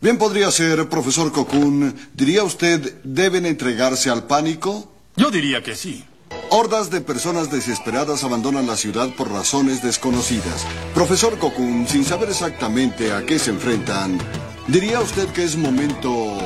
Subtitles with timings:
[0.00, 1.94] Bien podría ser, profesor Cocoon.
[2.14, 4.90] ¿Diría usted deben entregarse al pánico?
[5.16, 6.04] Yo diría que sí.
[6.48, 10.64] Hordas de personas desesperadas abandonan la ciudad por razones desconocidas.
[10.94, 14.18] Profesor Cocoon, sin saber exactamente a qué se enfrentan,
[14.68, 16.38] ¿diría usted que es momento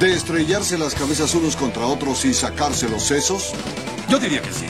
[0.00, 3.52] de estrellarse las cabezas unos contra otros y sacarse los sesos?
[4.08, 4.66] Yo diría que sí.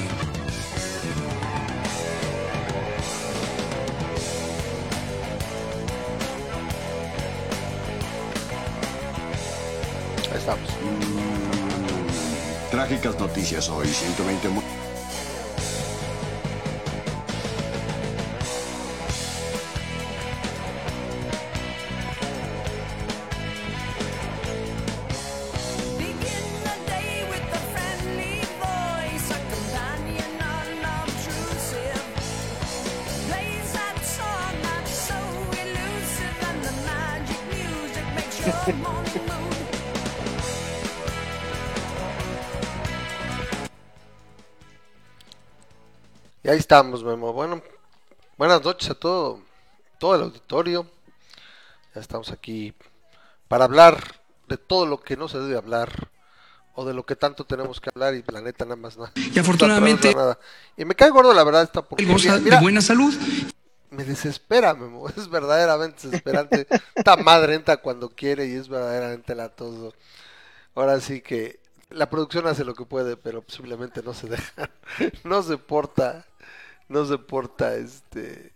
[12.89, 14.49] Trágicas noticias hoy, 120
[46.69, 47.33] estamos, Memo.
[47.33, 47.63] Bueno,
[48.37, 49.41] buenas noches a todo,
[49.99, 50.87] todo el auditorio.
[51.95, 52.75] Ya estamos aquí
[53.49, 53.99] para hablar
[54.49, 56.11] de todo lo que no se debe hablar
[56.75, 59.13] o de lo que tanto tenemos que hablar y la neta nada más nada.
[59.17, 60.39] Y afortunadamente- Nada.
[60.77, 63.15] Y me cae gordo la verdad esta porque goza mira, de buena salud.
[63.89, 65.09] me desespera, Memo.
[65.17, 66.67] Es verdaderamente desesperante.
[66.95, 69.95] Esta madre entra cuando quiere y es verdaderamente latoso.
[70.75, 74.69] Ahora sí que la producción hace lo que puede, pero simplemente no se deja,
[75.25, 76.27] no se porta,
[76.89, 78.53] no se porta este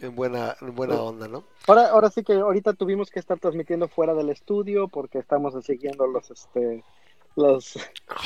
[0.00, 1.44] en buena, en buena onda, ¿no?
[1.66, 6.06] Ahora, ahora sí que ahorita tuvimos que estar transmitiendo fuera del estudio porque estamos siguiendo
[6.06, 6.84] los este
[7.36, 7.76] los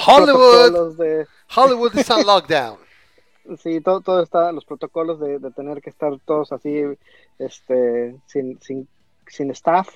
[0.06, 2.78] Hollywood, de Hollywood is on lockdown.
[3.58, 6.82] sí todo todo está los protocolos de, de tener que estar todos así
[7.38, 8.88] este sin sin
[9.26, 9.88] sin staff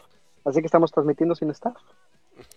[0.44, 1.76] así que estamos transmitiendo sin staff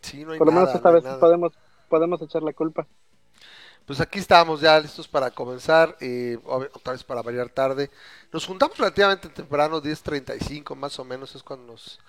[0.02, 1.20] Sí, no hay por lo menos nada, esta no vez nada.
[1.20, 1.54] podemos
[1.88, 2.88] podemos echar la culpa
[3.90, 7.90] Pues aquí estamos ya listos para comenzar, eh, otra vez para variar tarde.
[8.32, 12.00] Nos juntamos relativamente temprano, 10.35 más o menos, es cuando nos,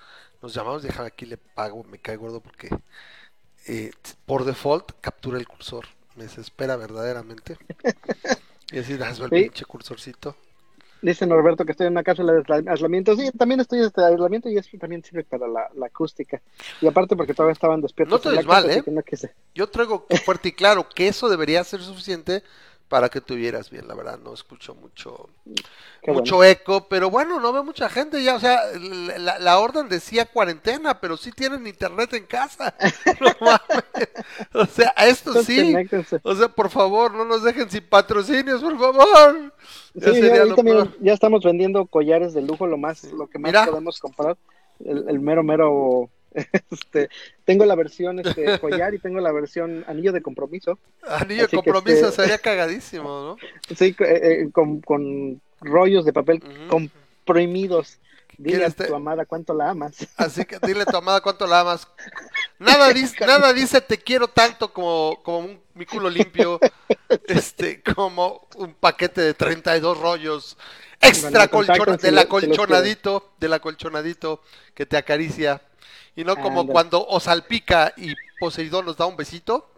[0.43, 0.83] nos llamamos.
[0.83, 2.69] Déjame aquí le pago, me cae gordo porque
[3.67, 3.93] eh,
[4.27, 5.87] por default captura el cursor.
[6.17, 7.57] Me desespera verdaderamente.
[8.71, 9.37] Y así, das el Sí.
[9.41, 10.37] pinche cursorcito.
[11.03, 14.03] Dice Norberto que estoy en una cápsula de aisla- aislamiento sí también estoy en este
[14.05, 16.41] aislamiento y eso también sirve para la, la acústica
[16.81, 18.83] y aparte porque todavía estaban despiertos No te mal, casa, así ¿eh?
[18.83, 19.31] no.
[19.55, 22.43] Yo traigo fuerte y claro que eso debería ser suficiente
[22.91, 25.31] para que tuvieras bien, la verdad, no escucho mucho,
[26.03, 28.61] Qué mucho eco, pero bueno, no veo mucha gente ya, o sea,
[29.17, 32.75] la, la orden decía cuarentena, pero sí tienen internet en casa.
[33.21, 34.09] No mames.
[34.55, 35.73] O sea, a esto sí.
[36.25, 39.53] O sea, por favor, no nos dejen sin patrocinios, por favor.
[39.95, 40.21] Ya Sí,
[40.57, 43.67] también estamos vendiendo collares de lujo, lo más, lo que más Mira.
[43.67, 44.37] podemos comprar.
[44.85, 46.11] El, el mero, mero.
[46.71, 47.09] Este,
[47.45, 50.79] tengo la versión este, collar y tengo la versión anillo de compromiso.
[51.07, 53.37] Anillo de compromiso este- sería cagadísimo, ¿no?
[53.77, 57.99] Sí, eh, eh, con, con rollos de papel comprimidos.
[58.39, 59.97] Dile a ¿Quieres te- tu amada cuánto la amas.
[60.17, 61.87] Así que dile a tu amada cuánto la amas.
[62.59, 66.59] Nada dice, nada dice te quiero tanto como, como un, mi culo limpio,
[67.27, 70.57] este, como un paquete de 32 rollos
[71.03, 71.63] extra del lo-
[71.99, 74.43] si los acolchonadito, del acolchonadito
[74.75, 75.61] que te acaricia.
[76.17, 79.71] Y no como cuando os salpica y Poseidón nos da un besito.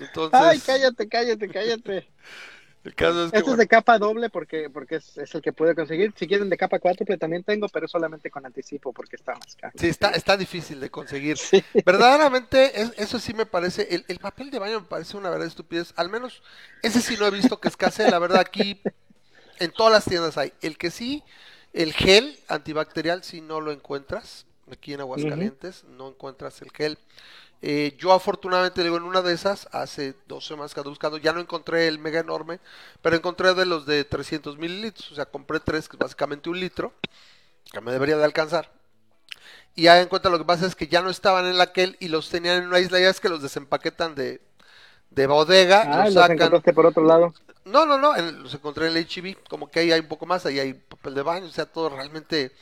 [0.00, 2.08] Entonces, Ay, cállate, cállate, cállate.
[2.84, 5.52] el caso es que Este es de capa doble porque, porque es, es el que
[5.52, 6.12] puedo conseguir.
[6.16, 9.74] Si quieren de capa cuádruple también tengo, pero solamente con anticipo porque está más caro.
[9.74, 11.38] sí, está, está difícil de conseguir.
[11.38, 11.64] Sí.
[11.84, 15.46] Verdaderamente, es- eso sí me parece, el, el papel de baño me parece una verdad
[15.48, 15.92] estupidez.
[15.96, 16.42] Al menos,
[16.82, 18.08] ese sí no he visto que escasee.
[18.08, 18.82] La verdad, aquí
[19.58, 20.52] en todas las tiendas hay.
[20.62, 21.24] El que sí,
[21.72, 24.46] el gel antibacterial, si no lo encuentras.
[24.72, 26.98] Aquí en Aguascalientes no encuentras el gel.
[27.62, 31.32] Eh, yo afortunadamente digo en una de esas, hace dos semanas que ando buscando, ya
[31.32, 32.58] no encontré el mega enorme,
[33.02, 36.58] pero encontré de los de 300 mililitros, o sea, compré tres, que es básicamente un
[36.60, 36.92] litro,
[37.72, 38.70] que me debería de alcanzar.
[39.74, 41.96] Y ya en cuenta lo que pasa es que ya no estaban en la aquel
[42.00, 44.40] y los tenían en una isla, ya es que los desempaquetan de,
[45.10, 46.36] de bodega, Ah, los los sacan.
[46.36, 47.34] encontraste por otro lado.
[47.64, 50.26] No, no, no, en- los encontré en el HB, como que ahí hay un poco
[50.26, 52.52] más, ahí hay papel de baño, o sea, todo realmente,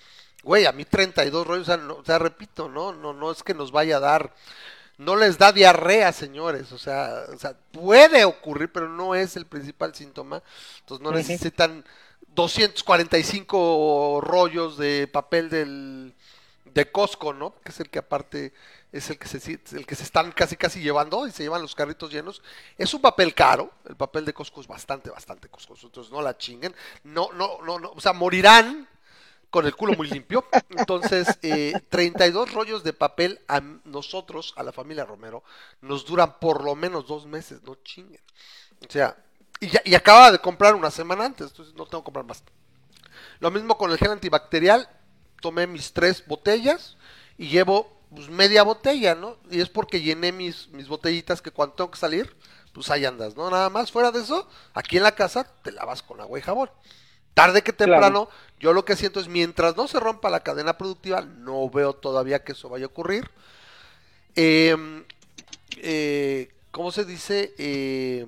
[0.42, 3.42] güey, a mí 32 rollos, o sea, no, o sea, repito, no, no, no es
[3.42, 4.34] que nos vaya a dar,
[4.98, 9.46] no les da diarrea, señores, o sea, o sea, puede ocurrir, pero no es el
[9.46, 10.42] principal síntoma,
[10.81, 11.12] entonces no Ujú.
[11.12, 11.84] necesitan
[12.28, 16.14] 245 rollos de papel del
[16.64, 17.54] de Costco, ¿no?
[17.64, 18.52] Que es el que aparte
[18.93, 19.38] es el que se
[19.72, 22.43] el que se están casi casi llevando y se llevan los carritos llenos.
[22.78, 26.36] Es un papel caro, el papel de Costco es bastante bastante costoso, entonces no la
[26.36, 26.75] chinguen.
[27.04, 28.88] No no no no, o sea, morirán
[29.50, 30.44] con el culo muy limpio.
[30.70, 35.43] Entonces, eh, 32 rollos de papel a nosotros, a la familia Romero,
[35.81, 38.23] nos duran por lo menos dos meses, no chinguen.
[38.88, 39.17] O sea,
[39.61, 42.43] y, ya, y acaba de comprar una semana antes, entonces no tengo que comprar más.
[43.41, 44.88] Lo mismo con el gel antibacterial,
[45.41, 46.96] tomé mis tres botellas
[47.37, 49.37] y llevo pues, media botella, ¿no?
[49.50, 52.35] Y es porque llené mis, mis botellitas que cuando tengo que salir,
[52.73, 53.50] pues ahí andas, ¿no?
[53.50, 56.70] Nada más fuera de eso, aquí en la casa te lavas con agua y jabón.
[57.35, 58.29] Tarde que temprano,
[58.59, 62.44] yo lo que siento es mientras no se rompa la cadena productiva, no veo todavía
[62.44, 63.31] que eso vaya a ocurrir.
[64.35, 64.77] Eh,
[65.79, 67.55] eh, ¿Cómo se dice?
[67.59, 68.27] Eh,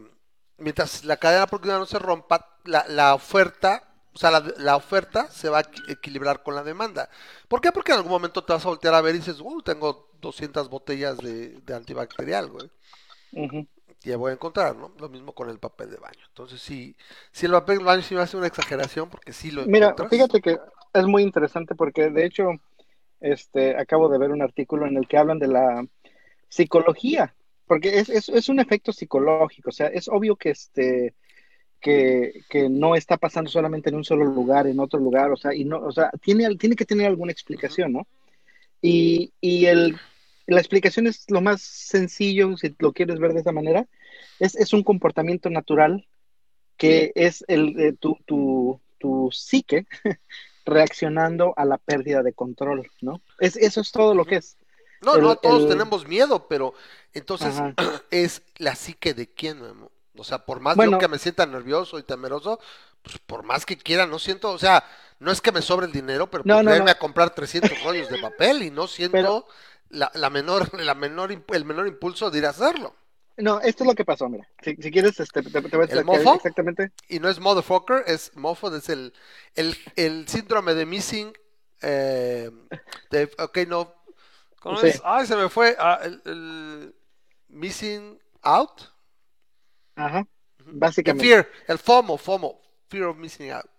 [0.59, 3.85] mientras la cadena productiva no se rompa, la, la oferta,
[4.15, 7.09] o sea, la, la oferta se va a equi- equilibrar con la demanda.
[7.49, 7.73] ¿Por qué?
[7.73, 10.69] Porque en algún momento te vas a voltear a ver y dices, uh, tengo 200
[10.69, 12.71] botellas de, de antibacterial, güey
[13.33, 13.67] Ujú.
[14.11, 14.93] Ya voy a encontrar, ¿no?
[14.99, 16.21] Lo mismo con el papel de baño.
[16.29, 16.97] Entonces, sí,
[17.31, 20.41] si el papel de baño sí me hace una exageración, porque sí lo Mira, fíjate
[20.41, 20.59] que
[20.93, 22.51] es muy interesante porque de hecho,
[23.21, 25.87] este, acabo de ver un artículo en el que hablan de la
[26.49, 27.35] psicología,
[27.67, 31.15] porque es, es, es un efecto psicológico, o sea, es obvio que este
[31.83, 35.53] que, que no está pasando solamente en un solo lugar, en otro lugar, o sea,
[35.53, 38.07] y no, o sea, tiene, tiene que tener alguna explicación, ¿no?
[38.81, 39.99] Y, y el,
[40.47, 43.87] la explicación es lo más sencillo, si lo quieres ver de esa manera,
[44.39, 46.06] es, es un comportamiento natural
[46.77, 49.87] que es el, eh, tu, tu, tu psique
[50.65, 53.21] reaccionando a la pérdida de control, ¿no?
[53.39, 54.56] Es, eso es todo lo que es.
[55.00, 56.75] No, el- no, todos el- tenemos miedo, pero
[57.12, 57.75] entonces Ajá.
[58.11, 59.91] es la psique de quién, Memo?
[60.17, 60.93] O sea, por más Bueno.
[60.93, 62.61] yo que me sienta nervioso y temeroso,
[63.03, 64.85] pues por más que quiera, no siento, o sea,
[65.19, 66.91] no es que me sobre el dinero, pero No, por no, no.
[66.91, 69.47] a comprar 300 rollos de papel y no siento Pero-
[69.93, 72.94] la, la menor, la menor, el menor impulso de ir a hacerlo.
[73.39, 74.47] No, esto es lo que pasó, mira.
[74.62, 76.35] Si, si quieres, este, te, te voy a ¿El mofo?
[76.35, 76.93] exactamente.
[77.09, 79.12] y no es motherfucker, es mofo, es el,
[79.55, 81.33] el, el síndrome de missing,
[81.81, 82.50] eh,
[83.11, 83.94] de, ok, no,
[84.61, 84.89] ¿cómo Sí.
[84.89, 85.03] es?
[85.05, 86.94] Ay, se me fue, ah, el, el
[87.49, 88.83] missing out,
[89.97, 90.27] Ajá.
[90.67, 91.25] el Básicamente.
[91.25, 93.71] fear, el FOMO, FOMO, fear of missing out.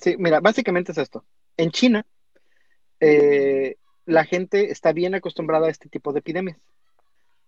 [0.00, 1.24] Sí, mira, básicamente es esto.
[1.56, 2.06] En China,
[3.00, 3.76] eh,
[4.10, 6.58] la gente está bien acostumbrada a este tipo de epidemias.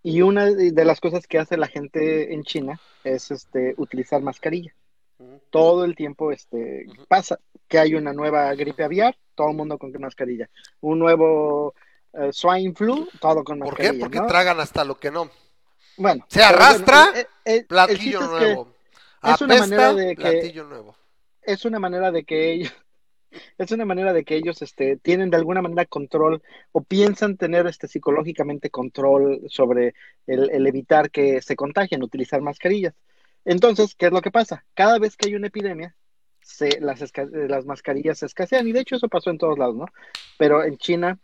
[0.02, 4.74] Y una de las cosas que hace la gente en China es este, utilizar mascarilla.
[5.50, 7.38] Todo el tiempo este, pasa
[7.68, 10.50] que hay una nueva gripe aviar, todo el mundo con mascarilla.
[10.80, 11.74] Un nuevo
[12.14, 13.92] eh, swine flu, todo con ¿Por mascarilla.
[13.92, 13.98] qué?
[14.00, 14.26] Porque ¿no?
[14.26, 15.30] tragan hasta lo que no.
[15.96, 18.74] Bueno, Se bueno, arrastra, el- el- el- el Platillo chiste es que nuevo.
[19.22, 20.96] es una manera de que- platillo nuevo.
[21.42, 22.72] es una manera de que ellos
[23.58, 26.42] es una manera de que ellos este, tienen de alguna manera control
[26.72, 29.94] o piensan tener este, psicológicamente control sobre
[30.26, 32.94] el, evitar que se contagien, utilizar mascarillas.
[33.44, 34.64] Entonces, ¿qué es lo que pasa?
[34.74, 35.96] Cada vez que hay una epidemia,
[36.40, 37.02] se, las,
[37.32, 39.86] las mascarillas se escasean y de hecho eso pasó en todos lados, ¿no?
[40.38, 41.18] Pero en China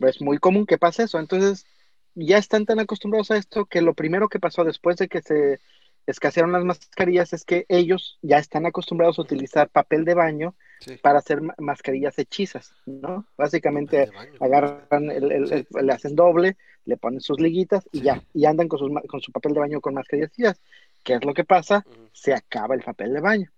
[0.00, 1.18] es muy común que pase eso.
[1.18, 1.66] Entonces,
[2.14, 5.60] ya están tan acostumbrados a esto que lo primero que pasó después de que se
[6.06, 10.96] escasearon las mascarillas es que ellos ya están acostumbrados a utilizar papel de baño Sí.
[11.00, 13.24] para hacer ma- mascarillas hechizas, ¿no?
[13.36, 15.54] Básicamente agarran, el, el- Sí.
[15.78, 18.04] el- le hacen doble, le ponen sus liguitas y Sí.
[18.04, 20.60] ya, y andan con, sus con su papel de baño con mascarillas hechizas.
[21.04, 21.84] ¿Qué es lo que pasa?
[22.12, 23.50] Se acaba el papel de baño.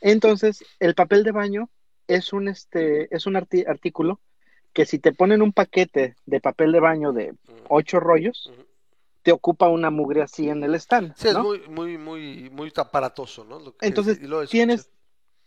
[0.00, 1.68] Entonces, el papel de baño
[2.08, 4.20] es un, este, es un arti- artículo
[4.72, 7.34] que si te ponen un paquete de papel de baño de
[7.68, 8.50] ocho rollos.
[9.22, 11.14] Te ocupa una mugre así en el stand.
[11.16, 13.58] Sí, es muy, muy, muy, muy aparatoso, ¿no?
[13.60, 14.90] Lo que Entonces, lo tienes,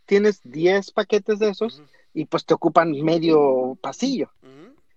[0.05, 1.81] tienes 10 paquetes de esos
[2.13, 4.31] y pues te ocupan medio pasillo.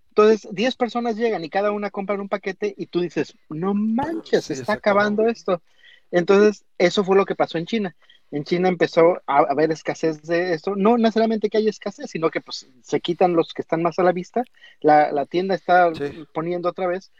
[0.09, 4.45] Entonces, 10 personas llegan y cada una compra un paquete y tú dices, no manches,
[4.45, 4.99] Sí, se está acabó.
[4.99, 5.61] acabando esto.
[6.11, 7.95] Entonces, eso fue lo que pasó en China.
[8.31, 10.75] En China empezó a haber escasez de esto.
[10.75, 14.03] No necesariamente que haya escasez, sino que pues se quitan los que están más a
[14.03, 14.43] la vista.
[14.81, 16.25] La, la tienda está Sí.
[16.33, 17.11] poniendo otra vez,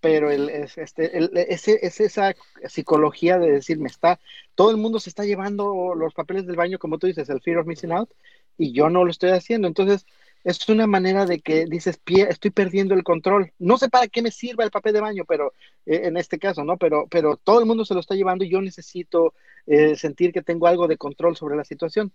[0.00, 2.34] pero el, es- este, el- ese, es esa
[2.68, 4.20] psicología de decir, me está,
[4.54, 7.58] todo el mundo se está llevando los papeles del baño, como tú dices, el fear
[7.58, 8.10] of missing out,
[8.58, 9.68] y yo no lo estoy haciendo.
[9.68, 10.06] Entonces,
[10.44, 13.52] es una manera de que dices, "Pie- estoy perdiendo el control.
[13.58, 15.52] No sé para qué me sirva el papel de baño, pero
[15.86, 16.76] eh, en este caso, ¿no?
[16.78, 19.34] Pero, pero todo el mundo se lo está llevando y yo necesito
[19.66, 22.12] eh, sentir que tengo algo de control sobre la situación.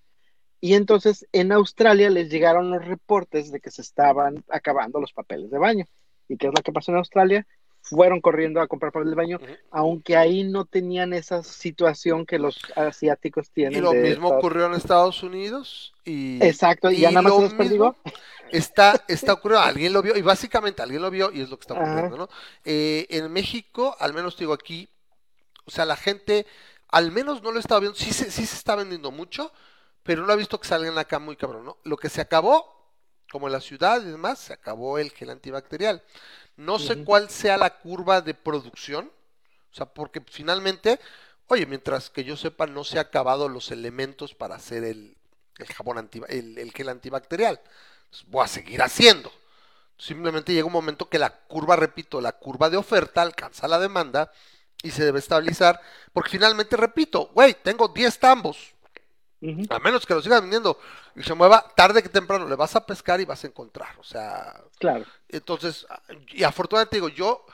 [0.60, 5.50] Y entonces en Australia les llegaron los reportes de que se estaban acabando los papeles
[5.52, 5.86] de baño.
[6.28, 7.48] ¿Y qué es lo que pasó en Australia?
[7.82, 9.40] Fueron corriendo a comprar papel de baño,
[9.72, 13.80] aunque ahí no tenían esa situación que los asiáticos tienen.
[13.80, 17.92] Y lo mismo ocurrió en Estados Unidos y Exacto, y ya nada más se
[18.52, 21.62] Está, está ocurriendo, alguien lo vio, y básicamente alguien lo vio, y es lo que
[21.62, 21.84] está Ajá.
[21.84, 22.30] ocurriendo, ¿no?
[22.66, 24.90] Eh, en México, al menos digo aquí,
[25.66, 26.46] o sea, la gente,
[26.90, 29.54] al menos no lo estaba viendo, sí se, sí se está vendiendo mucho,
[30.04, 31.78] pero no ha visto que salgan acá muy cabrón, ¿no?
[31.84, 32.82] Lo que se acabó
[33.32, 36.04] como en la ciudad y demás, se acabó el gel antibacterial.
[36.62, 39.12] No sé cuál sea la curva de producción,
[39.72, 41.00] o sea, porque finalmente,
[41.48, 45.18] oye, mientras que yo sepa, no se han acabado los elementos para hacer el,
[45.58, 47.60] el jabón anti, el, el gel antibacterial.
[48.04, 49.32] Entonces, voy a seguir haciendo.
[49.98, 54.32] Simplemente llega un momento que la curva, repito, la curva de oferta alcanza la demanda
[54.84, 55.82] y se debe estabilizar,
[56.14, 58.76] porque finalmente, repito, güey, tengo 10 tambos,
[59.70, 60.78] A menos que lo sigan vendiendo
[61.16, 64.04] y se mueva tarde que temprano, le vas a pescar y vas a encontrar, o
[64.04, 65.06] sea, Claro.
[65.30, 65.88] entonces,
[66.30, 67.46] y afortunadamente digo, yo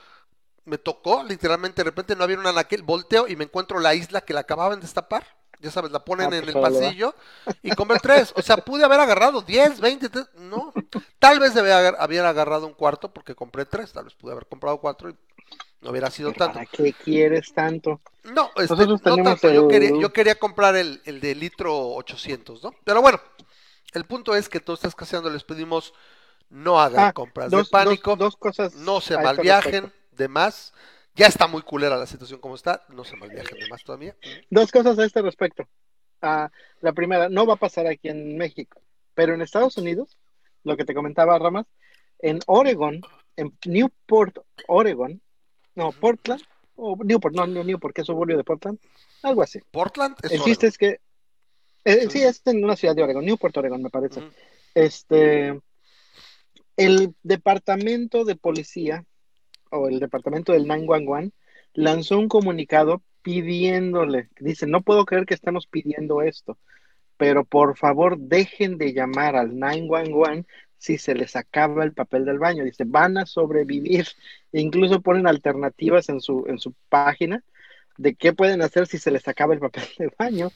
[0.66, 4.22] me tocó, literalmente, de repente no había un anaquel, volteo y me encuentro la isla
[4.22, 5.26] que la acababan de destapar.
[5.60, 7.16] Ya sabes, la ponen Ah, en pues el pasillo
[7.64, 8.32] y compré tres.
[8.36, 10.76] O sea, pude haber agarrado 10, 20, tre- no.
[11.20, 13.92] Tal vez debía haber, haber agarrado un cuarto porque compré tres.
[13.94, 15.16] Tal vez pude haber comprado cuatro y
[15.82, 16.56] no hubiera sido tanto.
[16.56, 18.02] ¿Para qué quieres tanto?
[18.24, 19.52] No, este, Nosotros no tanto.
[19.52, 22.74] Yo quería, yo quería comprar el, el de litro 800, ¿no?
[22.84, 23.20] Pero bueno,
[23.94, 25.94] el punto es que todos estás caseando, les pedimos
[26.50, 28.12] no hagan Ah, compras dos, de pánico.
[28.12, 28.76] dos, dos cosas.
[28.76, 30.16] No se este malviajen respecto.
[30.16, 30.74] de más.
[31.16, 32.86] Ya está muy culera la situación como está.
[32.90, 34.16] No se malviajen de más todavía.
[34.50, 35.68] Dos cosas a este respecto.
[36.22, 36.50] Ah,
[36.82, 38.82] la primera, no va a pasar aquí en México,
[39.14, 40.18] pero en Estados Unidos,
[40.64, 41.66] lo que te comentaba Ramas,
[42.20, 43.02] en Oregon,
[43.36, 45.22] en Newport, Oregon,
[45.78, 46.42] no, Portland,
[46.76, 48.80] o Newport, no, no Newport, que es suburbio de Portland,
[49.22, 49.60] algo así.
[49.72, 51.00] Portland es El chiste es que,
[51.86, 52.24] eh, Sí.
[52.24, 54.24] es en una ciudad de Oregon, Newport, Oregon, me parece.
[54.74, 55.60] Este,
[56.76, 59.06] el departamento de policía
[59.70, 61.32] o el departamento del 911
[61.74, 66.58] lanzó un comunicado pidiéndole, dice, no puedo creer que estemos pidiendo esto,
[67.18, 72.40] pero por favor dejen de llamar al 911 si se les acaba el papel del
[72.40, 72.64] baño.
[72.64, 74.08] Dice, van a sobrevivir.
[74.52, 77.44] E incluso ponen alternativas en su, en su página
[77.98, 80.52] de qué pueden hacer si se les acaba el papel de baño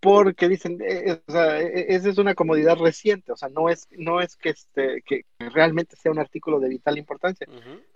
[0.00, 3.68] porque dicen, eh, eh, o sea, eh, esa es una comodidad reciente, o sea, no
[3.68, 7.46] es, no es que, este, que realmente sea un artículo de vital importancia.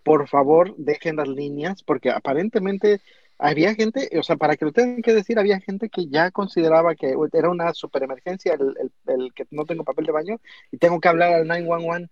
[0.03, 3.01] Por favor, dejen las líneas, porque aparentemente
[3.41, 6.95] había gente, o sea, para que lo tengan que decir, había gente que ya consideraba
[6.95, 8.93] que era una super emergencia el, el,
[9.23, 12.11] el que no tengo papel de baño y tengo que hablar al 911.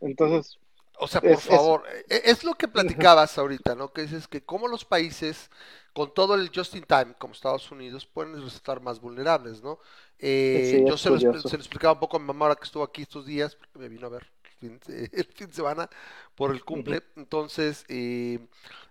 [0.00, 0.58] Entonces,
[1.02, 3.92] O sea, por Es- favor, e- es lo que platicabas ahorita, ¿no?
[3.92, 5.50] Que dices que como los países,
[5.94, 9.78] con todo el just in time, como Estados Unidos, pueden resultar más vulnerables, ¿no?
[10.18, 12.64] Eh, Sí, yo se lo, se lo explicaba un poco a mi mamá ahora que
[12.64, 14.80] estuvo aquí estos días, porque me vino a ver fin,
[15.12, 15.90] el fin de semana
[16.34, 17.02] por el cumple.
[17.16, 18.38] Entonces, eh,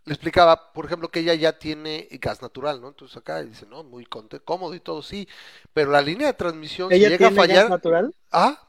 [0.05, 2.89] le explicaba, por ejemplo, que ella ya tiene gas natural, ¿no?
[2.89, 4.05] Entonces acá dice, no, muy
[4.45, 5.27] cómodo y todo, sí,
[5.73, 8.13] pero la línea de transmisión, si ¿ella llega a tiene gas fallar, natural?
[8.31, 8.59] ah,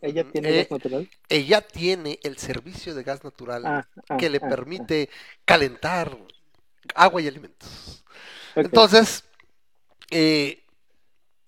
[0.00, 1.10] ¿Ella tiene eh, gas natural?
[1.28, 5.10] ella tiene el servicio de gas natural Ah, ah, que le ah, permite
[5.44, 6.16] calentar
[6.94, 8.04] agua y alimentos.
[8.60, 9.24] Entonces,
[10.10, 10.64] eh,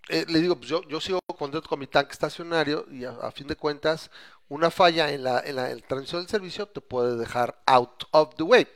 [0.09, 3.31] eh, le digo, pues yo, yo sigo contento con mi tanque estacionario y a, a
[3.33, 4.11] fin de cuentas,
[4.49, 8.05] una falla en la, en la, en la transmisión del servicio te puede dejar out
[8.13, 8.67] of the way.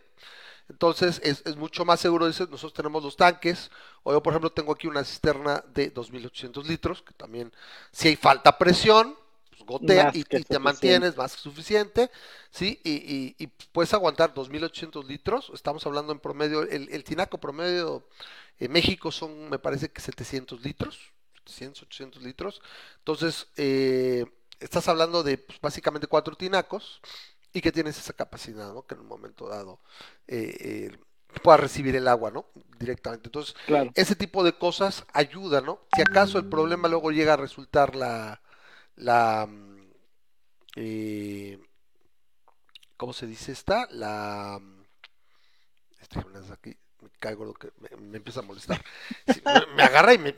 [0.68, 3.70] Entonces es, es mucho más seguro, dices, nosotros tenemos los tanques,
[4.02, 7.52] o yo por ejemplo tengo aquí una cisterna de 2800 litros, que también
[7.92, 9.16] si hay falta presión,
[9.50, 12.10] pues gotea y, te mantienes más que suficiente,
[12.50, 12.80] ¿sí?
[12.84, 18.06] Y, y- y puedes aguantar 2800 litros, estamos hablando en promedio, el, el tinaco promedio
[18.58, 21.12] en México son, me parece que 700 litros,
[21.46, 22.62] 700, 800 litros,
[22.98, 24.24] entonces eh,
[24.60, 27.00] estás hablando de pues, básicamente cuatro tinacos,
[27.52, 28.86] y que tienes esa capacidad, ¿no?
[28.86, 29.80] Que en un momento dado
[30.26, 30.98] eh, eh,
[31.42, 32.46] puedas recibir el agua, ¿no?
[32.78, 33.28] Directamente.
[33.28, 33.90] Entonces, Claro.
[33.94, 35.80] ese tipo de cosas ayuda, ¿no?
[35.94, 38.40] Si acaso el problema luego llega a resultar la,
[38.96, 39.90] la, mm,
[40.76, 41.60] eh,
[42.96, 43.86] ¿cómo se dice esta?
[43.90, 44.60] La,
[46.00, 46.20] este,
[46.52, 48.82] aquí me caigo lo que me, me empieza a molestar.
[49.26, 50.34] Sí, me, me agarra y me,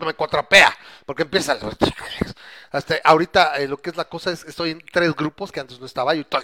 [0.00, 1.60] me contrapea, porque empieza el-
[2.70, 5.78] hasta ahorita eh, lo que es la cosa es estoy en tres grupos que antes
[5.78, 6.42] no estaba y todo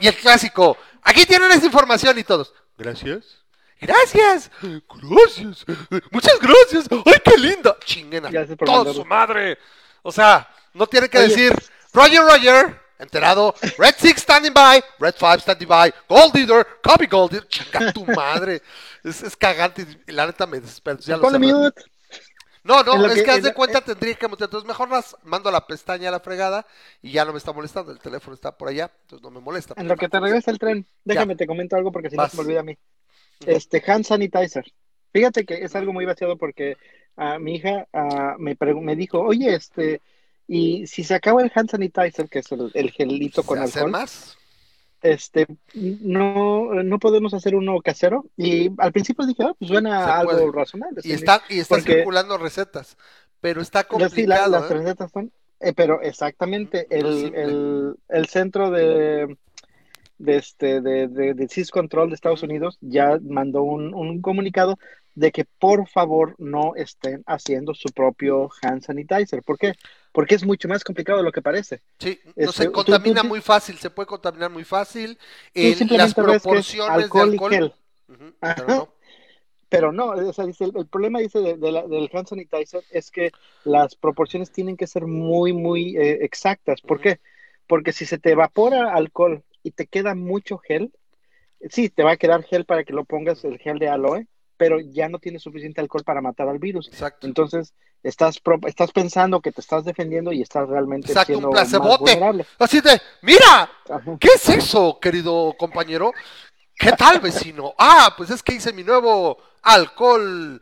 [0.00, 3.38] y, el clásico, aquí tienen esa información y todos, gracias.
[3.80, 5.64] Gracias, gracias,
[6.10, 9.56] muchas gracias, ay qué lindo, chinguen a toda su madre,
[10.02, 11.28] o sea, no tiene que Oye.
[11.28, 11.52] decir,
[11.92, 17.32] Roger, Roger, enterado, Red Six standing by, Red Five standing by, Gold Leader, copy Gold
[17.32, 18.62] Leader, chinga tu madre,
[19.04, 21.82] es, es cagante, y la neta me desespero, ya lo mute.
[22.64, 24.48] No, no, es que- que haz de cuenta tendría que mutear.
[24.48, 26.66] Entonces mejor las mando a la pestaña a la fregada
[27.00, 27.92] y ya no me está molestando.
[27.92, 29.72] El teléfono está por allá, entonces no me molesta.
[29.76, 32.36] En lo que te regresa el tren, déjame te comento algo porque si no se
[32.36, 32.76] me olvida a mí.
[33.46, 34.64] Este, hand sanitizer.
[35.12, 36.76] Fíjate que es algo muy vaciado porque
[37.16, 40.02] ah, mi hija ah, me, me dijo, oye, este,
[40.48, 43.78] y si se acaba el hand sanitizer, que es el, el gelito con ¿Se hace
[43.80, 44.36] alcohol, más?
[45.02, 48.24] este, no, no podemos hacer uno casero.
[48.36, 51.00] Y al principio dije, ah, pues suena algo razonable.
[51.04, 52.96] Y está, y está porque- circulando recetas.
[53.40, 54.50] pero está Pero sí, la- complicado.
[54.50, 54.74] las ¿eh?
[54.74, 59.36] recetas son, eh, pero exactamente, el, el, el centro de,
[60.18, 62.42] de, este, de, de, de Sys Control de Estados.
[62.42, 64.78] Unidos ya mandó un, un comunicado
[65.14, 69.42] de que por favor no estén haciendo su propio hand sanitizer.
[69.42, 69.74] ¿Por qué?
[70.18, 71.80] Porque es mucho más complicado de lo que parece.
[72.00, 75.16] Sí, no Este, se contamina tú- muy fácil, se puede contaminar muy fácil.
[75.54, 77.72] Eh, las proporciones de alcohol y gel.
[78.40, 78.88] Pero no.
[79.68, 82.82] Pero no, o sea, dice, el, el problema dice de- de la- del hand sanitizer
[82.90, 83.30] es que
[83.62, 86.80] las proporciones tienen que ser muy, muy eh, exactas.
[86.80, 87.20] ¿Por qué?
[87.68, 90.90] Porque si se te evapora alcohol y te queda mucho gel,
[91.70, 94.26] sí, te va a quedar gel para que lo pongas el gel de aloe,
[94.58, 96.88] pero ya no tienes suficiente alcohol para matar al virus.
[96.88, 97.26] Exacto.
[97.26, 97.72] Entonces,
[98.02, 101.60] estás, pro- estás pensando que te estás defendiendo y estás realmente Exacto, un siendo más
[101.68, 102.02] placebote.
[102.12, 102.44] vulnerable.
[102.58, 104.16] Así de, mira, Ajá.
[104.20, 106.12] ¿qué es eso, querido compañero?
[106.78, 107.72] ¿Qué tal, vecino?
[107.78, 110.60] Ah, pues es que hice mi nuevo alcohol,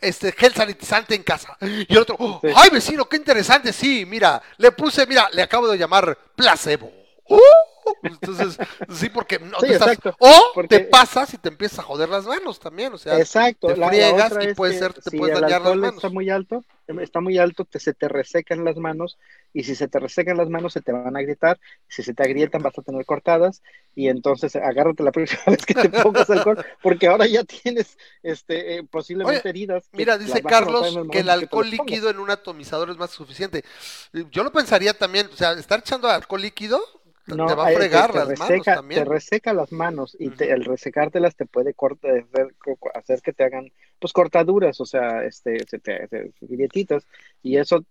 [0.00, 1.56] este gel sanitizante en casa.
[1.60, 2.48] Y el otro, "Oh, Sí.
[2.54, 3.72] ay, vecino, qué interesante.
[3.72, 6.90] Sí, mira, le puse, mira, le acabo de llamar placebo.
[7.28, 7.38] ¡Uh!
[8.02, 8.58] Entonces,
[8.94, 12.08] sí, porque no Sí, te estás- O porque- te pasas y te empiezas a joder
[12.08, 15.42] las manos también, o sea, Exacto, te friegas y puede ser, te si puedes el
[15.42, 15.96] dañar las manos.
[15.96, 16.64] está muy alto,
[17.00, 19.18] está muy alto, te, se te resecan las manos
[19.54, 21.58] y si se te resecan las manos se te van a agrietar,
[21.88, 23.62] si se te agrietan vas a tener cortadas
[23.94, 28.76] y entonces agárrate la próxima vez que te pongas alcohol porque ahora ya tienes este
[28.78, 29.84] eh, posiblemente Oye, heridas.
[29.92, 33.64] Mira, dice Carlos que el alcohol líquido en un atomizador es más suficiente.
[34.30, 36.80] Yo lo pensaría también, o sea, estar echando alcohol líquido
[37.26, 39.04] No, te va a eh, fregar te, te las manos reseca, también.
[39.04, 43.32] te reseca las manos y te- el resecártelas te puede corta- hacer, co- hacer que
[43.32, 47.06] te hagan pues cortaduras, o sea, este, se te, se- grietitas
[47.40, 47.84] y eso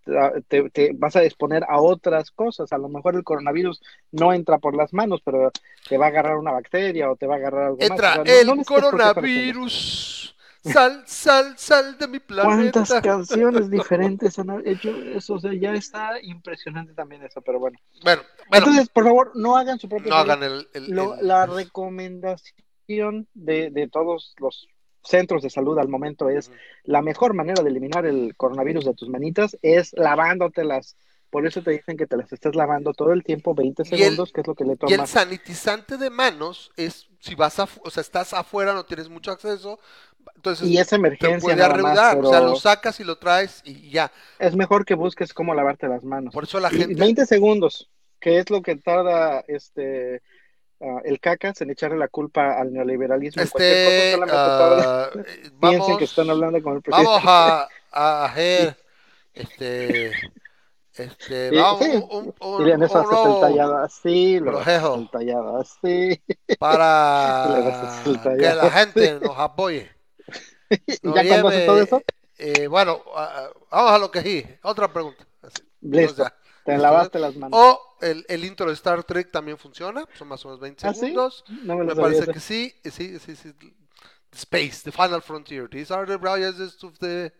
[0.48, 2.70] te, vas a exponer a otras cosas.
[2.72, 3.80] A lo mejor el coronavirus
[4.10, 5.50] no entra por las manos, pero
[5.88, 8.18] te va a agarrar una bacteria o te va a agarrar algo Entra más.
[8.18, 10.36] O sea, no- el no coronavirus.
[10.64, 13.02] Sal, sal, sal de mi ¿Cuántas planeta.
[13.02, 15.34] canciones diferentes han hecho eso?
[15.34, 17.78] O sea, ya está impresionante también eso, pero bueno.
[18.04, 21.26] Bueno, bueno, Entonces, por favor, no hagan su propio no hagan el, el- Lo- el-
[21.26, 24.68] la recomendación de, de todos los
[25.04, 26.52] centros de salud al momento es
[26.84, 30.96] la mejor manera de eliminar el coronavirus de tus manitas es lavándotelas.
[31.28, 33.98] Por eso te dicen que te las estés lavando todo el tiempo, 20 Y el-
[34.00, 35.06] segundos, que es lo que le Y el toma.
[35.06, 39.78] sanitizante de manos es si vas a, o sea, estás afuera, no tienes mucho acceso,
[40.36, 43.04] entonces Y es te emergencia puede nada más, arreudar, o sea, pero lo sacas y
[43.04, 44.10] lo traes y ya.
[44.38, 46.32] es mejor que busques cómo lavarte las manos.
[46.32, 50.22] Por eso la gente 20 segundos, que es lo que tarda este
[50.80, 53.42] ah, el cacas en echarle la culpa al neoliberalismo.
[53.42, 57.10] cosa, Este, tarda- ah, eh, Piensen vamos, que están hablando con el presidente.
[57.10, 58.76] vamos a, a hacer,
[59.34, 60.10] este,
[60.94, 61.90] este, Sí, vamos, sí.
[61.90, 62.34] un, un,
[62.82, 66.22] eso un tallado así, lo haces proceso el tallado así.
[66.58, 67.44] para
[68.38, 69.90] que la gente nos apoye.
[71.02, 72.02] Y ya todo eso,
[72.38, 75.26] eh, bueno, ah, vamos a lo que sí, otra pregunta.
[75.42, 77.58] Así, listo, o sea, te lavaste las manos.
[77.60, 80.94] O el, el intro de Star Trek también funciona, son más o menos 20 ¿Ah,
[80.94, 81.00] sí?
[81.00, 81.44] segundos.
[81.48, 83.52] No me lo Me parece que sí, sí, sí, sí.
[84.32, 85.68] Space, the final frontier.
[85.68, 87.32] These are the voyages of the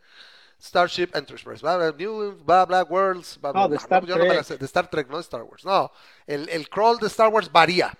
[0.60, 1.60] Starship Enterprise.
[1.62, 3.38] Blah, blah, new, blah, blah, worlds.
[3.38, 3.76] Blah, blah, No, de.
[3.78, 4.44] Star yo no me la Trek.
[4.44, 4.58] sé.
[4.58, 5.64] De Star Trek, no de Star Wars.
[5.64, 5.90] No,
[6.26, 7.92] el, el crawl de Star Wars varía.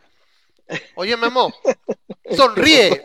[0.95, 1.53] Oye, Memo,
[2.37, 3.03] sonríe.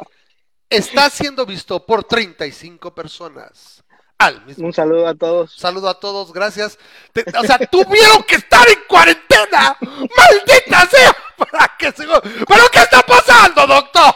[0.70, 3.84] Está siendo visto por 35 personas
[4.18, 5.54] al mismo Un saludo a todos.
[5.56, 6.78] Saludo a todos, gracias.
[7.14, 9.78] Te- o sea, tuvieron que estar en cuarentena.
[9.80, 11.16] ¡Maldita sea!
[11.38, 12.06] Para que se...
[12.08, 14.16] ¿Pero qué está pasando, doctor?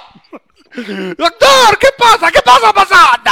[1.18, 2.32] Doctor, ¿qué pasa?
[2.32, 3.32] ¿Qué pasa pasando?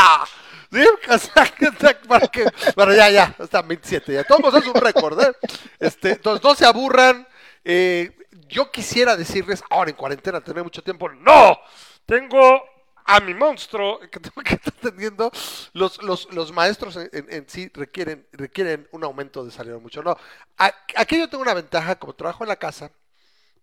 [0.72, 0.86] ¿Sí?
[1.10, 2.46] O sea, para que...
[2.76, 4.24] Bueno, ya, ya, están 27, ya.
[4.24, 5.34] Todos es un récord, ¿eh?
[5.80, 7.28] Este, entonces, no se aburran.
[7.66, 8.16] Eh,
[8.48, 11.10] yo quisiera decirles, ahora en cuarentena, tener mucho tiempo.
[11.10, 11.58] ¡No!
[12.06, 12.64] Tengo
[13.06, 15.32] a mi monstruo que tengo que estar atendiendo.
[15.74, 20.04] Los, los, los maestros en, en- en sí requieren, requieren un aumento de salario mucho.
[20.04, 20.18] No,
[20.96, 22.92] aquí yo tengo una ventaja, como trabajo en la casa,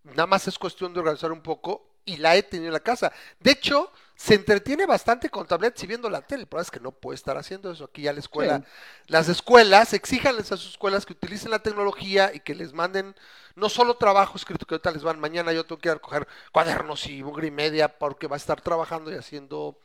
[0.03, 3.11] nada más es cuestión de organizar un poco y la he tenido en la casa.
[3.39, 6.41] De hecho, se entretiene bastante con tablets y viendo la tele.
[6.41, 7.85] El problema es que no puede estar haciendo eso.
[7.85, 8.63] Aquí ya la escuela,
[9.05, 13.15] las escuelas, exíjanles a sus escuelas que utilicen la tecnología y que les manden
[13.55, 16.27] no solo trabajo escrito que ahorita les van mañana, yo tengo que ir a recoger
[16.51, 19.77] cuadernos y mugre y media porque va a estar trabajando y haciendo,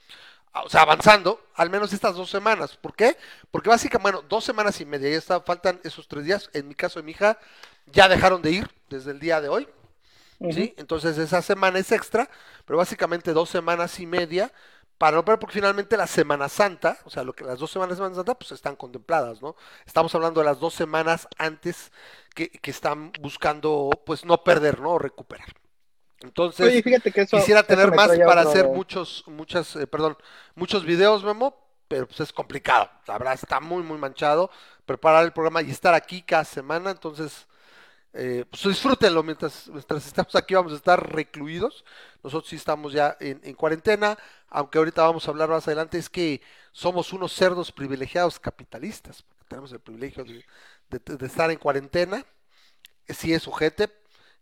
[0.55, 2.77] o sea, avanzando, al menos estas dos semanas.
[2.79, 3.18] ¿Por qué?
[3.51, 6.51] Porque básicamente, bueno, dos semanas y media, ya está, faltan esos tres días.
[6.55, 7.38] En mi caso de mi hija,
[7.87, 9.68] ya dejaron de ir desde el día de hoy.
[10.50, 10.74] ¿Sí?
[10.76, 12.28] Entonces esa semana es extra,
[12.64, 14.52] pero básicamente dos semanas y media
[14.98, 17.90] para no perder, porque finalmente la Semana Santa, o sea, lo que las dos semanas
[17.90, 19.57] de Semana Santa, pues están contempladas, ¿no?
[19.85, 21.90] Estamos hablando de las dos semanas antes
[22.35, 24.92] que, que están buscando, pues, no perder, ¿no?
[24.92, 25.48] O recuperar.
[26.20, 27.37] Entonces, Oye, fíjate que eso.
[27.37, 30.16] quisiera tener más para hacer muchos, muchas, eh, perdón,
[30.55, 31.57] muchos videos, Memo,
[31.88, 32.88] pero pues es complicado.
[33.07, 34.50] La verdad está muy, muy manchado
[34.87, 36.90] preparar el programa y estar aquí cada semana.
[36.92, 37.48] Entonces,
[38.14, 41.85] eh, pues disfrútenlo mientras, mientras estamos aquí, vamos a estar recluidos.
[42.22, 46.09] Nosotros sí estamos ya en, en cuarentena, aunque ahorita vamos a hablar más adelante, es
[46.11, 46.40] que
[46.72, 50.44] somos unos cerdos privilegiados capitalistas, porque tenemos el privilegio de,
[50.90, 52.25] de- de estar en cuarentena.
[53.09, 53.90] Sí es sujete,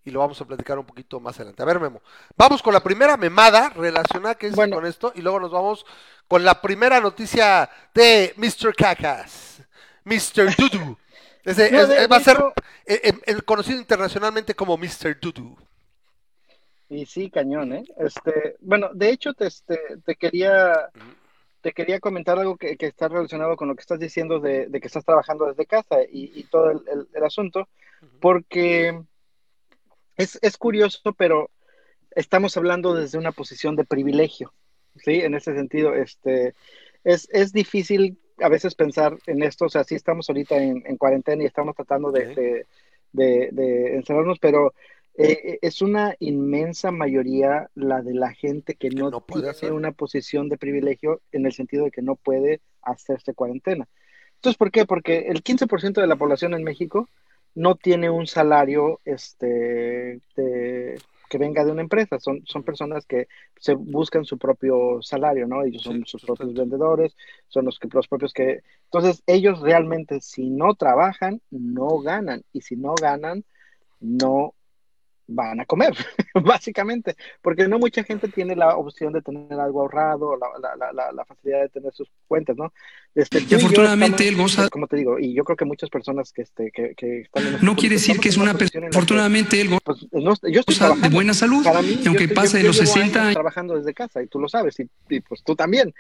[0.05, 1.63] y lo vamos a platicar un poquito más adelante.
[1.63, 2.03] A ver, Memo,
[2.37, 4.77] vamos con la primera memada relacionada que es Bueno.
[4.77, 5.87] con esto, y luego nos vamos
[6.29, 8.75] con la primera noticia de Mr.
[8.75, 9.63] Cacas,
[10.05, 10.55] Mr.
[10.57, 10.97] Dudu.
[11.45, 12.53] Ese No, es- de- es- va a ser hecho-
[12.87, 15.19] eh, eh, el conocido internacionalmente como Mr.
[15.21, 15.57] Dudu.
[16.89, 17.85] Y sí, cañón, ¿eh?
[17.99, 20.91] Este, bueno, de hecho, te, este, te quería,
[21.61, 24.81] te quería comentar algo que, que está relacionado con lo que estás diciendo de, de
[24.81, 27.69] que estás trabajando desde casa y, y todo el, el- el asunto,
[28.21, 29.01] porque
[30.17, 31.49] es, es curioso, pero
[32.11, 34.53] estamos hablando desde una posición de privilegio,
[34.97, 35.21] ¿sí?
[35.21, 36.55] En ese sentido, este,
[37.05, 40.97] es, es difícil a veces pensar en esto, o sea, sí estamos ahorita en, en
[40.97, 42.67] cuarentena y estamos tratando de, de,
[43.13, 44.73] de- de encerrarnos, pero
[45.17, 49.93] eh, es una inmensa mayoría la de la gente que no, no puede tiene una
[49.93, 53.89] posición de privilegio en el sentido de que no puede hacerse cuarentena.
[54.37, 54.87] Entonces, ¿por qué?
[54.87, 57.09] Porque el 15% de la población en México
[57.55, 61.01] no tiene un salario este, de-
[61.31, 62.21] que venga de una empresa.
[62.21, 65.65] Son, son personas que se buscan su propio salario, ¿no?
[65.65, 67.17] Ellos son Sí, sus propios vendedores,
[67.49, 68.63] son los, que, los propios que...
[68.87, 72.45] Entonces, ellos realmente, si no trabajan, no ganan.
[72.53, 73.45] Y si no ganan,
[74.01, 74.55] no
[75.33, 75.95] van a comer,
[76.45, 81.13] básicamente, porque no mucha gente tiene la opción de tener algo ahorrado, la, la, la,
[81.13, 82.73] la facilidad de tener sus cuentas, ¿no?
[83.13, 85.91] Este, yo afortunadamente él estamos, goza- pues, como te digo, y yo creo que muchas
[85.91, 88.55] personas que, este, que, que están en No este quiere punto, decir que es una
[88.55, 88.89] persona.
[88.89, 91.65] que, Afortunadamente, él pues, no- yo estoy goza de buena salud.
[91.65, 93.95] Para mí, y aunque estoy- pase de los yo llevo 60 años años, trabajando desde
[93.95, 95.93] casa y tú lo sabes y, y, pues tú también,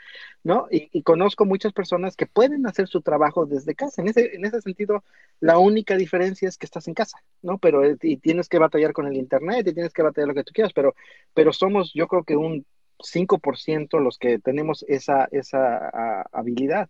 [0.45, 0.69] ¿no?
[0.71, 4.03] Y, y conozco muchas personas que pueden hacer su trabajo desde casa.
[4.03, 5.03] En ese, en ese sentido,
[5.41, 7.59] la única diferencia es que estás en casa, ¿no?
[7.59, 10.45] Pero eh, y tienes que batallar con el internet y tienes que batallar lo que
[10.45, 10.95] tú quieras, pero,
[11.35, 12.65] pero somos, yo creo que un
[13.03, 16.89] 5% los que tenemos esa, esa ah, habilidad.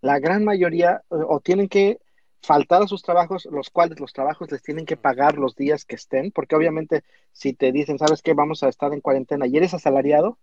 [0.00, 1.98] La gran mayoría o tienen que
[2.42, 5.96] faltar a sus trabajos, los cuales los trabajos les tienen que pagar los días que
[5.96, 9.74] estén, porque obviamente si te dicen, sabes que vamos a estar en cuarentena y eres
[9.74, 10.38] asalariado,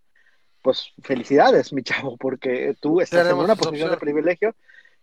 [0.62, 4.54] pues felicidades, mi chavo, porque tú estás Tenemos en una posición de privilegio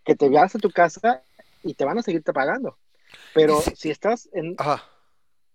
[0.04, 1.22] que te vas a tu casa
[1.62, 2.78] y te van a seguirte pagando.
[3.34, 4.84] Pero si- si estás en, Ajá.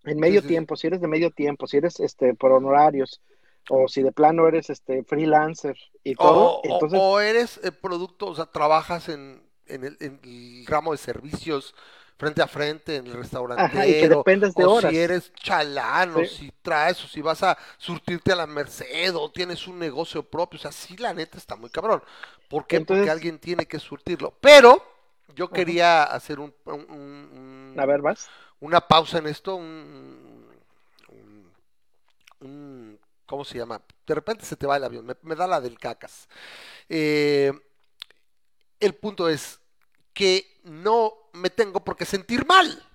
[0.04, 0.48] en medio sí, sí.
[0.48, 3.20] tiempo, si eres de medio tiempo, si eres este por honorarios,
[3.70, 7.72] o si de plano eres este freelancer y todo, O, o- entonces o eres eh,
[7.72, 11.74] producto, o sea, trabajas en, en el, en el ramo de servicios
[12.18, 13.62] frente a frente en el restaurante.
[13.64, 14.90] Ajá, y que dependes de o horas.
[14.92, 16.26] si eres chalán, o Sí.
[16.26, 20.58] si traes, o si vas a surtirte a la merced, o tienes un negocio propio.
[20.58, 22.00] O sea, sí, la neta está muy cabrón.
[22.48, 22.76] ¿Por qué?
[22.76, 24.34] Entonces- Porque alguien tiene que surtirlo.
[24.40, 24.80] Pero
[25.34, 28.28] yo quería hacer un, un- un- un- a ver, vas.
[28.60, 30.46] una pausa en esto, un,
[31.08, 31.52] un-
[32.40, 32.98] un-
[33.32, 33.80] ¿cómo se llama?
[34.06, 36.28] De repente se te va el avión, me, da la del cacas.
[36.86, 37.50] Eh,
[38.78, 39.58] el punto es
[40.12, 42.86] que no me tengo por qué sentir mal.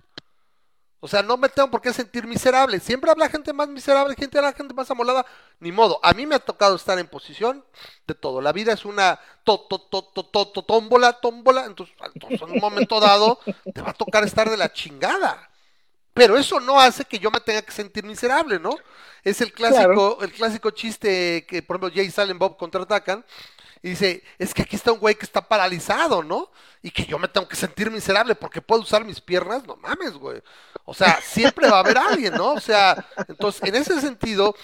[0.99, 2.79] O sea, no me tengo por qué sentir miserable.
[2.79, 5.25] Siempre habla gente más miserable, gente la gente más amolada.
[5.59, 5.99] Ni modo.
[6.03, 7.65] A mí me ha tocado estar en posición
[8.05, 8.39] de todo.
[8.39, 11.65] La vida es una to, to, to, tómbola, tómbola.
[11.65, 11.95] Entonces,
[12.29, 13.39] en un momento dado
[13.73, 15.49] te va a tocar estar de la chingada.
[16.17, 18.75] Pero eso no hace que yo me tenga que sentir miserable, ¿no?
[19.23, 23.23] Es el clásico, el clásico chiste que, por ejemplo, Jay Silent Bob contraatacan.
[23.83, 26.49] Y dice, es que aquí está un güey que está paralizado, ¿no?
[26.81, 30.13] Y que yo me tengo que sentir miserable porque puedo usar mis piernas, no mames,
[30.13, 30.41] güey.
[30.85, 32.53] O sea, siempre va a haber alguien, ¿no?
[32.53, 34.55] O sea, entonces, en ese sentido,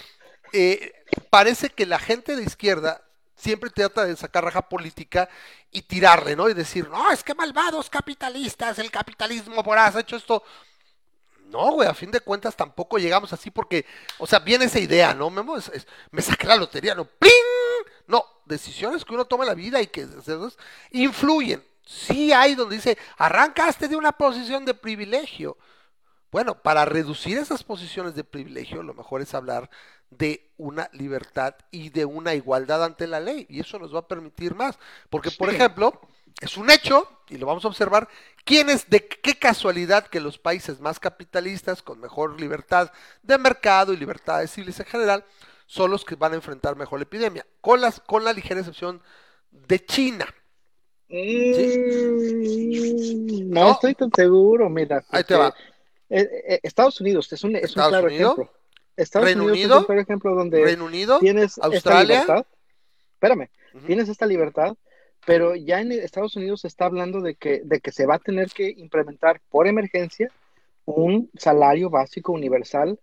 [0.52, 0.92] eh,
[1.30, 3.02] parece que la gente de izquierda
[3.36, 5.28] siempre trata de sacar raja política
[5.70, 6.48] y tirarle, ¿no?
[6.48, 10.42] Y decir, no, es que malvados capitalistas, el capitalismo voraz ha hecho esto.
[11.54, 13.86] No, güey, a fin de cuentas tampoco llegamos así porque,
[14.18, 15.30] o sea, viene esa idea, ¿no?
[15.30, 15.56] Memo?
[15.56, 17.04] Es- es- me saqué la lotería, ¿no?
[17.04, 17.32] ¡Pling!
[18.08, 20.04] No, decisiones que uno toma en la vida y que
[20.90, 21.62] influyen.
[21.86, 25.56] Sí hay donde dice, arrancaste de una posición de privilegio.
[26.32, 29.70] Bueno, para reducir esas posiciones de privilegio, lo mejor es hablar
[30.10, 33.46] de una libertad y de una igualdad ante la ley.
[33.48, 34.76] Y eso nos va a permitir más.
[35.08, 36.00] Porque, por ejemplo,
[36.44, 38.08] es un hecho, y lo vamos a observar,
[38.44, 42.90] quién es de qué casualidad que los países más capitalistas, con mejor libertad
[43.22, 45.24] de mercado y libertades civiles en general,
[45.66, 49.00] son los que van a enfrentar mejor la epidemia, con, las, con la ligera excepción
[49.50, 50.26] de China.
[51.08, 53.72] Mm, no, No.
[53.72, 55.04] estoy tan seguro, mira.
[55.10, 55.54] Ahí te va.
[56.10, 58.52] eh, eh, Estados Unidos es un, es un claro Unidos, ejemplo.
[58.96, 62.20] Estados Reino Unidos Unido, es un claro ejemplo donde Reino Unido, tienes Australia.
[62.20, 62.46] esta libertad.
[63.14, 63.48] Espérame,
[63.86, 64.76] tienes esta libertad,
[65.26, 68.18] pero ya en Estados Unidos se está hablando de que, de que se va a
[68.18, 70.30] tener que implementar por emergencia
[70.84, 72.98] un salario básico universal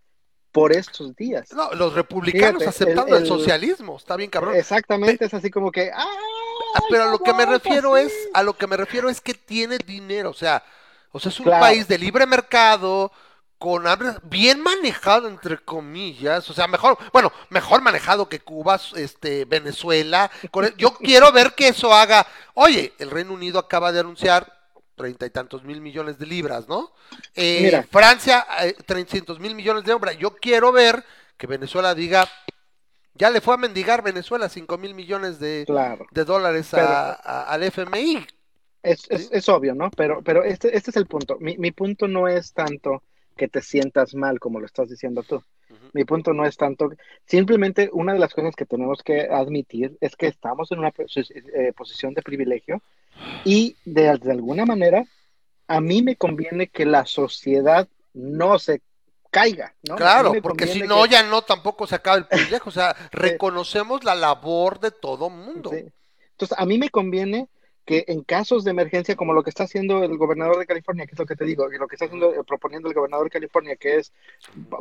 [0.52, 1.52] por estos días.
[1.52, 4.54] No, los republicanos Fíjate, aceptando el, el- el- socialismo, está bien cabrón.
[4.54, 6.06] Exactamente, es así como que, ¡ah!
[6.74, 9.34] Ah, pero a lo que me refiero es, a lo que me refiero es que
[9.34, 10.62] tiene dinero, o sea,
[11.10, 11.60] o sea, es un Claro.
[11.60, 13.10] país de libre mercado,
[13.62, 13.84] con
[14.24, 20.28] bien manejado entre comillas, o sea, mejor, bueno, mejor manejado que Cuba, este, Venezuela.
[20.76, 22.26] yo quiero ver que eso haga.
[22.54, 24.52] Oye, el Reino Unido acaba de anunciar
[24.96, 26.90] treinta y tantos mil millones de libras, ¿no?
[27.36, 27.86] Eh, Mira.
[27.88, 30.18] Francia, eh, trescientos mil millones de libras.
[30.18, 31.04] Yo quiero ver
[31.36, 32.28] que Venezuela diga,
[33.14, 36.04] ya le fue a mendigar Venezuela cinco mil millones de, Claro.
[36.10, 38.26] de dólares Pero- a- a- al FMI.
[38.82, 39.88] Es, es, es obvio, ¿no?
[39.92, 41.36] Pero, pero este, este es el punto.
[41.38, 43.04] Mi, mi punto no es tanto
[43.36, 45.36] que te sientas mal como lo estás diciendo tú.
[45.36, 45.86] Ujú.
[45.92, 46.90] Mi punto no es tanto.
[47.26, 51.72] Simplemente una de las cosas que tenemos que admitir es que estamos en una eh,
[51.76, 52.82] posición de privilegio
[53.44, 55.04] y de, de alguna manera
[55.68, 58.82] a mí me conviene que la sociedad no se
[59.30, 62.66] caiga, Claro, porque si no, que- ya no tampoco se acaba el privilegio.
[62.66, 65.70] O sea, reconocemos la labor de todo mundo.
[65.70, 65.86] Sí.
[66.32, 67.48] Entonces, a mí me conviene
[67.84, 71.12] que en casos de emergencia, como lo que está haciendo el gobernador de California, que
[71.12, 73.30] es lo que te digo, que lo que está haciendo, eh, proponiendo el gobernador de
[73.30, 74.12] California, que es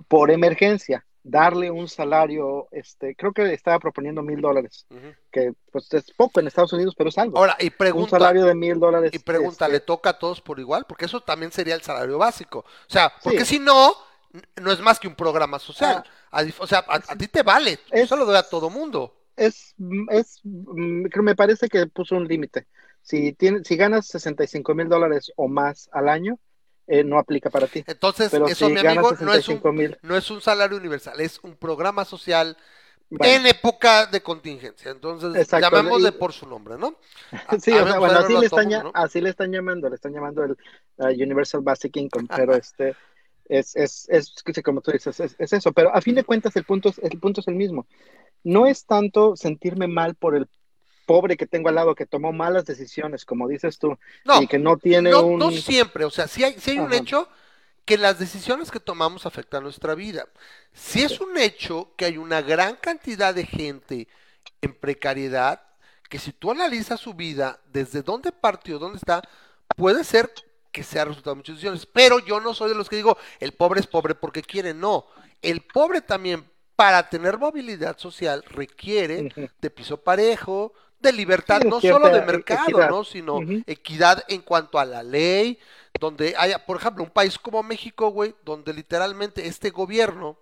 [0.07, 4.85] por emergencia, darle un salario, este, creo que estaba proponiendo mil dólares,
[5.31, 7.37] que pues es poco en Estados Unidos, pero es algo.
[7.37, 9.11] Ahora, y un pregunta, salario de mil dólares.
[9.13, 10.85] y pregunta, este, ¿le toca a todos por igual?
[10.87, 12.59] Porque eso también sería el salario básico.
[12.59, 13.57] O sea, porque Sí.
[13.57, 13.93] si no,
[14.61, 16.03] no es más que un programa social.
[16.31, 16.39] Ah.
[16.41, 17.73] A o sea, a, a ti te vale.
[17.91, 19.15] Es- Eso lo doy a todo mundo.
[19.35, 19.75] es,
[20.09, 22.67] es, mm, creo- me parece que puso un límite.
[23.01, 26.37] Si, tiene, si ganas 65 mil dólares o más al año,
[26.87, 27.83] eh, no aplica para ti.
[27.87, 30.77] Entonces, Pero eso, si mi amigo, no es, 65 un, mil, no es un salario
[30.77, 32.57] universal, es un programa social
[33.09, 34.91] bueno, en época de contingencia.
[34.91, 36.95] Entonces, Exacto, llamémosle y- por su nombre, ¿no?
[37.61, 38.91] Sí, A- o sea, a- bueno, así le, están, mundo, ya- ¿no?
[38.93, 40.51] así le están llamando, le están llamando el
[40.97, 42.95] uh, Universal Basic Income, pero este
[43.49, 44.33] es, es, es,
[44.63, 47.19] como tú dices, es, es eso, pero a fin de cuentas el punto es, el
[47.19, 47.85] punto es el mismo.
[48.43, 50.47] No es tanto sentirme mal por el
[51.11, 54.57] pobre que tengo al lado que tomó malas decisiones, como dices tú, No, y que
[54.57, 55.39] no tiene no, un...
[55.39, 57.27] no siempre, o sea, si hay, sí hay un hecho
[57.83, 60.25] que las decisiones que tomamos afectan nuestra vida.
[60.71, 64.07] Si es un hecho que hay una gran cantidad de gente
[64.61, 65.61] en precariedad,
[66.07, 69.21] que si tú analizas su vida, desde dónde partió, dónde está,
[69.75, 70.31] puede ser
[70.71, 71.85] que sea resultado de muchas decisiones.
[71.85, 75.07] Pero yo no soy de los que digo, el pobre es pobre porque quiere, no.
[75.41, 81.81] El pobre también, para tener movilidad social, requiere de piso parejo, de libertad, Sí, no
[81.81, 82.89] solo de e- mercado, equidad.
[82.89, 83.03] ¿no?
[83.03, 85.59] Sino equidad en cuanto a la ley,
[85.99, 90.37] donde haya, por ejemplo, un país como México, güey, donde literalmente este gobierno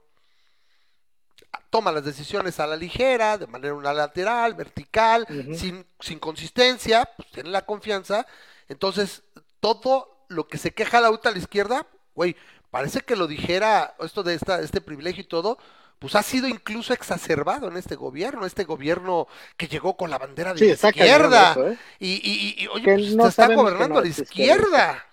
[1.69, 7.49] toma las decisiones a la ligera, de manera unilateral, vertical, sin, sin consistencia, pues tiene
[7.49, 8.25] la confianza.
[8.67, 9.23] Entonces,
[9.59, 12.35] todo lo que se queja la UTA a la izquierda, güey,
[12.71, 15.57] parece que lo dijera esto de esta, este privilegio y todo,
[15.99, 20.53] pues ha sido incluso exacerbado en este gobierno, este gobierno que llegó con la bandera
[20.53, 21.51] de Sí, la izquierda.
[21.51, 21.77] eso, ¿eh?
[21.99, 25.05] Y, y- y- oye, pues no está gobernando a la izquierda.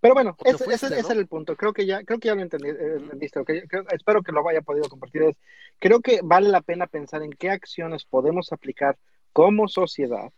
[0.00, 1.00] Pero bueno, ese, fuiste, ese- ¿no?
[1.00, 1.56] ese era el punto.
[1.56, 3.44] Creo que ya, creo que ya lo entendí, eh, entendiste.
[3.44, 5.22] creo- espero que lo haya podido compartir.
[5.22, 5.36] Es,
[5.78, 8.96] creo que vale la pena pensar en qué acciones podemos aplicar
[9.32, 10.32] como sociedad,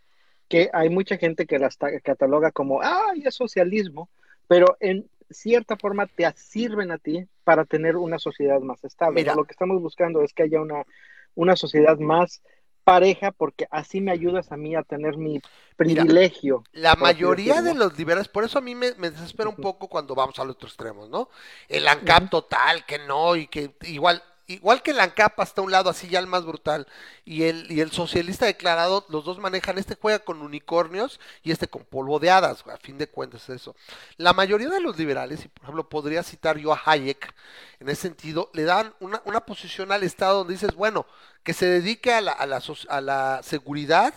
[0.48, 4.08] que hay mucha gente que las ta- cataloga como, ay, es socialismo,
[4.48, 9.20] pero en cierta forma te sirven a ti para tener una sociedad más estable.
[9.20, 9.34] Mira.
[9.34, 10.84] Lo que estamos buscando es que haya una,
[11.34, 12.42] una sociedad más
[12.84, 15.40] pareja, porque así me ayudas a mí a tener mi
[15.76, 16.64] privilegio.
[16.72, 20.14] La mayoría de los liberales, por eso a mí me, me desespera un poco cuando
[20.14, 21.28] vamos al otro extremo, ¿no?
[21.68, 24.22] El ANCAP total, que no, y que igual,
[24.54, 26.86] igual que el ANCAP hasta un lado, así ya el más brutal,
[27.24, 31.68] y el, y el socialista declarado, los dos manejan, este juega con unicornios y este
[31.68, 33.74] con polvo de hadas, a fin de cuentas eso.
[34.16, 37.34] La mayoría de los liberales, y por ejemplo podría citar yo a Hayek,
[37.80, 41.06] en ese sentido, le dan una, una posición al Estado donde dices, bueno,
[41.42, 42.46] que se dedique a la, a
[43.00, 44.12] la, seguridad,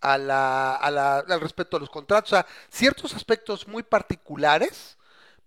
[0.00, 4.96] a la, a la- al respeto a los contratos, o sea, ciertos aspectos muy particulares,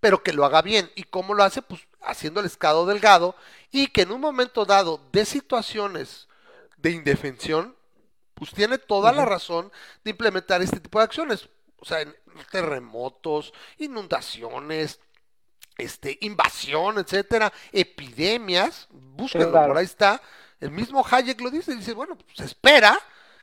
[0.00, 0.90] pero que lo haga bien.
[0.94, 1.62] ¿Y cómo lo hace?
[1.62, 3.34] Pues haciendo el escado delgado
[3.70, 6.28] y que en un momento dado de situaciones
[6.76, 7.76] de indefensión,
[8.34, 9.72] pues tiene toda la razón
[10.04, 11.48] de implementar este tipo de acciones.
[11.78, 12.14] O sea, en
[12.50, 15.00] terremotos, inundaciones,
[15.78, 19.68] este, invasión, etcétera, epidemias, búsquenlo, Claro.
[19.68, 20.20] por ahí está.
[20.60, 22.98] El mismo Hayek lo dice, dice, bueno, pues se espera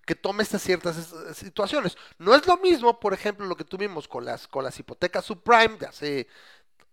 [0.06, 1.95] que tome estas ciertas es- situaciones.
[2.17, 5.78] No es lo mismo, por ejemplo, lo que tuvimos con las, con las hipotecas subprime
[5.78, 6.28] de hace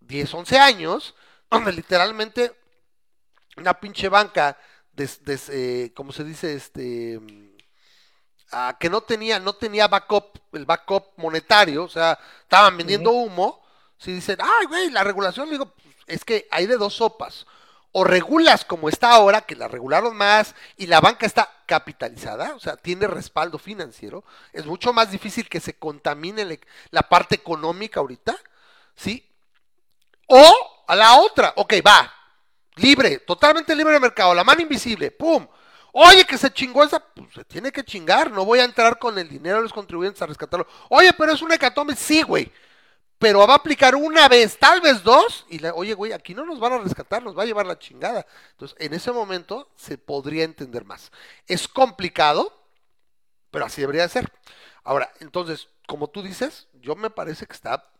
[0.00, 1.14] 10, 11 años,
[1.50, 2.52] donde literalmente
[3.56, 4.56] una pinche banca,
[4.92, 6.54] des, des- eh, ¿cómo se dice?
[6.54, 7.50] Este, mm,
[8.52, 13.62] ah, que no tenía, no tenía backup, el backup monetario, o sea, estaban vendiendo humo,
[13.98, 17.46] si dicen, ay, güey, la regulación, le digo, pues, es que hay de dos sopas.
[17.92, 22.60] O regulas como está ahora, que la regularon más y la banca está capitalizada, o
[22.60, 26.60] sea, tiene respaldo financiero, es mucho más difícil que se contamine le-
[26.90, 28.36] la parte económica ahorita,
[28.94, 29.26] ¿sí?
[30.28, 32.12] O a la otra, ok, va,
[32.74, 35.46] libre, totalmente libre de mercado, la mano invisible, ¡pum!
[35.92, 39.16] Oye, que se chingó esa, pues se tiene que chingar, no voy a entrar con
[39.16, 40.66] el dinero de los contribuyentes a rescatarlo.
[40.88, 42.50] Oye, pero es una hecatombe, sí, güey,
[43.20, 46.44] pero va a aplicar una vez, tal vez dos, y la, oye, güey, aquí no
[46.44, 48.26] nos van a rescatar, nos va a llevar la chingada.
[48.50, 51.12] Entonces, en ese momento se podría entender más.
[51.46, 52.52] Es complicado,
[53.52, 54.32] pero así debería de ser.
[54.82, 57.92] Ahora, entonces, como tú dices, yo me parece que está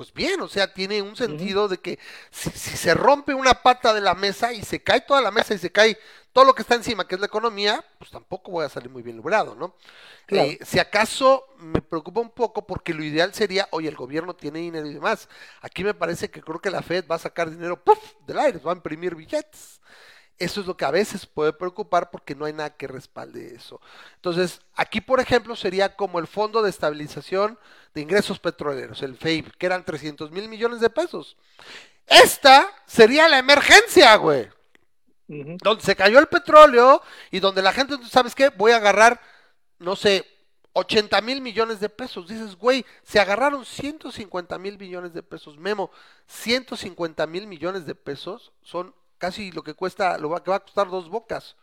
[0.00, 1.98] pues bien, o sea, tiene un sentido de que
[2.30, 5.52] si, si se rompe una pata de la mesa y se cae toda la mesa
[5.52, 5.98] y se cae
[6.32, 9.02] todo lo que está encima, que es la economía, pues tampoco voy a salir muy
[9.02, 9.76] bien librado, ¿no?
[10.24, 10.48] Claro.
[10.48, 14.60] Eh, si acaso me preocupa un poco porque lo ideal sería, oye, el gobierno tiene
[14.60, 15.28] dinero y demás.
[15.60, 17.98] Aquí me parece que creo que la Fed va a sacar dinero ¡puf!
[18.26, 19.82] del aire, va a imprimir billetes.
[20.40, 23.78] Eso es lo que a veces puede preocupar porque no hay nada que respalde eso.
[24.16, 27.58] Entonces, aquí, por ejemplo, sería como el Fondo de Estabilización
[27.92, 31.36] de Ingresos Petroleros, el FEIP, que eran 300 mil millones de pesos.
[32.06, 34.48] Esta sería la emergencia, güey.
[35.28, 38.48] Donde se cayó el petróleo y donde la gente, ¿sabes qué?
[38.48, 39.20] Voy a agarrar,
[39.78, 40.26] no sé,
[40.72, 42.28] 80 mil millones de pesos.
[42.28, 45.58] Dices, güey, se agarraron 150 mil millones de pesos.
[45.58, 45.90] Memo,
[46.28, 50.60] 150 mil millones de pesos son casi lo que cuesta, lo va- que va a
[50.64, 51.56] costar dos bocas.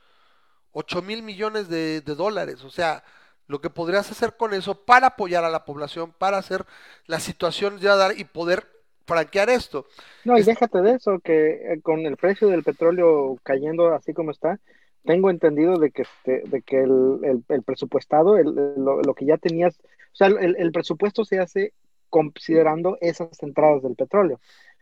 [0.74, 2.64] 8 mil millones de, de dólares.
[2.64, 3.04] O sea,
[3.48, 6.66] lo que podrías hacer con eso para apoyar a la población, para hacer
[7.08, 8.68] la situación ya dar y poder
[9.08, 9.88] franquear esto.
[10.24, 14.32] No, y déjate de eso, que eh, con el precio del petróleo cayendo así como
[14.32, 14.60] está,
[15.06, 19.26] tengo entendido de que, este, de que el, el- el presupuestado, el- lo, lo que
[19.26, 21.74] ya tenías, o sea, el presupuesto se hace
[22.10, 24.40] considerando esas entradas del petróleo.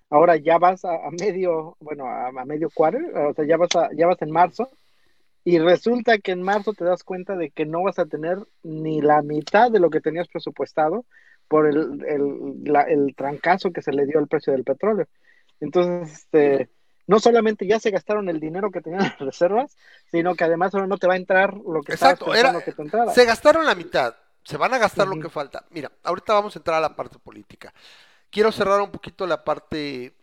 [0.09, 3.75] Ahora ya vas a, a medio, bueno, a, a medio quarter, o sea, ya vas,
[3.75, 4.69] a, ya vas en marzo,
[5.43, 9.01] y resulta que en marzo te das cuenta de que no vas a tener ni
[9.01, 11.05] la mitad de lo que tenías presupuestado
[11.47, 15.07] por el, el, la- el trancazo que se le dio al precio del petróleo.
[15.59, 16.69] Entonces, este,
[17.07, 19.75] no solamente ya se gastaron el dinero que tenían las reservas,
[20.11, 22.81] sino que además ahora no te va a entrar lo que Exacto, era- que te
[22.81, 23.11] entrara.
[23.11, 25.65] Se gastaron la mitad, se van a gastar lo que falta.
[25.69, 27.73] Mira, ahorita vamos a entrar a la parte política.
[28.35, 30.13] Quiero cerrar un poquito la parte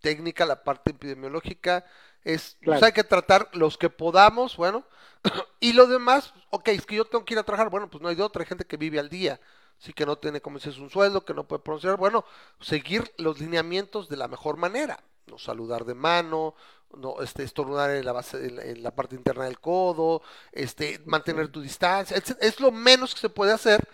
[0.00, 1.84] técnica, la parte epidemiológica.
[2.24, 4.86] Es, pues hay que tratar los que podamos, bueno,
[5.60, 8.08] y lo demás, ok, es que yo tengo que ir a trabajar, bueno, pues no
[8.08, 9.38] hay de otra, hay gente que vive al día,
[9.76, 12.24] sí que no tiene como dices un sueldo, que no puede pronunciar, bueno,
[12.62, 16.54] seguir los lineamientos de la mejor manera, no saludar de mano,
[16.96, 21.02] no este, estornudar en la base, en la, en la parte interna del codo, este,
[21.04, 23.86] mantener tu distancia, es, es lo menos que se puede hacer.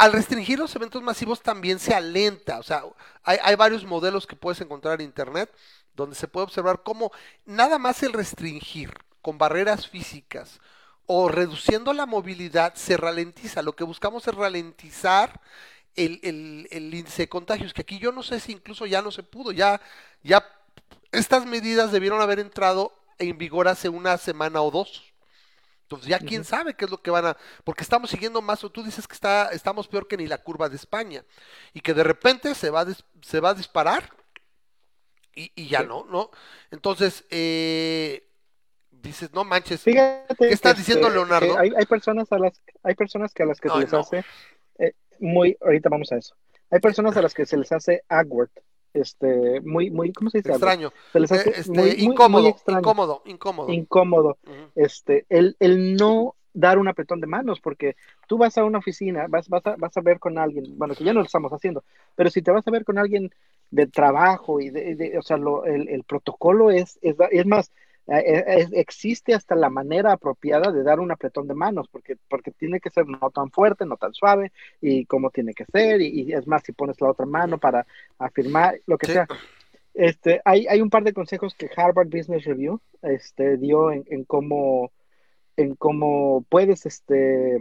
[0.00, 2.84] Al restringir los eventos masivos también se alenta, o sea,
[3.22, 5.52] hay, varios modelos que puedes encontrar en internet
[5.94, 7.12] donde se puede observar cómo
[7.44, 10.58] nada más el restringir con barreras físicas
[11.04, 13.60] o reduciendo la movilidad se ralentiza.
[13.60, 15.38] Lo que buscamos es ralentizar
[15.96, 19.10] el, el- el índice de contagios, que aquí yo no sé si incluso ya no
[19.10, 19.82] se pudo, ya,
[20.22, 20.46] ya
[21.12, 25.09] estas medidas debieron haber entrado en vigor hace una semana o dos.
[25.90, 28.70] Entonces ya quién sabe qué es lo que van a, porque estamos siguiendo más, o
[28.70, 31.24] tú dices que está, estamos peor que ni la curva de España,
[31.74, 34.08] y que de repente se va a, dis- se va a disparar
[35.34, 35.86] y, y ya Sí.
[35.86, 36.30] no, ¿no?
[36.70, 38.24] Entonces, eh,
[38.90, 41.54] dices, no manches, Fíjate ¿Qué estás que, diciendo, este, Leonardo?
[41.54, 43.98] que hay, hay personas a las hay personas que a las que se les no.
[44.00, 44.24] hace
[44.78, 46.36] eh, muy ahorita vamos a eso.
[46.70, 48.50] Hay personas a las que se les hace awkward,
[48.94, 50.50] este, muy muy ¿cómo se dice?
[50.50, 53.22] extraño, Se les hace este, muy, incómodo, extraño, incómodo,
[53.72, 54.38] incómodo.
[54.74, 57.94] este, el, el no dar un apretón de manos, porque
[58.26, 61.04] tú vas a una oficina, vas, vas, a, vas a ver con alguien, bueno, que
[61.04, 61.84] ya no lo estamos haciendo,
[62.16, 63.30] pero si te vas a ver con alguien
[63.70, 67.70] de trabajo y de, de- o sea, lo, el, el protocolo es, es, es más,
[68.18, 72.90] existe hasta la manera apropiada de dar un apretón de manos, porque, porque tiene que
[72.90, 76.46] ser no tan fuerte, no tan suave, y como tiene que ser, y, y es
[76.46, 77.86] más, si pones la otra mano para
[78.18, 79.12] afirmar, lo que Sí.
[79.12, 79.26] sea.
[79.94, 84.24] Este, hay, hay un par de consejos que Harvard Business Review este, dio en, en
[84.24, 84.92] cómo
[85.56, 87.58] en cómo puedes este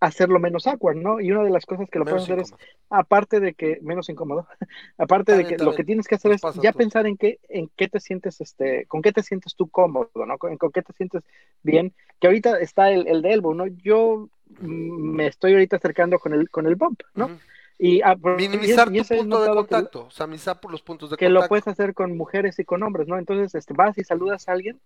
[0.00, 1.20] hacerlo menos awkward, ¿no?
[1.20, 4.08] Y una de las cosas que lo Menos puedes hacer es, aparte de que, menos
[4.08, 4.46] incómodo,
[4.98, 7.88] aparte de que lo que tienes que hacer es ya pensar en qué, en qué
[7.88, 10.38] te sientes, este, con qué te sientes tú cómodo, ¿no?
[10.38, 11.22] Con, con qué te sientes
[11.62, 13.66] bien, que ahorita está el, el de elbow, ¿no?
[13.66, 14.28] Yo
[14.60, 17.30] mm, me estoy ahorita acercando con el, con el bump, ¿no?
[17.78, 20.70] Y, ah, Minimizar y- y tu punto de notado que- contacto, o sea, minimizar por
[20.72, 21.48] los puntos de que lo contacto.
[21.50, 23.18] puedes hacer con mujeres y con hombres, ¿no?
[23.18, 24.80] Entonces, este, vas y saludas a alguien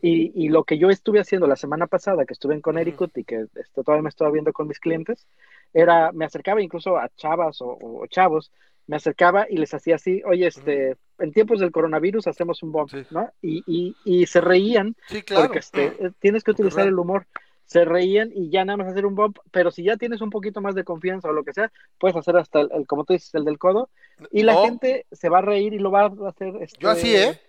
[0.00, 3.24] y, y lo que yo estuve haciendo la semana pasada, que estuve en Connecticut y
[3.24, 5.26] que este, todavía me estaba viendo con mis clientes,
[5.74, 8.50] era, me acercaba incluso a chavas o, o chavos,
[8.86, 13.02] me acercaba y les hacía así, oye, este, en tiempos del coronavirus hacemos un Sí.
[13.10, 13.30] ¿no?
[13.42, 15.44] Y, y, y se reían Sí, claro.
[15.46, 17.26] porque este, tienes que utilizar el humor.
[17.70, 20.60] Se reían y ya nada más hacer un bump, pero si ya tienes un poquito
[20.60, 23.34] más de confianza o lo que sea, puedes hacer hasta el, el- como tú dices,
[23.34, 23.90] el del codo,
[24.32, 26.54] y la No, gente se va a reír y lo va a hacer.
[26.62, 27.40] Este, Yo así, ¿eh?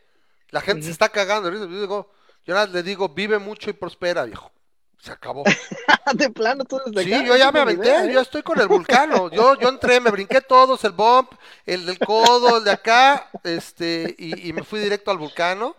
[0.49, 1.51] La gente se está cagando.
[1.51, 2.11] Yo digo,
[2.45, 4.51] yo nada le digo, vive mucho y prospera, viejo.
[4.99, 5.55] Se acabó.
[6.15, 8.11] de plano, tú desde Sí, acá, yo ya me aventé, idea, ¿eh?
[8.11, 9.29] yo estoy con el vulcano.
[9.31, 11.31] Yo, yo entré, me brinqué todos, el bump,
[11.65, 15.75] el del codo, el de acá, este, y, y me fui directo al vulcano.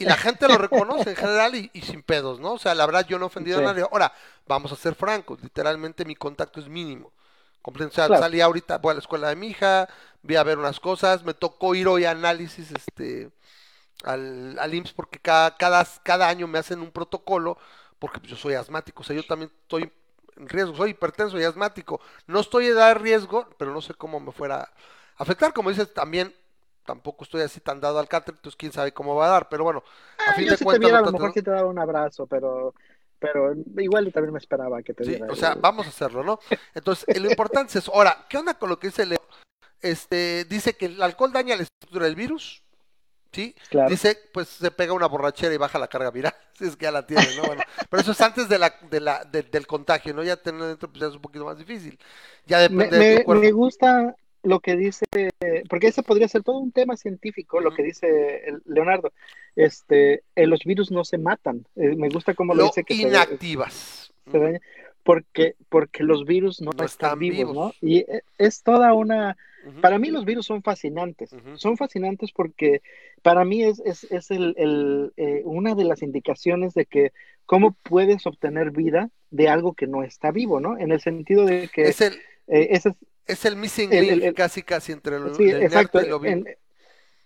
[0.00, 2.54] Y la gente lo reconoce en general y, y sin pedos, ¿no?
[2.54, 3.60] O sea, la verdad yo no he ofendido Sí.
[3.60, 3.82] a nadie.
[3.84, 4.12] Ahora,
[4.46, 7.12] vamos a ser francos, literalmente mi contacto es mínimo.
[7.62, 8.14] O sea, Claro.
[8.14, 9.88] salí ahorita, voy a la escuela de mi hija,
[10.22, 13.30] vi a ver unas cosas, me tocó ir hoy a análisis, este,
[14.04, 17.58] al, al IMSS porque cada, cada, cada año me hacen un protocolo
[17.98, 19.92] porque yo soy asmático, o sea, yo también estoy
[20.36, 22.00] en riesgo, soy hipertenso y asmático.
[22.26, 24.70] No estoy en edad de riesgo, pero no sé cómo me fuera a
[25.22, 25.52] afectar.
[25.52, 26.34] Como dices, también
[26.84, 29.64] tampoco estoy así tan dado al cáncer, entonces quién sabe cómo va a dar, pero
[29.64, 29.82] bueno,
[30.18, 31.68] a Ah, fin yo de si te cuentas, viera, a lo mejor sí te daba
[31.68, 32.74] un abrazo, pero,
[33.18, 35.26] pero igual y también me esperaba que te Sí, diera.
[35.28, 36.38] o sea, el- vamos a hacerlo, ¿no?
[36.74, 39.18] Entonces, lo importante es, ahora, ¿qué onda con lo que dice Leo?
[39.82, 42.62] Este, dice que el alcohol daña la estructura del virus,
[43.32, 43.54] ¿sí?
[43.68, 43.88] Claro.
[43.90, 46.92] Dice, pues se pega una borrachera y baja la carga viral, si es que ya
[46.92, 47.46] la tiene, ¿no?
[47.46, 50.22] Bueno, pero eso es antes de la, de la, de- del contagio, ¿no?
[50.24, 51.98] Ya tener dentro, pues ya es un poquito más difícil.
[52.46, 55.04] Ya me, depende de me- tu me gusta lo que dice,
[55.68, 59.12] porque ese podría ser todo un tema científico, lo que dice el- Leonardo.
[59.56, 61.66] Este, eh, los virus no se matan.
[61.76, 64.12] Eh, me gusta cómo lo Lo dice que inactivas.
[64.30, 64.60] se daña,
[65.02, 67.72] porque, porque los virus no, No están, están vivos, ¿no?
[67.80, 69.36] Y eh, es toda una,
[69.80, 72.80] para mí los virus son fascinantes, son fascinantes porque
[73.22, 77.12] para mí es, es, es el, el, eh, una de las indicaciones de que
[77.44, 80.78] cómo puedes obtener vida de algo que no está vivo, ¿no?
[80.78, 82.14] En el sentido de que Es el,
[82.46, 82.94] eh, ese
[83.30, 86.46] es, el missing el- link, el- casi, casi entre lo, sí, exacto, y lo en-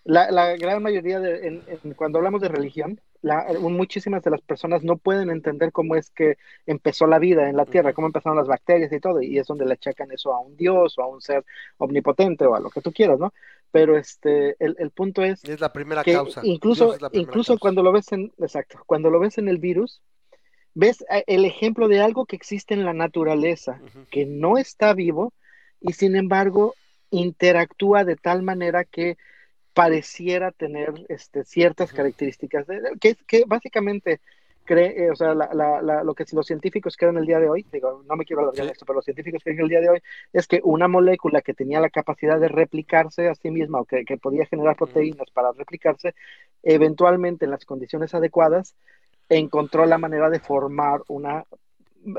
[0.04, 4.42] la, la gran mayoría de, en- en- cuando hablamos de religión, la- muchísimas de las
[4.42, 6.36] personas no pueden entender cómo es que
[6.66, 9.64] empezó la vida en la Tierra, cómo empezaron las bacterias y todo, y es donde
[9.64, 11.42] le achacan eso a un dios o a un ser
[11.78, 13.32] omnipotente o a lo que tú quieras, ¿no?
[13.72, 16.42] Pero este, el, el punto es Es la primera que causa.
[16.44, 17.60] incluso, primera incluso causa.
[17.60, 20.02] cuando lo ves en, exacto, cuando lo ves en el virus,
[20.74, 23.80] ves eh, el ejemplo de algo que existe en la naturaleza,
[24.10, 25.32] que no está vivo
[25.84, 26.74] y sin embargo
[27.10, 29.16] interactúa de tal manera que
[29.74, 34.20] pareciera tener este, ciertas características, de- que, que básicamente
[34.64, 37.50] cree, eh, o sea, la- la- la- lo que los científicos creen el día de
[37.50, 38.72] hoy, digo, no me quiero alargar Sí.
[38.72, 40.00] esto, pero los científicos creen el día de hoy
[40.32, 44.04] es que una molécula que tenía la capacidad de replicarse a sí misma o que,
[44.06, 46.14] que podía generar proteínas para replicarse,
[46.62, 48.74] eventualmente en las condiciones adecuadas,
[49.28, 51.44] encontró la manera de formar una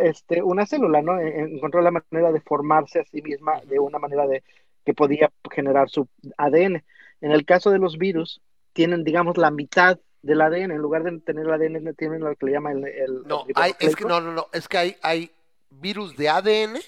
[0.01, 1.19] este, una célula, ¿no?
[1.19, 4.43] En- Encontró la manera de formarse a sí misma de una manera de
[4.85, 6.07] que podía generar su
[6.37, 6.83] ADN.
[7.21, 8.41] En el caso de los virus,
[8.73, 10.75] tienen, digamos, la mitad del ADN.
[10.75, 13.55] En lugar de tener el ADN, tienen lo que le llama el, el- No, el
[13.55, 15.31] hay, es que no, no, no, es que hay, hay
[15.69, 16.79] virus de ADN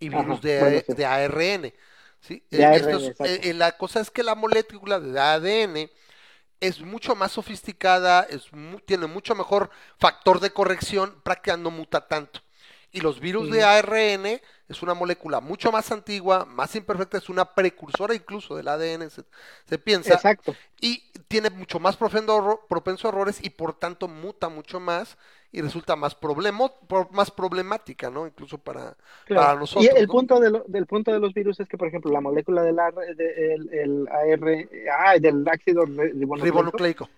[0.00, 0.94] y Ajá, virus de, bueno, sí.
[0.94, 1.72] de ARN.
[2.20, 2.42] ¿sí?
[2.50, 5.90] De Eh, ARN, eh, eh, la cosa es que la molécula de ADN
[6.60, 12.06] es mucho más sofisticada, es mu- tiene mucho mejor factor de corrección, prácticamente no muta
[12.08, 12.40] tanto.
[12.92, 13.62] Y los virus de.
[13.62, 19.10] ARN es una molécula mucho más antigua, más imperfecta, es una precursora incluso del ADN,
[19.10, 19.24] se,
[19.68, 20.56] se piensa, Exacto.
[20.80, 25.18] y tiene mucho más profundo erro- propenso a errores y por tanto muta mucho más
[25.52, 28.26] y resulta más, problemo- pro- más problemática, ¿no?
[28.26, 29.42] Incluso para, Claro.
[29.42, 29.94] para y nosotros.
[29.96, 30.12] el ¿no?
[30.12, 32.78] punto de lo- del punto de los virus es que, por ejemplo, la molécula del,
[32.78, 34.68] AR, de- el, el AR,
[34.98, 37.08] ah, del ácido ri- ribonucleico, Ribonucleico.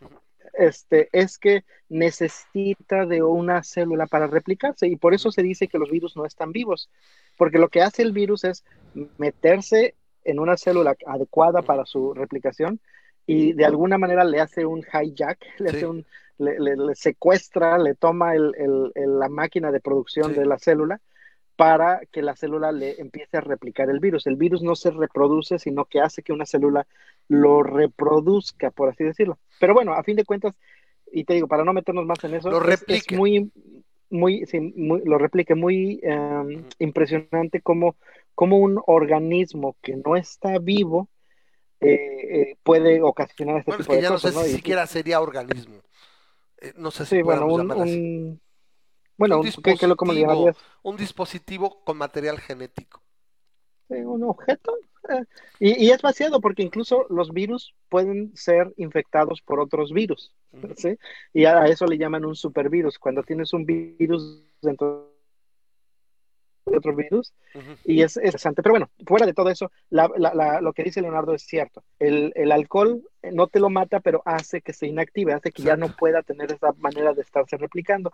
[0.54, 5.78] este, es que necesita de una célula para replicarse y por eso se dice que
[5.78, 6.90] los virus no están vivos,
[7.36, 8.64] porque lo que hace el virus es
[9.18, 12.80] meterse en una célula adecuada para su replicación
[13.26, 15.76] y de alguna manera le hace un hijack, le, Sí.
[15.76, 16.06] hace un,
[16.38, 20.40] le, le- le secuestra, le toma el- el- el- la máquina de producción Sí.
[20.40, 21.00] de la célula
[21.56, 24.26] para que la célula le empiece a replicar el virus.
[24.28, 26.86] El virus no se reproduce, sino que hace que una célula
[27.28, 29.38] lo reproduzca, por así decirlo.
[29.58, 30.54] Pero bueno, a fin de cuentas,
[31.12, 33.50] y te digo, para no meternos más en eso, Lo es- es, muy,
[34.08, 37.96] muy, sí, muy- lo replique, muy eh, impresionante como,
[38.36, 41.08] como un organismo que no está vivo
[41.80, 41.94] eh,
[42.50, 44.42] eh, puede ocasionar este Bueno, es tipo que de ya no sé ¿no?
[44.42, 45.76] si Y- siquiera sería organismo.
[46.60, 48.40] Eh, no sé si sí, bueno, un,
[49.16, 53.02] bueno, Un un- ¿qué- qué lo- ¿cómo le dispositivo, un dispositivo con material genético.
[53.90, 54.76] un objeto.
[55.08, 55.24] eh,
[55.60, 60.34] y, y es vaciado porque incluso los virus pueden ser infectados por otros virus.
[60.76, 60.98] ¿sí?
[61.32, 62.98] Y a eso le llaman un supervirus.
[62.98, 65.07] Cuando tienes un virus dentro
[66.70, 67.32] de otro virus,
[67.84, 68.62] y es, es interesante.
[68.62, 71.82] Pero bueno, fuera de todo eso, la- la- la- lo que dice Leonardo es cierto.
[71.98, 75.62] El, el alcohol eh, no te lo mata, pero hace que se inactive, hace que
[75.62, 78.12] ya no pueda tener esa manera de estarse replicando.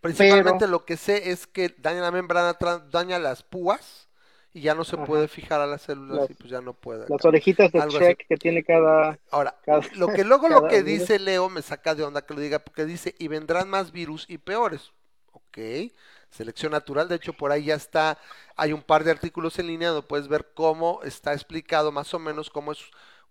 [0.00, 2.56] Principalmente lo que sé es que daña la membrana,
[2.90, 4.08] daña las púas
[4.52, 5.04] y ya no se Ajá.
[5.04, 7.06] puede fijar a las células Las- y pues ya no puede.
[7.08, 9.18] Las orejitas de Shrek que tiene cada...
[9.30, 11.00] Ahora, cada- lo que luego lo que virus.
[11.08, 14.26] dice Leo me saca de onda que lo diga porque dice y vendrán más virus
[14.28, 14.92] y peores.
[15.32, 15.58] Ok,
[16.30, 18.18] selección natural, de hecho por ahí ya está,
[18.56, 22.18] hay un par de artículos en línea donde puedes ver cómo está explicado más o
[22.18, 22.78] menos cómo es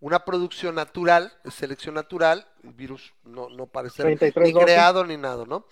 [0.01, 5.17] una producción natural, selección natural, el virus no, no parece ser 33 ni creado ni
[5.17, 5.65] nada, ¿no?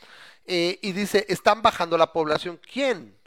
[0.46, 3.18] Eh, y dice, están bajando la población, ¿quién?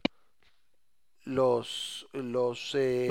[1.24, 3.07] Los, los, eh,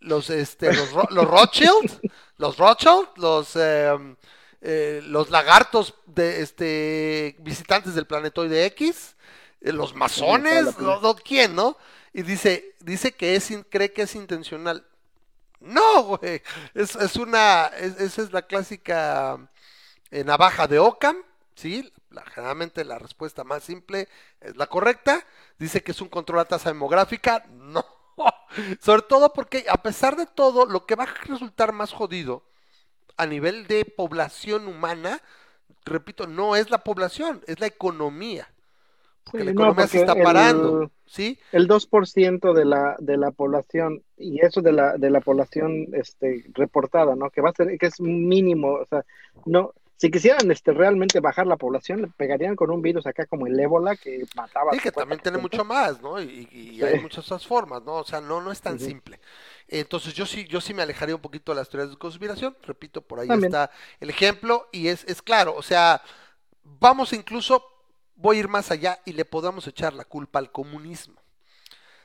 [0.00, 2.00] Los este los, los Rothschild
[2.38, 4.16] los Rothschild los eh,
[4.60, 9.15] eh, los lagartos de este visitantes del planetoide X
[9.60, 11.76] los masones no, no, quién no
[12.12, 14.86] y dice dice que es cree que es intencional.
[15.60, 16.42] No güey.
[16.74, 19.38] Es, es una es- esa es la clásica
[20.10, 21.16] eh, navaja de Ockham
[21.54, 24.08] sí la- generalmente la respuesta más simple
[24.40, 25.24] es la correcta.
[25.58, 27.44] Dice que es un control a tasa demográfica.
[27.50, 27.84] No.
[28.80, 32.44] Sobre todo porque a pesar de todo, lo que va a resultar más jodido
[33.18, 35.20] a nivel de población humana,
[35.84, 38.50] repito, no es la población, es la economía.
[39.26, 41.38] Porque Sí, la no, economía se está el- parando, ¿sí?
[41.52, 46.44] el 2% de la, de la población, y eso de la, de la población este,
[46.54, 47.30] reportada, ¿no?
[47.30, 49.04] Que va a ser, que es mínimo, o sea,
[49.44, 53.46] no, si quisieran este, realmente bajar la población, le pegarían con un virus acá como
[53.46, 54.72] el ébola que mataba.
[54.72, 55.40] Sí, que también tiene 50%.
[55.40, 56.20] mucho más, ¿no?
[56.20, 56.84] Y, y Sí.
[56.84, 57.94] hay muchas otras formas, ¿no?
[57.96, 59.20] O sea, no, no es tan simple.
[59.68, 62.56] Entonces yo sí, yo sí me alejaría un poquito de las teorías de conspiración.
[62.62, 63.52] Repito, por ahí También.
[63.52, 63.70] está
[64.00, 66.02] el ejemplo y es, es claro, o sea,
[66.64, 67.64] vamos incluso,
[68.16, 71.20] voy a ir más allá y le podamos echar la culpa al comunismo.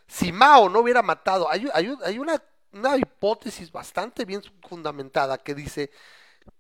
[0.07, 2.41] Si Mao no hubiera matado, hay, hay- hay una,
[2.74, 5.89] una hipótesis bastante bien fundamentada que dice,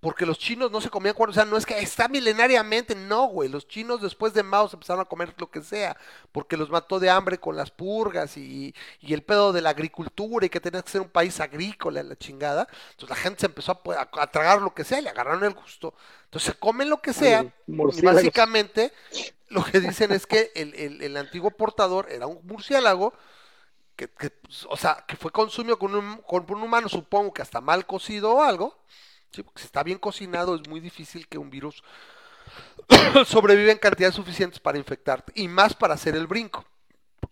[0.01, 3.27] porque los chinos no se comían cuernos, o sea, no es que está milenariamente, no,
[3.27, 5.97] güey, los chinos después de Mao se empezaron a comer lo que sea,
[6.31, 10.45] porque los mató de hambre con las purgas y, y el pedo de la agricultura
[10.45, 13.71] y que tenía que ser un país agrícola, la chingada, entonces la gente se empezó
[13.73, 15.95] a, a- a tragar lo que sea y le agarraron el gusto,
[16.25, 17.45] entonces se comen lo que sea,
[17.91, 18.93] y básicamente
[19.51, 23.13] lo que dicen es que el, el- antiguo portador era un murciélago,
[23.95, 27.41] que, que, pues, o sea, que fue consumido con un, con un humano, supongo que
[27.43, 28.77] hasta mal cocido o algo.
[29.31, 31.83] Sí, porque si está bien cocinado es muy difícil que un virus
[33.25, 36.65] sobreviva en cantidades suficientes para infectarte y más para hacer el brinco.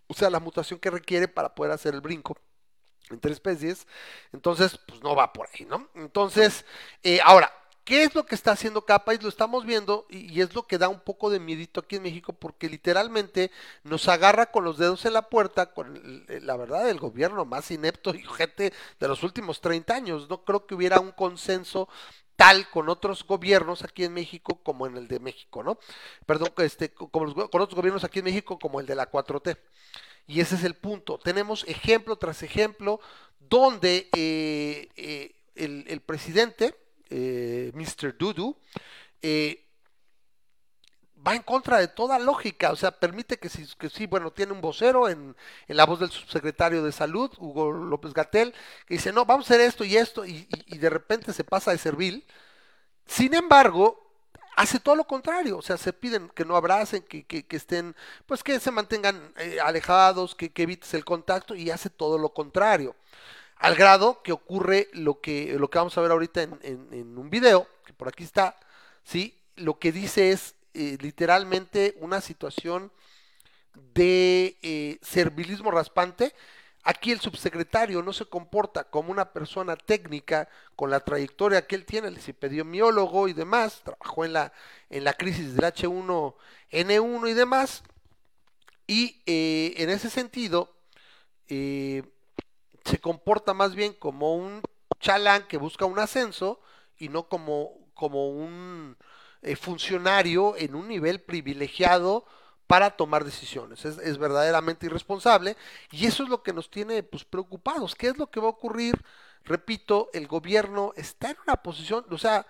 [0.08, 2.36] O sea, la mutación que requiere para poder hacer el brinco
[3.10, 3.86] entre especies.
[4.32, 5.88] Entonces, pues no va por ahí, ¿no?
[5.96, 6.64] Entonces,
[7.04, 7.52] eh, ahora,
[7.90, 9.22] ¿qué es lo que está haciendo cada país?
[9.22, 12.04] Lo estamos viendo y, y es lo que da un poco de miedito aquí en
[12.04, 13.50] México porque literalmente
[13.82, 17.70] nos agarra con los dedos en la puerta, con el- la verdad, el gobierno más
[17.70, 20.28] inepto y gente de los últimos 30 años.
[20.30, 21.88] No creo que hubiera un consenso
[22.36, 25.78] tal con otros gobiernos aquí en México como en el de México, ¿no?
[26.26, 29.56] Perdón, este, como los con otros gobiernos aquí en México como el de la 4T.
[30.26, 31.18] Y ese es el punto.
[31.18, 33.00] Tenemos ejemplo tras ejemplo
[33.40, 36.74] donde eh, eh, el presidente,
[37.10, 38.16] eh, Mr.
[38.16, 38.56] Dudu,
[39.22, 39.66] eh,
[41.26, 45.08] va en contra de toda lógica, o sea, permite que sí, bueno, tiene un vocero
[45.08, 45.36] en,
[45.68, 48.54] la voz del subsecretario de Salud, Hugo López Gatel,
[48.86, 51.78] que dice, no, vamos a hacer esto y esto, y, de repente se pasa de
[51.78, 52.24] servil.
[53.06, 54.12] Sin embargo,
[54.56, 57.94] hace todo lo contrario, o sea, se piden que no abracen, que estén,
[58.26, 62.32] pues que se mantengan eh, alejados, que, que evites el contacto, y hace todo lo
[62.32, 62.96] contrario.
[63.60, 66.58] Al grado que ocurre lo que, lo que vamos a ver ahorita en,
[66.92, 68.56] en- un video, que por aquí está,
[69.04, 69.38] ¿sí?
[69.56, 72.90] Lo que dice es eh, literalmente una situación
[73.94, 76.34] de eh, servilismo raspante.
[76.82, 81.84] Aquí el subsecretario no se comporta como una persona técnica con la trayectoria que él
[81.84, 84.52] tiene, el epidemiólogo y demás, trabajó en la,
[84.90, 87.82] en la crisis del H1N1 y demás,
[88.86, 90.74] y eh, en ese sentido
[91.48, 92.02] eh,
[92.84, 94.62] se comporta más bien como un
[95.00, 96.60] chalán que busca un ascenso
[96.96, 98.96] y no como, como un
[99.42, 102.26] eh, funcionario en un nivel privilegiado
[102.66, 103.84] para tomar decisiones.
[103.84, 105.56] Es, verdaderamente irresponsable
[105.90, 107.94] y eso es lo que nos tiene pues, preocupados.
[107.94, 109.02] ¿Qué es lo que va a ocurrir?
[109.44, 112.46] Repito, el gobierno está en una posición, o sea,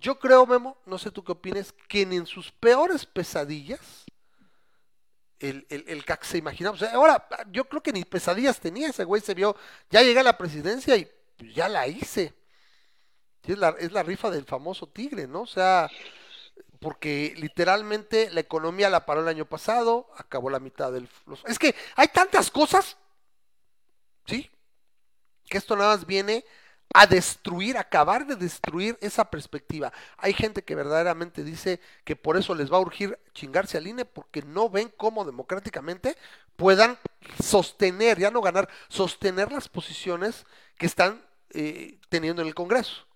[0.00, 4.06] yo creo, Memo, no sé tú qué opines, que ni en sus peores pesadillas
[5.40, 6.74] el, el, el que se imaginaba.
[6.74, 9.56] O sea, ahora, yo creo que ni pesadillas tenía ese güey, se vio,
[9.90, 11.08] ya llegué a la presidencia y
[11.54, 12.34] ya la hice.
[13.44, 15.42] Es, la, es la rifa del famoso tigre, ¿no?
[15.42, 15.88] O sea,
[16.80, 21.08] porque literalmente la economía la paró el año pasado, acabó la mitad del...
[21.26, 22.96] los- Es que hay tantas cosas,
[24.26, 24.50] ¿sí?
[25.48, 26.44] Que esto nada más viene
[26.94, 29.92] a destruir, acabar de destruir esa perspectiva.
[30.16, 34.04] Hay gente que verdaderamente dice que por eso les va a urgir chingarse al INE
[34.04, 36.16] porque no ven cómo democráticamente
[36.56, 36.98] puedan
[37.42, 43.06] sostener, ya no ganar, sostener las posiciones que están eh, teniendo en el Congreso.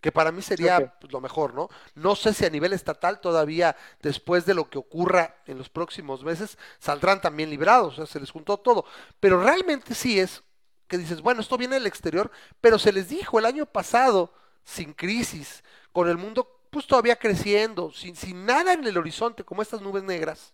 [0.00, 1.68] Que para mí sería pues, lo mejor, ¿no?
[1.94, 6.22] No sé si a nivel estatal todavía, después de lo que ocurra en los próximos
[6.22, 8.84] meses, saldrán también librados, o sea, se les juntó todo.
[9.18, 10.42] Pero realmente sí es
[10.88, 12.30] que dices, bueno, esto viene del exterior,
[12.60, 14.32] pero se les dijo el año pasado,
[14.64, 15.62] sin crisis,
[15.92, 20.02] con el mundo pues todavía creciendo, sin, sin nada en el horizonte, como estas nubes
[20.02, 20.52] negras,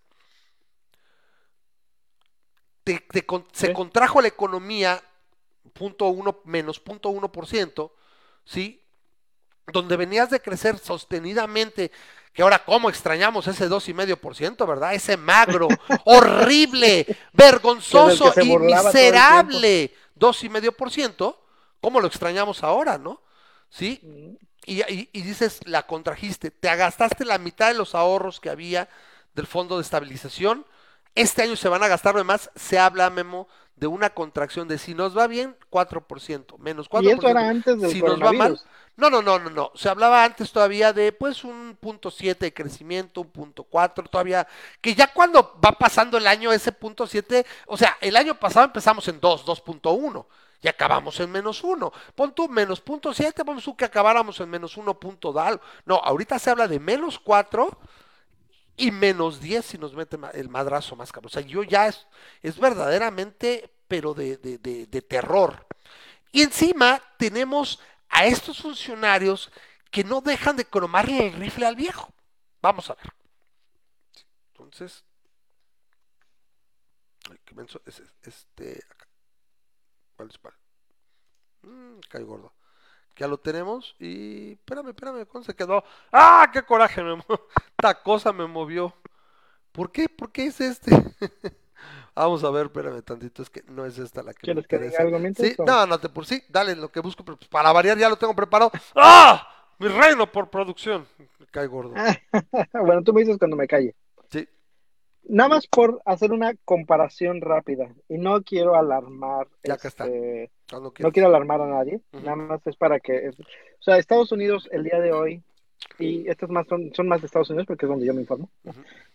[2.85, 3.05] te-
[3.53, 5.03] se contrajo la economía
[5.72, 7.95] punto uno, menos punto uno por ciento,
[8.45, 8.80] ¿sí?
[9.72, 11.91] Donde venías de crecer sostenidamente,
[12.32, 14.95] que ahora cómo extrañamos ese dos y medio por ciento, ¿verdad?
[14.95, 15.68] Ese magro,
[16.05, 18.49] horrible, vergonzoso y
[18.93, 21.45] miserable dos y medio por ciento,
[21.81, 23.23] ¿cómo lo extrañamos ahora, no?
[23.71, 24.05] ¿Sí?
[24.67, 28.89] Y, y- y dices, la contrajiste, te gastaste la mitad de los ahorros que había
[29.35, 30.67] del fondo de estabilización.
[31.15, 34.95] Este año se van a gastar, además, se habla, Memo, de una contracción de si
[34.95, 37.05] nos va bien, 4%, menos 4%.
[37.05, 38.61] Y eso era antes del si nos va mal.
[38.97, 39.73] No, no, no, no, no.
[39.75, 44.47] Se hablaba antes todavía de pues un punto 7 de crecimiento, un punto 4 todavía,
[44.81, 48.67] que ya cuando va pasando el año ese punto 7, o sea, el año pasado
[48.67, 50.27] empezamos en 2, 2.1
[50.63, 51.93] y acabamos en menos 1.
[52.15, 55.63] Pon tú menos punto 7, vamos tú que acabáramos en menos 1 punto de algo.
[55.85, 57.77] No, ahorita se habla de menos 4
[58.77, 61.29] y menos 10 si nos mete el madrazo más cabrón.
[61.31, 62.07] O sea, yo ya es,
[62.43, 65.67] es verdaderamente, pero de- de- de terror.
[66.33, 67.79] Y encima tenemos
[68.09, 69.51] a estos funcionarios
[69.91, 72.13] que no dejan de cromarle el rifle al viejo.
[72.63, 73.13] Vamos a ver.
[74.53, 75.05] Entonces,
[77.45, 79.07] qué menso es es- este acá.
[80.17, 80.39] ¿Cuál es?
[81.63, 82.53] Mm, cae gordo.
[83.17, 85.85] Ya lo tenemos y espérame, espérame, ¿cómo se quedó?
[86.13, 87.17] ¡Ah, qué coraje me
[87.79, 88.95] Esta cosa me movió.
[89.73, 90.09] ¿Por qué?
[90.09, 90.93] ¿Por qué es este?
[92.14, 94.78] Vamos a ver, espérame tantito, es que no es esta la que me ¿Quieres que
[94.78, 95.64] diga algo mientras, Sí, o?
[95.64, 98.16] no, no te por sí, dale lo que busco, pero pues para variar ya lo
[98.16, 98.70] tengo preparado.
[98.95, 99.49] ¡Ah!
[99.78, 101.07] Mi reino por producción.
[101.18, 101.95] Me cae gordo.
[102.72, 103.95] bueno, tú me dices cuando me calle.
[104.30, 104.49] Sí.
[105.24, 107.89] Nada más por hacer una comparación rápida.
[108.09, 109.49] Y no quiero alarmar.
[109.64, 110.05] Ya está.
[110.05, 112.01] este, Cuando No quiero alarmar a nadie.
[112.12, 113.30] Nada más es para que.
[113.30, 115.43] o sea, Estados Unidos el día de hoy.
[115.99, 118.49] Y estas más son, son más de Estados Unidos porque es donde yo me informo.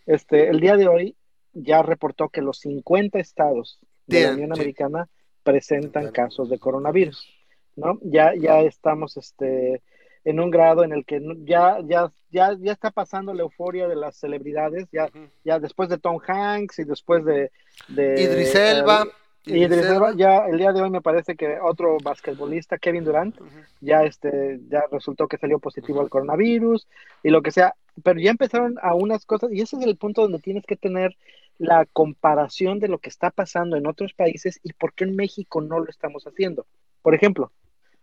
[0.06, 1.16] Este, el día de hoy
[1.52, 4.52] ya reportó que los 50 estados de la Unión.
[4.52, 5.08] Americana
[5.42, 7.28] presentan casos de coronavirus,
[7.76, 7.98] ¿no?
[8.02, 9.82] Ya, ya estamos este,
[10.24, 13.96] en un grado en el que ya, ya, ya, ya está pasando la euforia de
[13.96, 15.08] las celebridades, ya,
[15.44, 17.50] ya después de Tom Hanks y después de,
[17.88, 19.06] de Idris Elba.
[19.46, 23.36] eh, Idris Elba, ya el día de hoy me parece que otro basquetbolista, Kevin Durant,
[23.80, 26.86] ya este ya resultó que salió positivo al coronavirus
[27.22, 30.22] y lo que sea, pero ya empezaron a unas cosas y ese es el punto
[30.22, 31.16] donde tienes que tener
[31.58, 35.60] la comparación de lo que está pasando en otros países y por qué en México
[35.60, 36.66] no lo estamos haciendo.
[37.02, 37.52] Por ejemplo,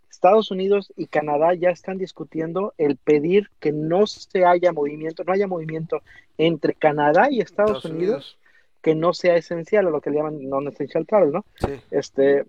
[0.10, 5.34] Estados Unidos y Canadá ya están discutiendo el pedir que no se haya movimiento, no
[5.34, 6.02] haya movimiento
[6.38, 8.38] entre Canadá y Estados, Unidos,
[8.82, 11.46] que no sea esencial o lo que le llaman non-essential travel, ¿no?
[11.56, 11.82] Sí.
[11.92, 12.46] Este,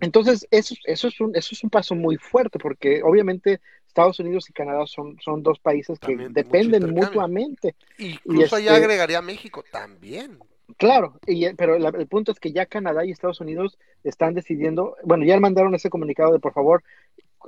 [0.00, 3.60] entonces, eso, eso, es un, eso es un paso muy fuerte, porque obviamente
[3.92, 7.74] Estados Unidos y Canadá son, son dos países que También dependen mutuamente.
[7.98, 10.38] Incluso allá este- agregaría México también.
[10.78, 14.96] Claro, y, pero la- el punto es que ya Canadá y Estados Unidos están decidiendo,
[15.04, 16.82] bueno, ya mandaron ese comunicado de por favor,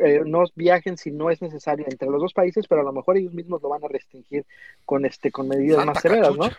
[0.01, 3.17] eh, no viajen si no es necesario entre los dos países, pero a lo mejor
[3.17, 4.45] ellos mismos lo van a restringir
[4.85, 6.51] con este con medidas Santa más severas, ¿no?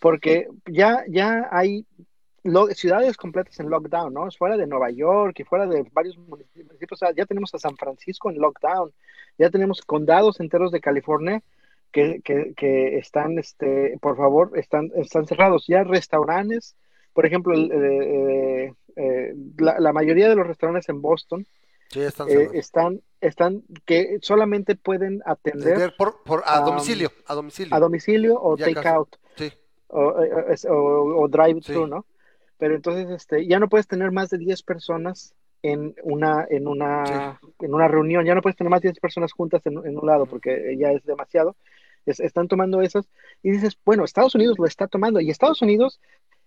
[0.00, 1.86] porque ya, ya hay
[2.74, 4.28] ciudades completas en lockdown, ¿no?
[4.30, 7.76] Fuera de Nueva York y fuera de varios municipios, o sea, ya tenemos a San
[7.76, 8.92] Francisco en lockdown,
[9.38, 11.42] ya tenemos condados enteros de California
[11.92, 16.76] que, que, que están, este, por favor, están, están cerrados, ya restaurantes,
[17.14, 21.46] por ejemplo, eh, eh, eh, la, la mayoría de los restaurantes en Boston
[21.90, 27.10] Sí, están eh, están, están, que solamente pueden atender Atender por, por- a um, domicilio,
[27.26, 27.74] a domicilio.
[27.74, 28.88] a domicilio o Ya take casi.
[28.88, 29.52] out Sí.
[29.88, 30.02] o,
[30.68, 31.90] o- o drive-thru, Sí.
[31.90, 32.04] ¿no?
[32.58, 37.40] Pero entonces este, ya no puedes tener más de 10 personas en una, en una,
[37.60, 40.06] en una reunión, ya no puedes tener más de 10 personas juntas en, en un
[40.06, 41.56] lado porque ya es demasiado.
[42.06, 43.08] Es- están tomando esas
[43.42, 46.00] y dices, bueno, Estados Unidos lo está tomando y Estados Unidos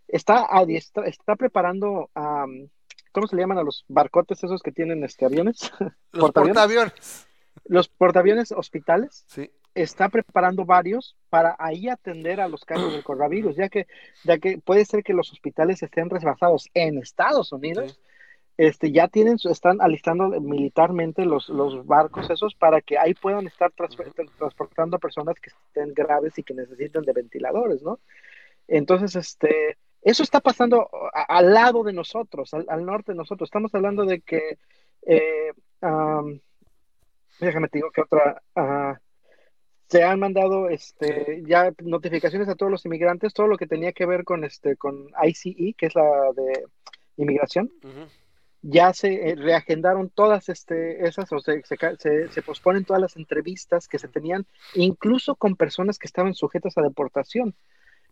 [0.07, 2.67] está, adiestra- está preparando, am,
[3.11, 5.71] ¿cómo se le llaman a los barcotes esos que tienen este, aviones?
[6.11, 6.55] Los ¿Portaaviones?
[6.57, 7.27] portaaviones.
[7.65, 9.23] Los portaaviones hospitales.
[9.27, 9.51] Sí.
[9.73, 13.87] Está preparando varios para ahí atender a los casos del coronavirus, ya que,
[14.23, 17.99] ya que puede ser que los hospitales estén rebasados en Estados Unidos,
[18.57, 23.71] este, ya tienen, están alistando militarmente los, los barcos esos para que ahí puedan estar
[23.71, 23.97] trans-
[24.37, 27.99] transportando a personas que estén graves y que necesiten de ventiladores, ¿no?
[28.67, 33.47] Entonces, este, eso está pasando a- al lado de nosotros, al, al norte de nosotros.
[33.47, 34.57] Estamos hablando de que,
[35.07, 36.39] eh, am,
[37.39, 38.99] déjame te digo que otra, ah,
[39.91, 44.05] se han mandado este ya notificaciones a todos los inmigrantes, todo lo que tenía que
[44.05, 46.63] ver con este con ICE, que es la de
[47.17, 47.69] inmigración,
[48.61, 53.17] ya se eh, reagendaron todas este esas o se, se, se- se posponen todas las
[53.17, 57.53] entrevistas que se tenían, incluso con personas que estaban sujetas a deportación.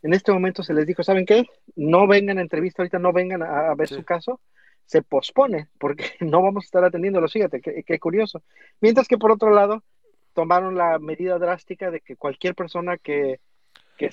[0.01, 1.45] En este momento se les dijo, ¿saben qué?
[1.75, 3.95] No vengan a entrevista ahorita, no vengan a, a ver Sí.
[3.95, 4.41] su caso.
[4.85, 7.31] Se pospone porque no vamos a estar atendiéndolos.
[7.31, 8.41] Fíjate, qué, qué curioso.
[8.81, 9.83] Mientras que por otro lado,
[10.39, 13.41] tomaron la medida drástica de que cualquier persona que,
[13.97, 14.09] que,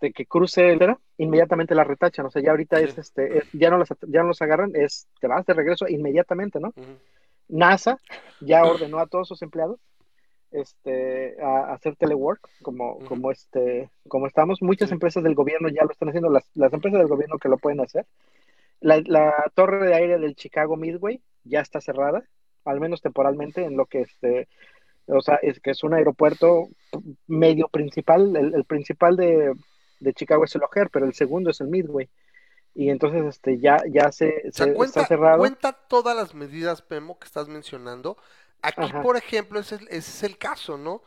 [0.00, 2.26] de que cruce el inmediatamente la retachan.
[2.26, 2.84] O sea, ya ahorita Sí.
[2.86, 5.86] es este, es- ya no las, ya no los agarran, es te vas de regreso
[5.86, 6.74] inmediatamente, ¿no?
[7.46, 7.96] NASA
[8.40, 9.78] ya ordenó a todos sus empleados
[10.50, 14.60] este, a, a hacer telework, como, como, este, como estamos.
[14.62, 14.94] Muchas Sí.
[14.94, 17.80] empresas del gobierno ya lo están haciendo, las, las empresas del gobierno que lo pueden
[17.80, 18.04] hacer.
[18.80, 22.24] La, la torre de aire del Chicago Midway ya está cerrada,
[22.68, 24.48] al menos temporalmente, en lo que este,
[25.06, 26.68] o sea, es que es un aeropuerto
[27.26, 28.36] medio principal.
[28.36, 29.54] El, el principal de,
[30.00, 32.08] de Chicago es el O'Hare, pero el segundo es el Midway.
[32.74, 35.38] Y entonces este, ya, ya se, O sea, se- cuenta, está cerrado.
[35.38, 38.16] cuenta todas las medidas, Memo, que estás mencionando.
[38.62, 39.02] Aquí, Ajá.
[39.02, 41.02] por ejemplo, ese, es el- ese es el caso, ¿no?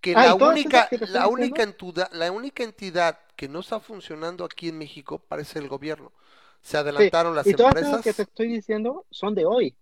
[0.00, 3.60] Que Ah, la ¿y todas única, que la única entidad, la única entidad que no
[3.60, 6.12] está funcionando aquí en México parece el gobierno.
[6.60, 7.92] Se adelantaron las y todas empresas.
[7.92, 9.76] esas que te estoy diciendo son de hoy.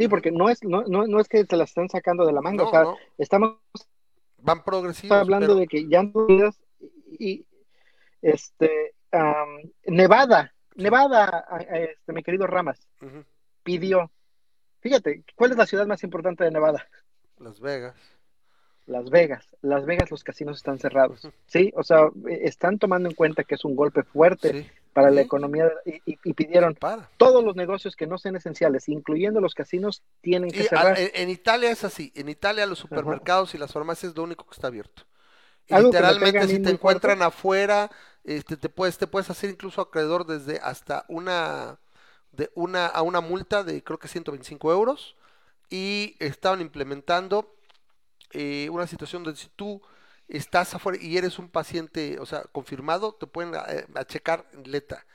[0.00, 2.40] Sí, porque no es, no, no, no es que te las estén sacando de la
[2.40, 2.62] manga.
[2.64, 3.58] No, o sea, no, estamos
[4.38, 5.14] van progresivos.
[5.18, 6.02] hablando pero- de que ya
[7.18, 7.44] y
[8.22, 8.94] este
[9.84, 12.80] Nevada, Nevada, este, mi querido Ramas,
[13.62, 14.10] pidió.
[14.80, 16.88] Fíjate, ¿cuál es la ciudad más importante de Nevada?
[17.38, 17.94] Las Vegas.
[18.86, 19.54] Las Vegas.
[19.60, 21.28] Las Vegas los casinos están cerrados.
[21.46, 24.70] Sí, o sea, están tomando en cuenta que es un golpe fuerte Sí.
[24.92, 27.08] Para la economía y, y- y pidieron Para.
[27.16, 30.94] todos los negocios que no sean esenciales, incluyendo los casinos, tienen que Y cerrar.
[30.94, 32.12] a- en, en Italia es así.
[32.14, 35.04] En Italia los supermercados y las farmacias es lo único que está abierto.
[35.68, 36.70] Literalmente si te fuerte.
[36.70, 37.90] encuentran afuera,
[38.24, 41.78] este, te puedes, te puedes hacer incluso acreedor desde hasta una
[42.32, 45.16] de una a una multa de creo que 125 euros.
[45.70, 47.54] Y estaban implementando
[48.32, 49.82] eh, una situación donde si tú
[50.30, 54.70] estás afuera y eres un paciente, o sea, confirmado, te pueden eh, a checar en
[54.70, 55.06] letra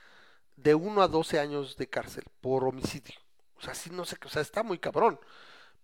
[0.56, 3.16] de 1 a 12 años de cárcel por homicidio.
[3.58, 5.20] O sea, sí, no sé, qué, o sea, está muy cabrón.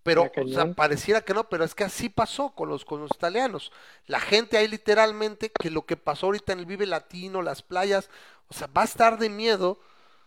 [0.03, 3.01] Pero, Está o sea, pareciera que no, pero es que así pasó con los, con
[3.01, 3.71] los italianos.
[4.07, 8.09] La gente ahí literalmente, que lo que pasó ahorita en el Vive Latino, las playas,
[8.47, 9.79] o sea, va a estar de miedo,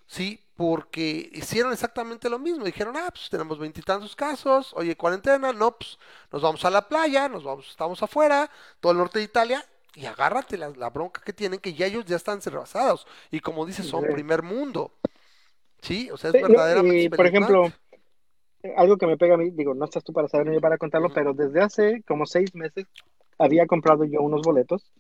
[0.07, 0.44] ¿sí?
[0.57, 2.65] Porque hicieron exactamente lo mismo.
[2.65, 5.99] Dijeron, ah, pues tenemos veintitantos casos, oye, cuarentena, no, pues
[6.31, 8.49] nos vamos a la playa, nos vamos, estamos afuera,
[8.79, 9.65] todo el norte de Italia,
[9.97, 13.07] y agárrate la, la bronca que tienen, que ya ellos ya están rebasados.
[13.31, 14.13] Y como dices, son Sí.
[14.13, 14.93] primer mundo.
[15.81, 17.73] Sí, o sea, es Sí, verdaderamente y, por ejemplo,
[18.77, 21.13] algo que me pega a mí, digo, no estás tú para saber ni para contarlo,
[21.13, 22.87] pero desde hace como seis meses
[23.39, 24.91] había comprado yo unos boletos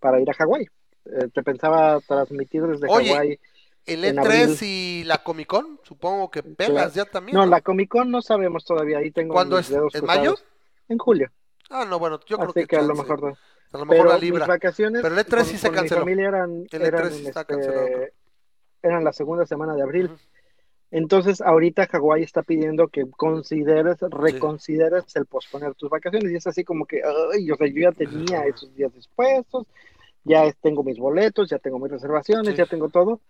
[0.00, 0.68] para ir a Hawái.
[1.06, 3.38] Eh, te pensaba transmitir desde Hawái.
[3.86, 4.58] El en E3 abril.
[4.62, 7.36] y la Comic Con, supongo que pelas ya también.
[7.36, 7.50] No, ¿no?
[7.50, 9.72] la Comic Con no sabemos todavía, ahí tengo ¿Cuándo mis es?
[9.72, 10.34] dedos ¿En mayo?
[10.88, 11.30] En julio.
[11.70, 13.28] Ah, no, bueno, yo creo Así que, que a lo mejor no.
[13.28, 14.46] A lo mejor Pero la mis libra.
[14.46, 16.00] vacaciones Pero el E3 con, sí se canceló.
[16.00, 18.08] mi familia eran, El E3 eran, sí está este, cancelado, creo.
[18.82, 20.06] eran la segunda semana de abril.
[20.06, 20.16] Ujú.
[20.90, 26.30] Entonces, ahorita Hawái está pidiendo que consideres, reconsideres el posponer tus vacaciones.
[26.30, 27.02] Y es así como que,
[27.34, 29.66] ay, o sea, yo ya tenía esos días dispuestos,
[30.22, 32.56] ya tengo mis boletos, ya tengo mis reservaciones, Sí.
[32.58, 33.20] ya tengo todo.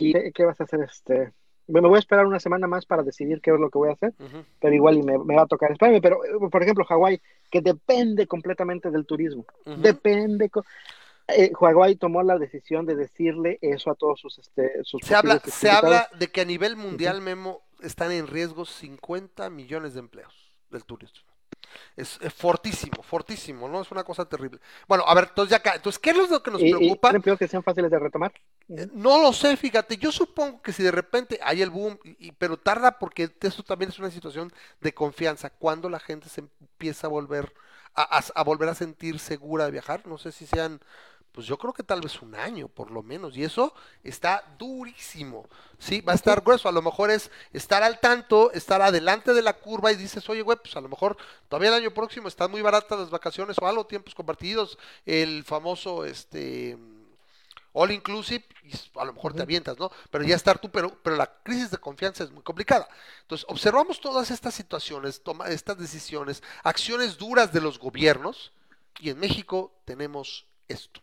[0.00, 0.80] ¿Y qué, qué vas a hacer?
[0.80, 1.32] Este,
[1.66, 3.92] me voy a esperar una semana más para decidir qué es lo que voy a
[3.92, 4.12] hacer,
[4.60, 6.00] pero igual y me, me va a tocar esperarme.
[6.00, 7.20] Pero, eh, por ejemplo, Hawái,
[7.50, 9.44] que depende completamente del turismo.
[9.64, 10.50] Depende.
[11.28, 15.38] eh, Hawái tomó la decisión de decirle eso a todos sus, este, sus Se habla,
[15.38, 20.52] se habla de que a nivel mundial, Memo, están en riesgo 50 millones de empleos
[20.70, 21.29] del turismo.
[21.96, 23.82] Es, es fortísimo, fortísimo, ¿no?
[23.82, 24.60] Es una cosa terrible.
[24.88, 27.16] Bueno, a ver, entonces ya acá, entonces, ¿qué es lo que nos ¿Y, y preocupa?
[27.38, 28.32] que sean fáciles de retomar?
[28.68, 32.28] Eh, No lo sé, fíjate, yo supongo que si de repente hay el boom, y,
[32.28, 36.40] y- pero tarda porque eso también es una situación de confianza, cuando la gente se
[36.60, 37.52] empieza a volver
[37.94, 40.80] a, a- a volver a sentir segura de viajar, no sé si sean,
[41.40, 43.72] pues yo creo que tal vez un año por lo menos, y eso
[44.04, 48.82] está durísimo, sí, va a estar grueso, a lo mejor es estar al tanto, estar
[48.82, 51.16] adelante de la curva y dices, oye, güey, pues a lo mejor
[51.48, 54.76] todavía el año próximo están muy baratas las vacaciones o algo, tiempos compartidos,
[55.06, 56.76] el famoso, este
[57.72, 59.90] all inclusive, y a lo mejor te avientas, ¿no?
[60.10, 62.86] Pero ya estar tú, pero, pero la crisis de confianza es muy complicada.
[63.22, 68.52] Entonces, observamos todas estas situaciones, toma, estas decisiones, acciones duras de los gobiernos,
[68.98, 71.00] y en México tenemos esto.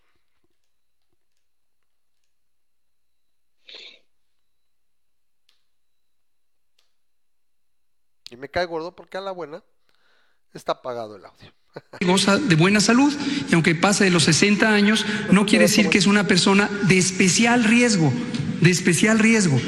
[8.30, 9.64] Y me cae gordo porque a la buena
[10.54, 11.54] está apagado el audio.
[12.06, 13.14] goza de buena salud
[13.50, 16.98] y aunque pase de los 60 años, no quiere decir que es una persona de
[16.98, 18.12] especial riesgo,
[18.62, 19.60] de especial riesgo.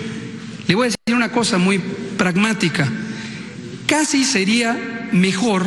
[0.67, 1.79] Le voy a decir una cosa muy
[2.17, 2.87] pragmática.
[3.87, 5.65] Casi sería mejor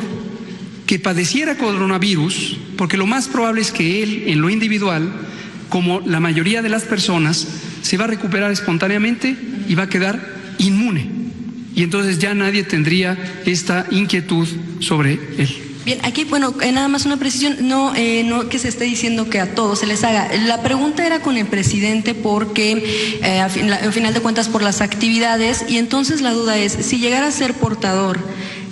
[0.86, 5.10] que padeciera coronavirus, porque lo más probable es que él, en lo individual,
[5.68, 7.48] como la mayoría de las personas,
[7.82, 9.36] se va a recuperar espontáneamente
[9.66, 10.20] y va a quedar
[10.58, 11.21] inmune.
[11.74, 13.16] Y entonces ya nadie tendría
[13.46, 14.46] esta inquietud
[14.80, 15.48] sobre él.
[15.84, 19.28] Bien, aquí, bueno, eh, nada más una precisión, no, eh, no que se esté diciendo
[19.28, 20.28] que a todos se les haga.
[20.46, 24.48] La pregunta era con el presidente porque, eh, a fin- la- al final de cuentas,
[24.48, 28.20] por las actividades, y entonces la duda es, si llegara a ser portador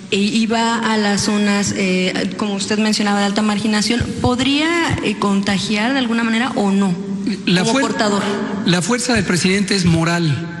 [0.09, 5.91] e iba a las zonas, eh, como usted mencionaba, de alta marginación, ¿podría eh, contagiar
[5.93, 6.95] de alguna manera o no?
[7.45, 8.23] como portador.
[8.65, 10.60] la fuerza del presidente es moral,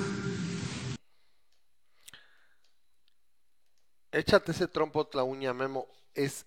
[4.11, 5.87] Échate ese trompo la uña, Memo.
[6.13, 6.45] Es,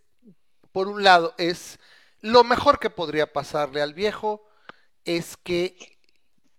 [0.73, 1.79] por un lado, es
[2.21, 4.47] lo mejor que podría pasarle al viejo
[5.05, 5.77] es que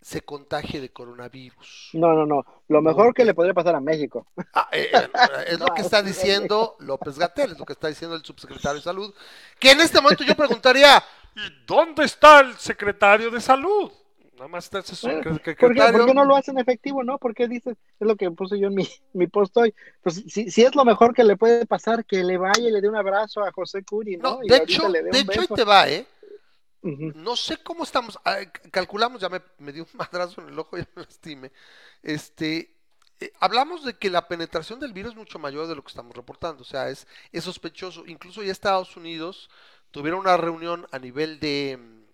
[0.01, 1.89] se contagie de coronavirus.
[1.93, 2.45] No, no, no.
[2.68, 4.28] Lo mejor que le podría pasar a México.
[4.53, 5.10] Ah, eh, eh,
[5.47, 8.84] es lo que está diciendo López Gatel, es lo que está diciendo el subsecretario de
[8.84, 9.14] Salud.
[9.60, 11.03] Que en este momento yo preguntaría,
[11.36, 13.91] ¿y dónde está el secretario de Salud?
[14.36, 17.17] Nada más está ese Bueno, ¿Por qué, por qué no lo hacen efectivo, no?
[17.17, 17.77] ¿Por qué dices?
[17.99, 19.73] Es lo que puse yo en mi, mi post hoy.
[20.01, 22.81] Pues si, si es lo mejor que le puede pasar, que le vaya y le
[22.81, 24.36] dé un abrazo a José Curi, ¿no?
[24.36, 26.05] No, de hecho, le dé de un hecho ahí te va, ¿eh?
[26.86, 28.38] No sé cómo estamos, ah,
[28.69, 31.51] calculamos, ya me, me dio un madrazo en el ojo, ya me lastimé.
[32.03, 32.75] Este,
[33.19, 36.15] eh, hablamos de que la penetración del virus es mucho mayor de lo que estamos
[36.15, 38.03] reportando, o sea, es, es sospechoso.
[38.05, 39.49] Incluso ya Estados Unidos
[39.91, 42.05] tuvieron una reunión a nivel de, mm,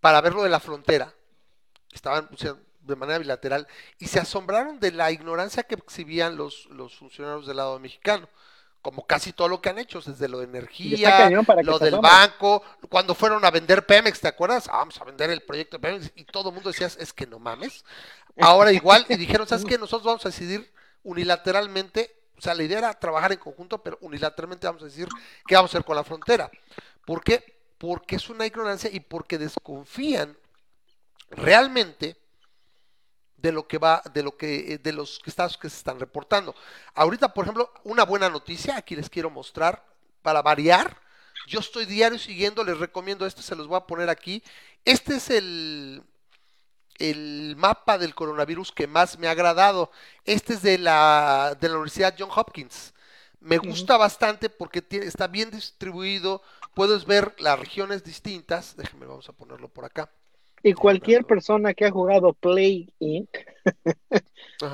[0.00, 1.14] para ver lo de la frontera,
[1.92, 3.66] estaban o sea, de manera bilateral,
[3.98, 8.28] y se asombraron de la ignorancia que exhibían los, los funcionarios del lado mexicano.
[8.82, 11.28] Como casi todo lo que han hecho, desde lo de energía,
[11.64, 14.68] lo del banco, cuando fueron a vender Pemex, ¿te acuerdas?
[14.68, 17.26] Ah, vamos a vender el proyecto de Pemex y todo el mundo decía, es que
[17.26, 17.84] no mames.
[18.38, 19.76] Ahora igual, y dijeron, ¿sabes qué?
[19.76, 20.72] Nosotros vamos a decidir
[21.02, 25.08] unilateralmente, o sea, la idea era trabajar en conjunto, pero unilateralmente vamos a decir
[25.48, 26.48] qué vamos a hacer con la frontera.
[27.04, 27.55] ¿Por qué?
[27.78, 30.36] Porque es una ignorancia y porque desconfían
[31.30, 32.16] realmente
[33.36, 36.54] de lo que va, de lo que, eh, de los estados que se están reportando.
[36.94, 39.84] Ahorita, por ejemplo, una buena noticia, aquí les quiero mostrar,
[40.22, 41.00] para variar,
[41.46, 44.42] yo estoy diario siguiendo, les recomiendo este, se los voy a poner aquí.
[44.84, 46.02] Este es el,
[46.98, 49.92] el mapa del coronavirus que más me ha agradado.
[50.24, 52.94] Este es de la, de la Universidad John Hopkins.
[53.38, 56.42] Me gusta bastante porque tiene- está bien distribuido,
[56.76, 58.76] puedes ver las regiones distintas.
[58.76, 60.10] Déjenme, vamos a ponerlo por acá.
[60.62, 63.30] Y cualquier persona que ha jugado Play Inc.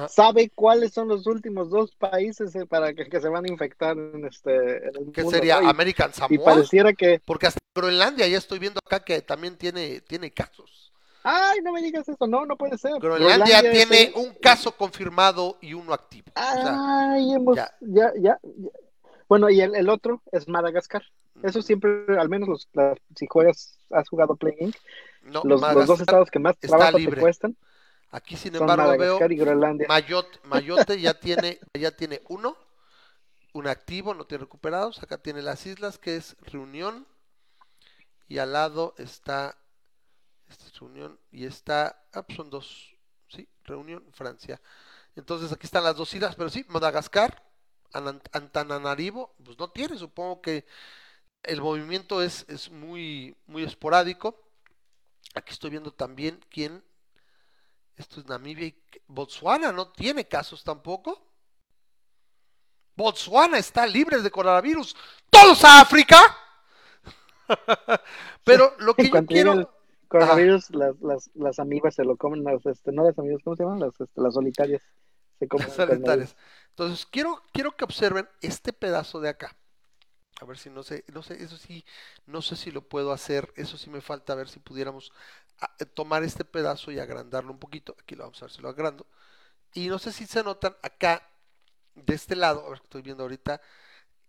[0.09, 3.97] Sabe cuáles son los últimos dos países eh, para que, que se van a infectar
[3.97, 5.63] en este en el mundo, sería.
[5.63, 9.57] Y- American y, Samoa, pareciera que porque hasta Groenlandia ya estoy viendo acá que también
[9.57, 10.93] tiene, tiene casos.
[11.23, 15.75] ay no me digas eso no no puede ser Groenlandia, tiene un caso confirmado y
[15.75, 16.27] uno activo.
[16.35, 17.71] O sea, ay hemos ya.
[17.81, 18.13] ya.
[18.17, 18.41] Ya, ya
[19.33, 21.03] bueno y el, el otro es Madagascar
[21.43, 24.77] eso siempre al menos los, la- si juegas has jugado Play Inc.
[25.23, 27.17] no, los, los dos estados que más trabajo libre.
[27.17, 27.57] te cuestan
[28.11, 32.57] Aquí sin embargo veo Madagascar y Groenlandia Mayotte, Mayotte ya tiene, ya tiene uno
[33.55, 35.03] un activo, no tiene recuperados.
[35.03, 37.07] Acá tiene las islas, que es Reunión.
[38.29, 39.57] Y al lado está,
[40.49, 42.95] esta es Reunión, y está, ah, pues son dos,
[43.29, 44.61] sí, Reunión, Francia.
[45.17, 47.43] Entonces aquí están las dos islas, pero sí, Madagascar,
[47.93, 50.65] Antananarivo, pues no tiene, supongo que
[51.43, 54.41] el movimiento es, es muy, muy esporádico.
[55.35, 56.83] Aquí estoy viendo también quién,
[57.97, 61.21] esto es Namibia y Botswana, no tiene casos tampoco.
[62.97, 64.95] Botswana está libre de coronavirus.
[65.31, 66.19] ¡Todos a África!
[68.45, 69.75] Pero lo que yo quiero...
[70.09, 73.65] coronavirus, las, las, las amibas se lo comen, las, este, no las amibas, ¿cómo se
[73.65, 73.81] llaman?
[73.81, 74.83] Las, este, las solitarias.
[75.43, 76.37] Se comen Las.
[76.71, 79.57] Entonces, quiero, quiero que observen este pedazo de acá.
[80.41, 81.85] A ver si no sé, no sé, eso sí,
[82.27, 85.13] no sé si lo puedo hacer, eso sí me falta, a ver si pudiéramos
[85.61, 87.97] ah, eh, tomar este pedazo y agrandarlo un poquito.
[88.01, 89.07] Aquí lo vamos a ver si lo agrando.
[89.75, 91.29] Y no sé si se notan acá,
[91.95, 93.61] de este lado, a ver, estoy viendo ahorita,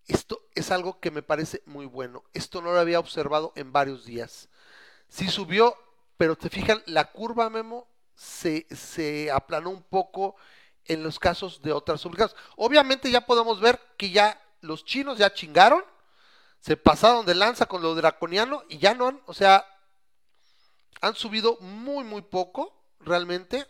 [0.07, 2.23] esto es algo que me parece muy bueno.
[2.33, 4.49] Esto no lo había observado en varios días.
[5.07, 5.75] Sí subió,
[6.17, 10.35] pero te fijan, la curva, Memo, se, se aplanó un poco
[10.85, 12.43] en los casos de otras ubicaciones.
[12.55, 15.83] Obviamente ya podemos ver que ya los chinos ya chingaron,
[16.59, 19.65] se pasaron de lanza con lo draconiano y ya no han, o sea,
[21.01, 23.67] han subido muy, muy poco, realmente.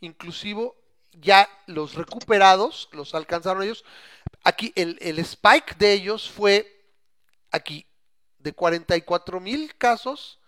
[0.00, 0.72] Inclusive
[1.12, 3.84] ya los recuperados los alcanzaron ellos.
[4.44, 6.84] Aquí el, el spike de ellos fue
[7.50, 7.86] aquí,
[8.38, 10.38] de 44 mil casos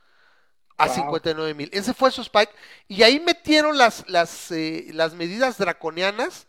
[0.78, 0.94] a Wow.
[0.94, 1.70] 59 mil.
[1.72, 2.52] Ese fue su spike.
[2.88, 6.46] Y ahí metieron las, las, eh, las medidas draconianas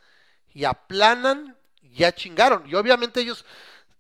[0.54, 2.68] y aplanan, ya chingaron.
[2.70, 3.46] Y obviamente ellos,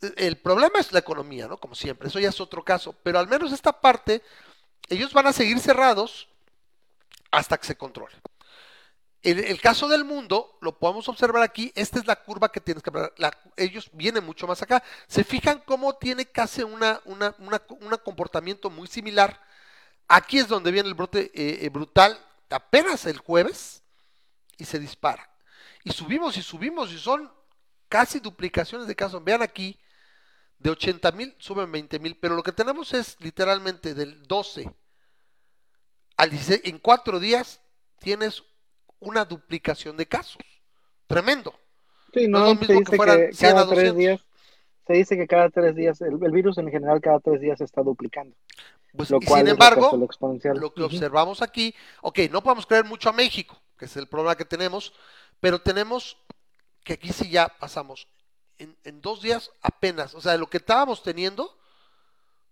[0.01, 1.57] eh, el problema es la economía, ¿no?
[1.57, 2.95] Como siempre, eso ya es otro caso.
[3.03, 4.21] Pero al menos esta parte,
[4.89, 6.27] ellos van a seguir cerrados
[7.32, 8.15] hasta que se controle.
[9.21, 12.82] El, el caso del mundo, lo podemos observar aquí, esta es la curva que tienes
[12.82, 14.82] que la- ellos vienen mucho más acá.
[15.07, 19.41] Se fijan cómo tiene casi una, una, una- un comportamiento muy similar.
[20.10, 23.84] Aquí es donde viene el brote eh, eh, brutal, apenas el jueves,
[24.57, 25.30] y se dispara.
[25.84, 27.32] Y subimos y subimos, y son
[27.88, 29.24] casi duplicaciones de casos.
[29.24, 29.80] Vean aquí,
[30.60, 34.70] de 80 mil suben 20 mil, pero lo que tenemos es literalmente del 12
[36.18, 37.62] al 16, en cuatro días
[37.99, 38.43] tienes
[38.99, 40.43] una duplicación de casos.
[41.07, 41.55] Tremendo.
[42.14, 43.95] Sí, No no, es lo mismo que fueran que 100 a cada tres 200.
[43.95, 44.22] días,
[44.90, 47.64] se dice que cada tres días, el, el virus en general cada tres días se
[47.64, 48.36] está duplicando,
[48.96, 49.96] Pues, lo y cual sin embargo,
[50.56, 54.36] lo que observamos aquí, ok, no podemos creer mucho a México, que es el problema
[54.36, 54.94] que tenemos,
[55.40, 56.18] pero tenemos
[56.84, 58.08] que aquí sí ya pasamos
[58.58, 61.56] en, en dos días apenas, o sea, lo que estábamos teniendo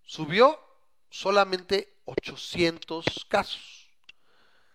[0.03, 0.59] subió
[1.09, 3.89] solamente 800 casos,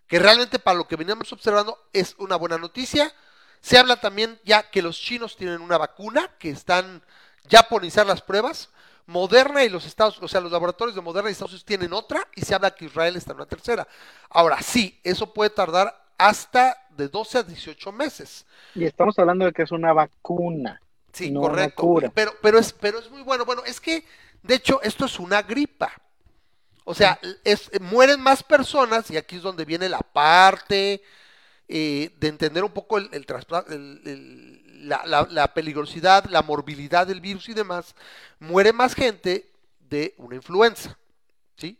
[0.07, 3.13] que realmente para lo que veníamos observando es una buena noticia.
[3.61, 7.01] Se habla también ya que los chinos tienen una vacuna, que están
[7.49, 8.69] ya por iniciar las pruebas.
[9.05, 12.25] Moderna y los Estados, o sea, los laboratorios de Moderna y Estados Unidos tienen otra
[12.35, 13.85] y se habla que Israel está en una tercera.
[14.29, 18.45] Ahora, sí, eso puede tardar hasta de 12 a 18 meses.
[18.75, 20.79] Y estamos hablando de que es una vacuna.
[21.11, 21.75] Sí, No una correcto.
[21.75, 22.11] cura.
[22.13, 23.45] Pero, pero, es, pero es muy bueno.
[23.45, 24.05] Bueno, es que,
[24.41, 25.91] de hecho, esto es una gripa.
[26.85, 31.01] O sea, es, mueren más personas, y aquí es donde viene la parte
[31.69, 33.25] eh, de entender un poco el, el-
[34.05, 37.95] el- la, la- la peligrosidad, la morbilidad del virus y demás.
[38.39, 40.97] Muere más gente de una influenza.
[41.57, 41.79] ¿sí?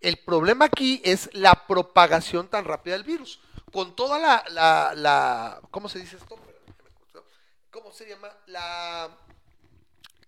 [0.00, 3.40] El problema aquí es la propagación tan rápida del virus.
[3.72, 6.36] Con toda la, la, la- ¿cómo se dice esto?
[7.70, 8.28] ¿Cómo se llama?
[8.46, 9.08] La,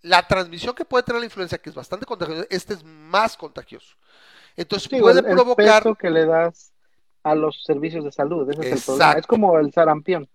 [0.01, 3.95] la transmisión que puede tener la influenza, que es bastante contagiosa, este es más contagioso.
[4.55, 5.83] Entonces Sí, puede el, el provocar...
[5.83, 6.71] peso que le das
[7.23, 9.13] a los servicios de salud, ese es el problema.
[9.13, 10.29] Es como el sarampión.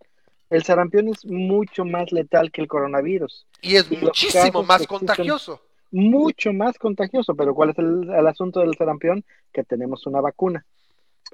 [0.50, 5.62] El sarampión es mucho más letal que el coronavirus, Y es y muchísimo más contagioso.
[5.92, 7.34] mucho más contagioso.
[7.36, 9.24] Pero ¿cuál es el, el asunto del sarampión?
[9.52, 10.64] Que tenemos una vacuna.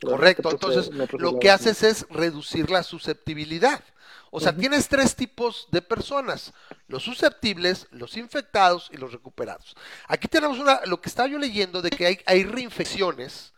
[0.03, 3.83] Correcto, entonces lo que haces es reducir la susceptibilidad.
[4.31, 6.53] O sea, tienes tres tipos de personas,
[6.89, 9.75] los susceptibles, los infectados y los recuperados.
[10.09, 13.55] Aquí tenemos una, lo que estaba yo leyendo de que hay, hay reinfecciones,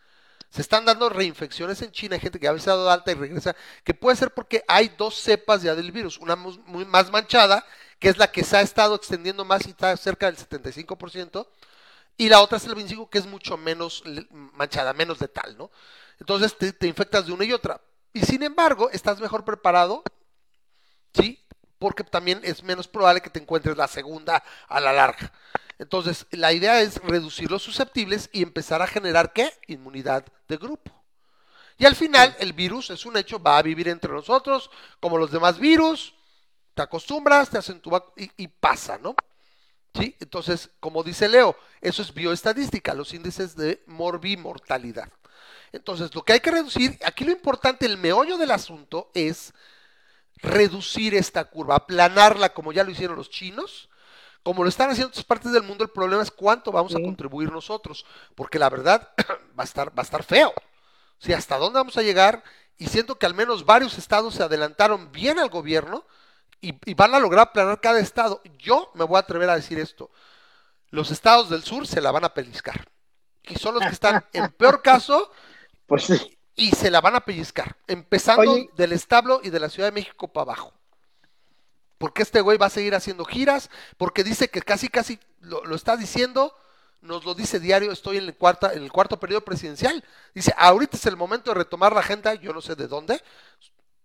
[0.51, 3.15] se están dando reinfecciones en China, hay gente que a veces ha dado alta y
[3.15, 7.65] regresa, que puede ser porque hay dos cepas ya del virus, una muy, más manchada,
[7.99, 11.47] que es la que se ha estado extendiendo más y está cerca del 75%,
[12.17, 15.71] y la otra es el 25, que es mucho menos manchada, menos letal, ¿no?
[16.19, 17.81] Entonces te, te infectas de una y otra.
[18.13, 20.03] Y sin embargo, estás mejor preparado,
[21.15, 21.45] ¿sí?
[21.79, 25.33] Porque también es menos probable que te encuentres la segunda a la larga.
[25.79, 29.53] Entonces, la idea es reducir los susceptibles y empezar a generar, ¿qué?
[29.69, 30.93] Inmunidad de grupo.
[31.79, 35.31] Y al final, el virus es un hecho, va a vivir entre nosotros, como los
[35.31, 36.15] demás virus,
[36.75, 39.15] te acostumbras, te hacen tu y, y pasa, ¿no?
[39.95, 40.17] ¿Sí?
[40.21, 45.09] Entonces, como dice Leo, eso es bioestadística, los índices de morbimortalidad.
[45.73, 49.55] Entonces, lo que hay que reducir, aquí lo importante, el meollo del asunto es
[50.37, 53.88] reducir esta curva, aplanarla como ya lo hicieron los chinos,
[54.49, 57.53] como lo están haciendo otras partes del mundo, el problema es cuánto vamos a contribuir
[57.53, 59.11] nosotros, porque la verdad
[59.59, 60.55] va a estar, va a estar feo.
[61.19, 62.43] Sí, hasta dónde vamos a llegar,
[62.79, 66.07] y siento que al menos varios estados se adelantaron bien al gobierno
[66.63, 68.41] y, y van a lograr aplanar cada estado.
[68.57, 70.11] Yo me voy a atrever a decir esto.
[70.89, 72.89] Los estados del sur se la van a pellizcar.
[73.43, 75.31] Y son los que están en peor caso
[75.85, 76.39] Pues sí.
[76.57, 78.71] y se la van a pellizcar, empezando Oye.
[78.77, 80.73] del establo y de la Ciudad de México para abajo.
[81.99, 85.97] Porque este güey va a seguir haciendo giras, porque dice que casi, casi lo, está
[85.97, 86.55] diciendo,
[87.03, 90.05] nos lo dice diario, estoy en el, cuarta, en el cuarto periodo presidencial.
[90.35, 93.23] Dice, ahorita es el momento de retomar la agenda, yo no sé de dónde,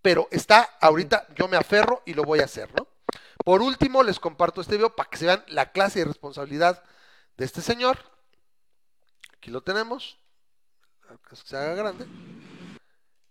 [0.02, 2.88] pero está ahorita, yo me aferro y lo voy a hacer, ¿no?
[3.44, 6.82] Por último, les comparto este video para que se vean la clase de responsabilidad
[7.36, 7.98] de este señor.
[9.36, 10.18] Aquí lo tenemos.
[11.28, 12.06] Que se haga grande.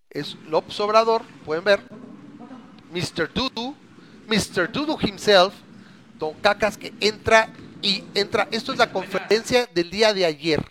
[0.10, 1.82] Es López Obrador, pueden ver.
[2.92, 3.34] Mr.
[3.34, 3.76] Dudu,
[4.28, 4.72] Mr.
[4.72, 5.54] Dudu himself,
[6.18, 7.50] Don Cacas que entra
[7.82, 8.48] y entra.
[8.52, 10.64] Esto es la conferencia del día de ayer.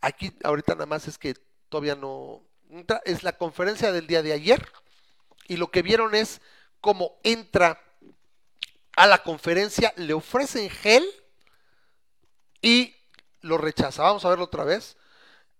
[0.00, 1.34] Aquí ahorita nada más es que
[1.68, 4.70] todavía no entra, es la conferencia del día de ayer
[5.48, 6.40] y lo que vieron es
[6.80, 7.80] cómo entra
[8.96, 11.04] a la conferencia, le ofrecen gel
[12.60, 12.94] y
[13.40, 14.02] lo rechaza.
[14.02, 14.96] Vamos a verlo otra vez.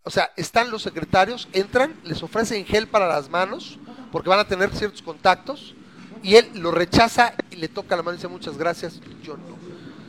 [0.02, 3.78] O sea, están los secretarios, entran, les ofrecen gel para las manos,
[4.10, 5.74] porque van a tener ciertos contactos,
[6.22, 9.56] y él lo rechaza y le toca la mano y dice muchas gracias, yo no.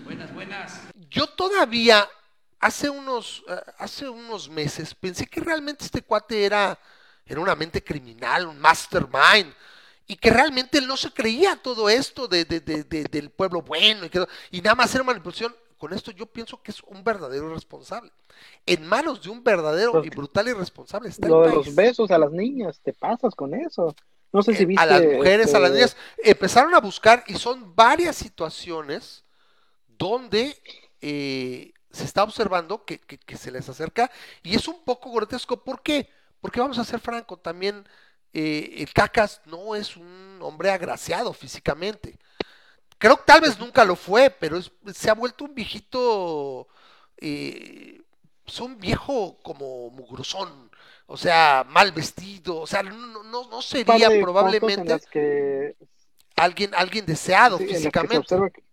[0.05, 0.81] Buenas, buenas.
[1.09, 2.07] Yo todavía,
[2.59, 6.77] hace unos, eh, hace unos meses, pensé que realmente este cuate era,
[7.25, 9.53] era una mente criminal, un mastermind,
[10.07, 13.61] y que realmente él no se creía todo esto de, de- de- de- del pueblo
[13.61, 15.55] bueno, y, que- y nada más era manipulación.
[15.77, 18.11] Con esto yo pienso que es un verdadero irresponsable.
[18.65, 21.67] En manos de un verdadero Pues, y brutal irresponsable está el Lo de país.
[21.67, 23.95] los besos a las niñas, te pasas con eso.
[24.31, 24.83] No sé si Eh, viste.
[24.83, 29.23] a las mujeres, a las este, niñas, empezaron a buscar y son varias situaciones
[29.87, 30.55] donde
[31.01, 34.11] eh, se está observando que, que- que se les acerca
[34.43, 35.63] y es un poco grotesco.
[35.63, 36.09] ¿Por qué?
[36.41, 37.87] Porque vamos a ser franco, también
[38.33, 42.19] eh, el Cacas no es un hombre agraciado físicamente.
[42.99, 46.67] Creo que tal vez nunca lo fue, pero es- se ha vuelto un viejito,
[47.17, 48.01] eh,
[48.45, 50.69] es un viejo como mugrosón,
[51.11, 55.75] o sea, mal vestido, o sea, no, no, no sería probablemente que,
[56.35, 58.27] alguien, alguien deseado sí, físicamente.
[58.53, 58.63] que-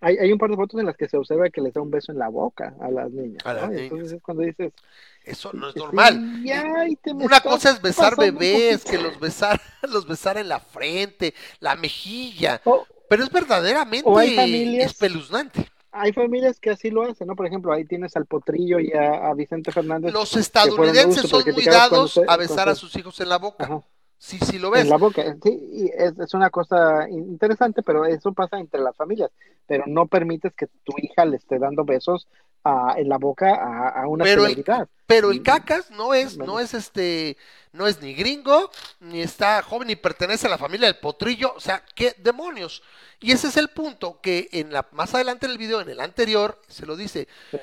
[0.00, 1.90] hay, hay un par de fotos en las que se observa que les da un
[1.90, 3.44] beso en la boca a las niñas.
[3.44, 3.72] A las ¿no?
[3.72, 3.92] Y niñas.
[3.92, 4.72] Entonces es cuando dices.
[5.22, 6.42] Eso no es sí, normal.
[6.78, 11.34] ay, me Una cosa es besar bebés, que los besar, los besar en la frente,
[11.60, 15.68] la mejilla, O- pero es verdaderamente familias- espeluznante.
[15.96, 17.36] Hay familias que así lo hacen, ¿no?
[17.36, 20.12] Por ejemplo, ahí tienes al Potrillo y a, a Vicente Fernández.
[20.12, 23.64] Los estadounidenses son muy dados a besar a sus hijos en la boca.
[23.64, 23.82] Ajá.
[24.18, 24.84] Sí, sí lo ves.
[24.84, 28.96] En la boca, sí, y es, es una cosa interesante, pero eso pasa entre las
[28.96, 29.30] familias,
[29.66, 32.26] pero no permites que tu hija le esté dando besos
[32.66, 34.64] a- en la boca a, a una Pero el-.
[35.06, 37.36] Pero el cacas no es, no es este,
[37.72, 41.60] no es ni gringo, ni está joven, ni pertenece a la familia del potrillo, o
[41.60, 42.82] sea, qué demonios.
[43.20, 46.00] Y ese es el punto que en la, más adelante en el video, en el
[46.00, 47.58] anterior, se lo dice, Sí.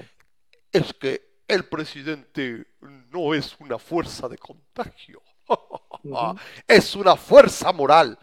[0.71, 2.67] es que el presidente
[3.11, 5.21] no es una fuerza de contagio,
[6.67, 8.17] es una fuerza moral.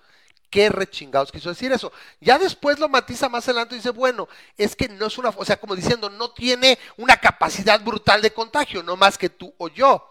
[0.51, 1.93] Qué rechingados quiso decir eso.
[2.21, 5.45] Ya después lo matiza más adelante y dice, bueno, es que no es una, o
[5.45, 9.69] sea, como diciendo, no tiene una capacidad brutal de contagio, no más que tú o
[9.69, 10.11] yo.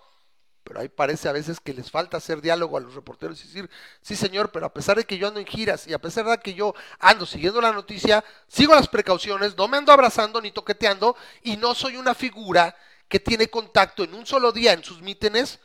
[0.63, 3.69] Pero ahí parece a veces que les falta hacer diálogo a los reporteros y decir,
[4.01, 6.37] sí señor, pero a pesar de que yo ando en giras y a pesar de
[6.37, 11.17] que yo ando siguiendo la noticia, sigo las precauciones, no me ando abrazando ni toqueteando
[11.43, 12.77] y no soy una figura
[13.09, 15.59] que tiene contacto en un solo día en sus mítines,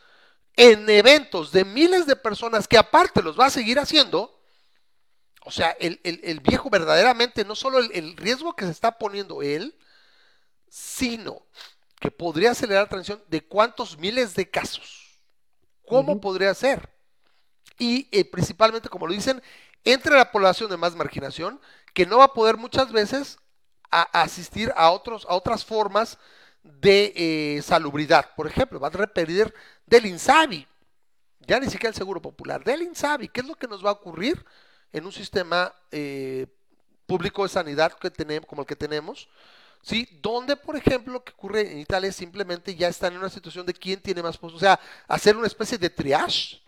[0.57, 4.34] en eventos de miles de personas que aparte los va a seguir haciendo.
[5.45, 8.97] O sea, el, el- el viejo verdaderamente, no solo el, el riesgo que se está
[8.97, 9.75] poniendo él,
[10.69, 11.43] sino
[11.99, 15.19] que podría acelerar la transición de cuántos miles de casos.
[15.87, 16.89] ¿Cómo podría ser?
[17.77, 19.41] Y eh, principalmente, como lo dicen,
[19.83, 21.61] entre la población de más marginación,
[21.93, 23.37] que no va a poder muchas veces
[23.91, 26.17] a- a asistir a, otros, a otras formas
[26.63, 28.31] de eh, salubridad.
[28.35, 29.53] Por ejemplo, va a repetir
[29.85, 30.67] del INSABI,
[31.41, 33.29] ya ni siquiera el Seguro Popular, del INSABI.
[33.29, 34.43] ¿Qué es lo que nos va a ocurrir
[34.95, 36.47] en un sistema eh,
[37.05, 39.27] público de sanidad que tenemos, como el que tenemos?
[39.81, 40.07] ¿sí?
[40.21, 43.65] Donde, por ejemplo, lo que ocurre en Italia es simplemente ya están en una situación
[43.65, 46.61] de quién tiene más puestos, o sea, hacer una especie de triage.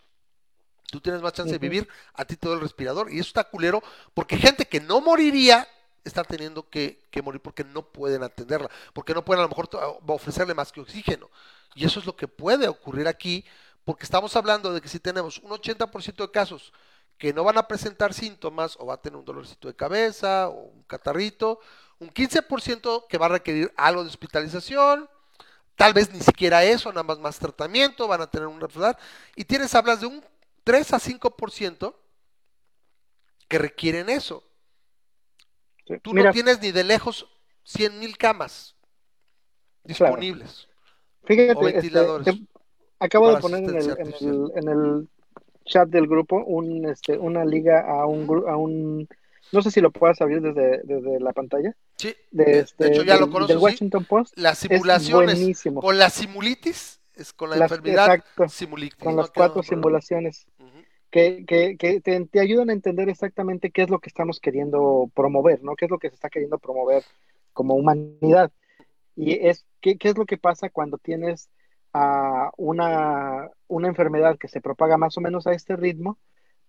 [0.91, 3.11] Tú tienes más chance de vivir, a ti te doy el respirador.
[3.11, 3.81] Y eso está culero
[4.13, 5.67] porque gente que no moriría
[6.03, 9.69] está teniendo que, que morir porque no pueden atenderla, porque no pueden a lo mejor
[10.07, 11.29] ofrecerle más que oxígeno.
[11.75, 13.45] Y eso es lo que puede ocurrir aquí,
[13.85, 16.73] porque estamos hablando de que si tenemos un 80% de casos
[17.17, 20.63] que no van a presentar síntomas o va a tener un dolorcito de cabeza o
[20.65, 21.59] un catarrito,
[21.99, 25.09] un 15% que va a requerir algo de hospitalización,
[25.75, 28.97] tal vez ni siquiera eso, nada más más tratamiento, van a tener un enfermedad,
[29.35, 30.23] y tienes, hablas de un
[30.63, 31.95] 3 a 5%
[33.47, 34.43] que requieren eso.
[35.87, 35.99] Sí.
[36.01, 37.27] Tú Mira, no tienes ni de lejos
[37.63, 38.75] 100 mil camas
[39.95, 40.15] Claro.
[40.17, 40.67] disponibles.
[41.23, 42.35] fíjate, o este, ventiladores
[42.99, 44.51] acabo de poner en el, asistencia en, artificial.
[44.55, 45.09] el, en el
[45.67, 49.07] chat del grupo un, este, una liga a un, a un,
[49.51, 53.03] no sé si lo puedas abrir desde, desde la pantalla, Sí, de, este, de hecho
[53.03, 53.63] ya del, lo conozco, del sí.
[53.63, 54.37] Washington Post.
[54.37, 58.97] Las Es simulaciones con la simulitis, es con la Las- enfermedad exacto, simulitis.
[58.97, 59.21] con ¿no?
[59.21, 60.45] las cuatro simulaciones.
[60.59, 60.69] Ujú.
[61.09, 65.09] que, que, que te, te ayudan a entender exactamente qué es lo que estamos queriendo
[65.15, 65.75] promover, ¿no?
[65.75, 67.03] ¿Qué es lo que se está queriendo promover
[67.53, 68.51] como humanidad?
[69.15, 71.49] Y es qué, qué es lo que pasa cuando tienes
[71.93, 76.17] ah, una, una enfermedad que se propaga más o menos a este ritmo,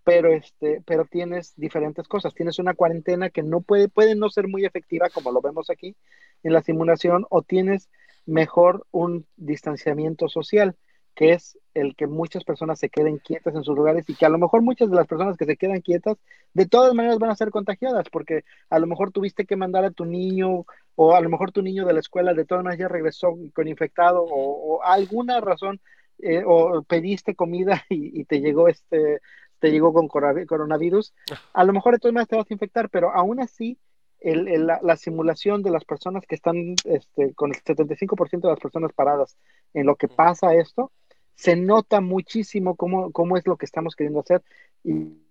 [0.04, 2.34] pero este, pero tienes diferentes cosas.
[2.34, 5.96] Tienes una cuarentena que no puede, puede no ser muy efectiva, como lo vemos aquí
[6.42, 7.90] en la simulación, o tienes
[8.24, 10.76] mejor un distanciamiento social,
[11.18, 14.28] que es el que muchas personas se queden quietas en sus lugares y que a
[14.28, 16.16] lo mejor muchas de las personas que se quedan quietas
[16.54, 19.90] de todas maneras van a ser contagiadas, porque a lo mejor tuviste que mandar a
[19.90, 20.64] tu niño
[20.94, 23.66] o a lo mejor tu niño de la escuela de todas maneras ya regresó con
[23.66, 25.80] infectado o, o alguna razón
[26.20, 29.20] eh, o pediste comida y, y te llegó este
[29.60, 31.12] te llegó con coronavirus,
[31.52, 33.76] a lo mejor de todas maneras te vas a infectar, pero aún así
[34.20, 38.52] el- el- la, la simulación de las personas que están este, con el 75% de
[38.54, 39.36] las personas paradas
[39.74, 40.92] en lo que pasa esto,
[41.38, 44.42] se nota muchísimo cómo, cómo es lo que estamos queriendo hacer
[44.82, 45.22] y,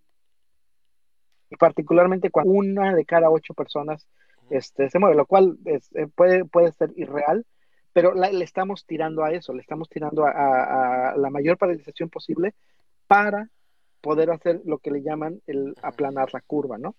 [1.60, 4.08] particularmente cuando una de cada ocho personas
[4.50, 7.46] este, se mueve, lo cual es- eh, puede, puede ser irreal,
[7.92, 12.54] pero la- le estamos tirando a eso, le estamos tirando a, la mayor paralización posible
[13.08, 13.50] para
[14.00, 16.96] poder hacer lo que le llaman el aplanar la curva, ¿no?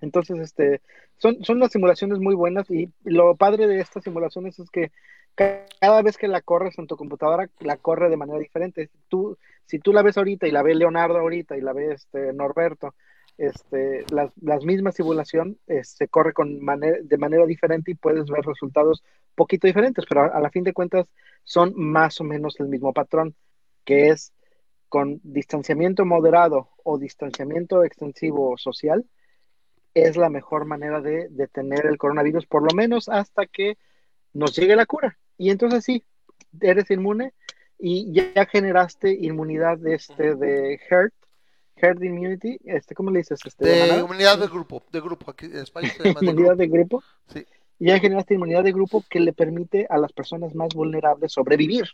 [0.00, 0.80] Entonces, este,
[1.18, 4.90] son, son unas simulaciones muy buenas y lo padre de estas simulaciones es que
[5.36, 8.90] cada vez que la corres en tu computadora, la corre de manera diferente.
[9.08, 9.36] Tú,
[9.66, 12.94] si tú la ves ahorita y la ve Leonardo ahorita y la ve este, Norberto,
[13.38, 19.04] este, las, las mismas simulación se corre con de manera diferente y puedes ver resultados
[19.34, 21.06] poquito diferentes, pero a, a la fin de cuentas
[21.44, 23.34] son más o menos el mismo patrón,
[23.84, 24.32] que es
[24.88, 29.04] con distanciamiento moderado o distanciamiento extensivo social,
[29.92, 33.76] es la mejor manera de detener el coronavirus, por lo menos hasta que
[34.32, 35.18] nos llegue la cura.
[35.38, 36.02] Y entonces sí,
[36.60, 37.32] eres inmune
[37.78, 41.12] y ya generaste inmunidad de este de herd,
[41.76, 43.38] herd immunity, este, ¿cómo le dices?
[43.44, 44.04] Este, De manada?
[44.04, 46.62] unidad de grupo, de grupo, aquí en español se llama de inmunidad grupo.
[46.62, 47.02] de grupo.
[47.28, 47.46] Sí.
[47.78, 51.84] Ya generaste inmunidad de grupo que le permite a las personas más vulnerables sobrevivir.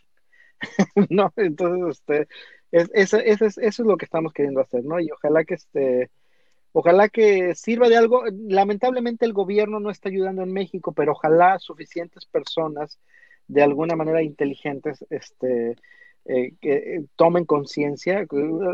[1.09, 1.33] ¿No?
[1.35, 2.27] Entonces, este,
[2.71, 4.99] es, es- es- es- eso es lo que estamos queriendo hacer, ¿no?
[5.01, 6.09] Y ojalá que este,
[6.71, 8.23] ojalá que sirva de algo.
[8.47, 12.99] Lamentablemente el gobierno no está ayudando en México, pero ojalá suficientes personas
[13.47, 15.75] de alguna manera inteligentes, este,
[16.25, 18.25] eh, que eh, tomen conciencia.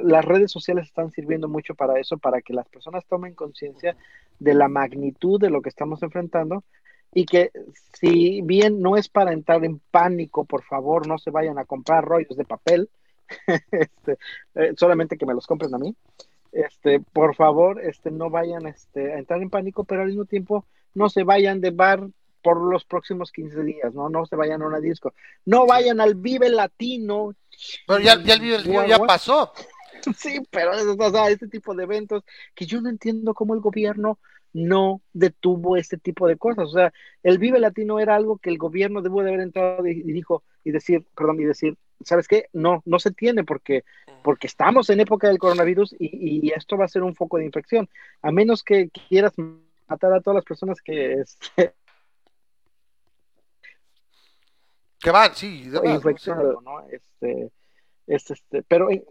[0.03, 3.95] Las redes sociales están sirviendo mucho para eso, para que las personas tomen conciencia
[4.39, 6.63] de la magnitud de lo que estamos enfrentando
[7.13, 7.51] y que
[7.93, 12.05] si bien no es para entrar en pánico, por favor, no se vayan a comprar
[12.05, 12.89] rollos de papel,
[13.71, 14.17] este,
[14.55, 15.95] eh, solamente que me los compren a mí.
[16.51, 20.65] Este, por favor, este, no vayan este, a entrar en pánico, pero al mismo tiempo
[20.93, 22.07] no se vayan de bar
[22.41, 24.09] por los próximos 15 días, ¿no?
[24.09, 25.13] No se vayan a una disco.
[25.45, 27.33] No vayan al Vive Latino.
[27.87, 29.53] Pero ya, ya el Vive Río ya pasó.
[30.15, 32.23] Sí, pero o sea, este tipo de eventos
[32.55, 34.17] que yo no entiendo cómo el gobierno
[34.53, 36.69] no detuvo este tipo de cosas.
[36.69, 39.91] O sea, el Vive Latino era algo que el gobierno debió de haber entrado y,
[39.91, 41.75] y dijo y decir, perdón, y decir,
[42.05, 42.47] ¿sabes qué?
[42.53, 43.83] No, no se tiene porque
[44.21, 47.45] porque estamos en época del coronavirus y, y esto va a ser un foco de
[47.45, 47.89] infección.
[48.21, 49.33] A menos que quieras
[49.87, 51.73] matar a todas las personas que este,
[54.99, 56.03] Que van, sí, demás,
[56.63, 56.81] ¿no?
[56.89, 57.51] Este,
[58.07, 59.03] este, este, pero en,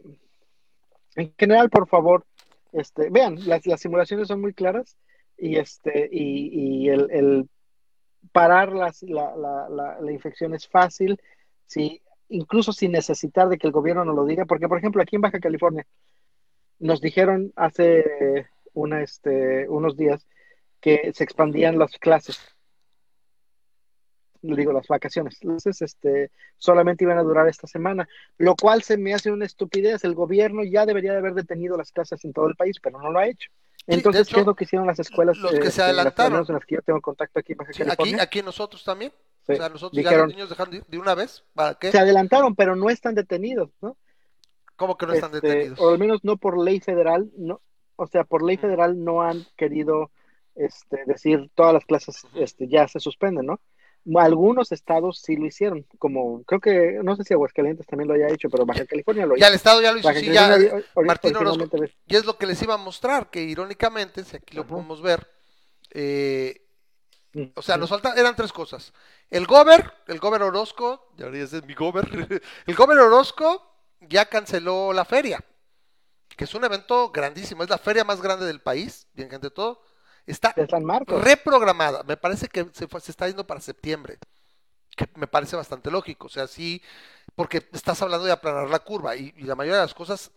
[1.17, 2.25] en general, por favor,
[2.73, 4.97] este, vean, las, las simulaciones son muy claras
[5.37, 7.49] y este, y, y el, el
[8.33, 11.21] parar las, la, la, la, la infección es fácil,
[11.67, 15.17] sí, incluso sin necesitar de que el gobierno nos lo diga, porque por ejemplo aquí
[15.17, 15.87] en Baja California
[16.79, 20.27] nos dijeron hace una, este, unos días
[20.81, 22.39] que se expandían las clases
[24.43, 25.39] digo, las vacaciones.
[25.43, 28.09] Entonces, este, solamente iban a durar esta semana,
[28.39, 30.05] lo cual se me hace una estupidez.
[30.05, 33.11] El gobierno ya debería de haber detenido las clases en todo el país, pero no
[33.11, 33.51] lo ha hecho.
[33.87, 35.39] Entonces, hecho, ¿qué es lo que hicieron las escuelas?
[35.39, 36.45] los que se este, las adelantaron.
[36.47, 38.23] en las que yo tengo contacto aquí en Baja Sí, aquí, California?
[38.23, 39.13] aquí nosotros también.
[39.47, 39.53] Sí.
[39.55, 41.43] O sea, nosotros ya Dijeron- los niños dejaron de una vez.
[41.55, 41.91] ¿Para qué?
[41.91, 43.97] Se adelantaron, pero no están detenidos, ¿no?
[44.77, 45.81] ¿Cómo que no están Este, detenidos?
[45.81, 47.61] O al menos no por ley federal, no,
[47.97, 50.11] o sea, por ley federal no han querido
[50.55, 53.61] este, decir todas las clases este, ya se suspenden, ¿no?
[54.17, 58.29] Algunos estados sí lo hicieron, como creo que, no sé si Aguascalientes también lo haya
[58.29, 59.41] hecho, pero Baja California lo hizo.
[59.43, 60.57] Ya el Estado ya lo hizo, Baja sí, ya.
[60.57, 61.69] Ori- Martín Orozco.
[62.07, 64.71] Y es lo que les iba a mostrar, que irónicamente, si aquí lo Ajá.
[64.71, 65.29] podemos ver,
[65.91, 66.63] eh,
[67.55, 68.93] o sea, nos faltan, eran tres cosas.
[69.31, 72.09] El Gober, el Gober Orozco, ya es mi Gober,
[72.67, 73.63] el Gober Orozco
[74.01, 75.45] ya canceló la feria,
[76.37, 79.83] que es un evento grandísimo, es la feria más grande del país, bien gente todo,
[80.31, 81.23] está de San Marcos.
[81.23, 84.19] reprogramada, me parece que se, está yendo para septiembre,
[84.97, 86.83] que me parece bastante lógico, o sea, sí,
[87.35, 90.31] porque estás hablando de aplanar la curva y, y la mayoría de las cosas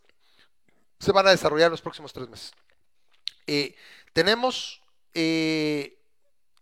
[0.99, 2.51] se van a desarrollar en los próximos tres meses.
[3.47, 3.76] Eh,
[4.13, 4.81] tenemos
[5.13, 5.97] eh,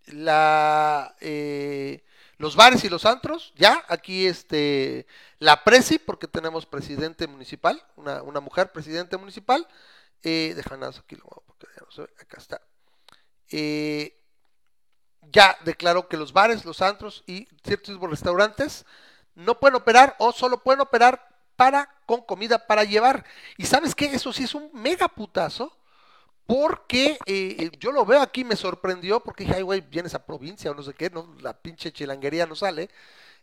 [0.07, 2.03] la, eh,
[2.38, 5.06] los bares y los antros, ya, aquí este,
[5.39, 9.68] la presi, porque tenemos presidente municipal, una, una mujer presidente municipal,
[10.23, 12.61] eh, aquí lo porque ya no se ve, acá está.
[13.51, 14.15] Eh,
[15.31, 18.85] ya declaró que los bares, los antros y ciertos restaurantes
[19.35, 23.26] no pueden operar o solo pueden operar para con comida para llevar.
[23.57, 25.76] Y sabes qué, eso sí es un mega putazo.
[26.45, 30.26] Porque eh, eh, yo lo veo aquí, me sorprendió, porque dije, ay, güey, vienes a
[30.26, 32.89] provincia o no sé qué, no, la pinche chilanguería no sale.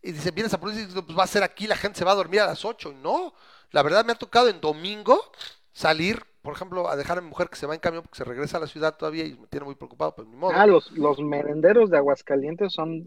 [0.02, 2.10] Y dice, vienes a provincia, y pues va a ser aquí, la gente se va
[2.10, 2.90] a dormir a las 8.
[2.90, 3.32] Y no,
[3.70, 5.30] la verdad me ha tocado en domingo
[5.72, 8.24] salir, por ejemplo, a dejar a mi mujer que se va en camión porque se
[8.24, 10.52] regresa a la ciudad todavía y me tiene muy preocupado, pues ni modo.
[10.54, 13.02] Ah, los, los merenderos de Aguascalientes son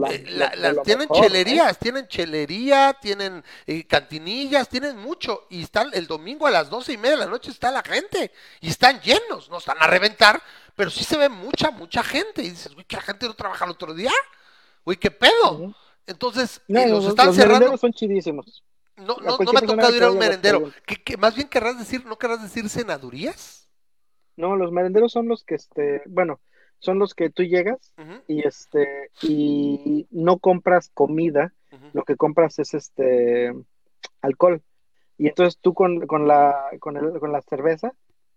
[0.00, 1.28] la, Eh, la- de lo tienen mejor, ¿eh?
[1.28, 5.46] chelerías, tienen chelería, tienen eh, cantinillas, tienen mucho.
[5.50, 8.32] Y están el domingo a las doce y media de la noche está la gente.
[8.60, 10.42] Y están llenos, no están a reventar,
[10.74, 12.42] pero sí se ve mucha, mucha gente.
[12.42, 14.10] Y dices, güey, que la gente no trabaja el otro día.
[14.84, 15.74] Güey, qué pedo.
[16.06, 17.58] Entonces, No, eh, los los, están los cerrando.
[17.60, 18.64] merenderos son chidísimos.
[19.00, 20.58] No, no, no me ha tocado ir a un merendero.
[20.86, 23.68] ¿Qué, qué- más bien querrás decir, no querrás decir senadurías?
[24.36, 26.40] No, los merenderos son los que, este, bueno,
[26.78, 27.92] son los que tú llegas
[28.28, 31.52] y este, y no compras comida,
[31.92, 33.52] lo que compras es este
[34.22, 34.62] alcohol.
[35.18, 37.92] Y entonces tú con, con la, con el- con la cerveza,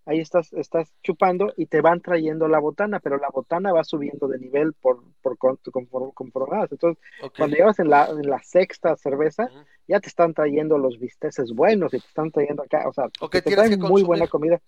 [0.06, 4.28] ahí estás, estás chupando y te van trayendo la botana, pero la botana va subiendo
[4.28, 5.60] de nivel por, por, con-.
[5.64, 7.04] Entonces,
[7.38, 9.50] cuando llevas en la, en la sexta cerveza,
[9.88, 13.42] ya te están trayendo los bisteces buenos y te están trayendo acá, o sea, te
[13.42, 14.60] traen muy buena comida.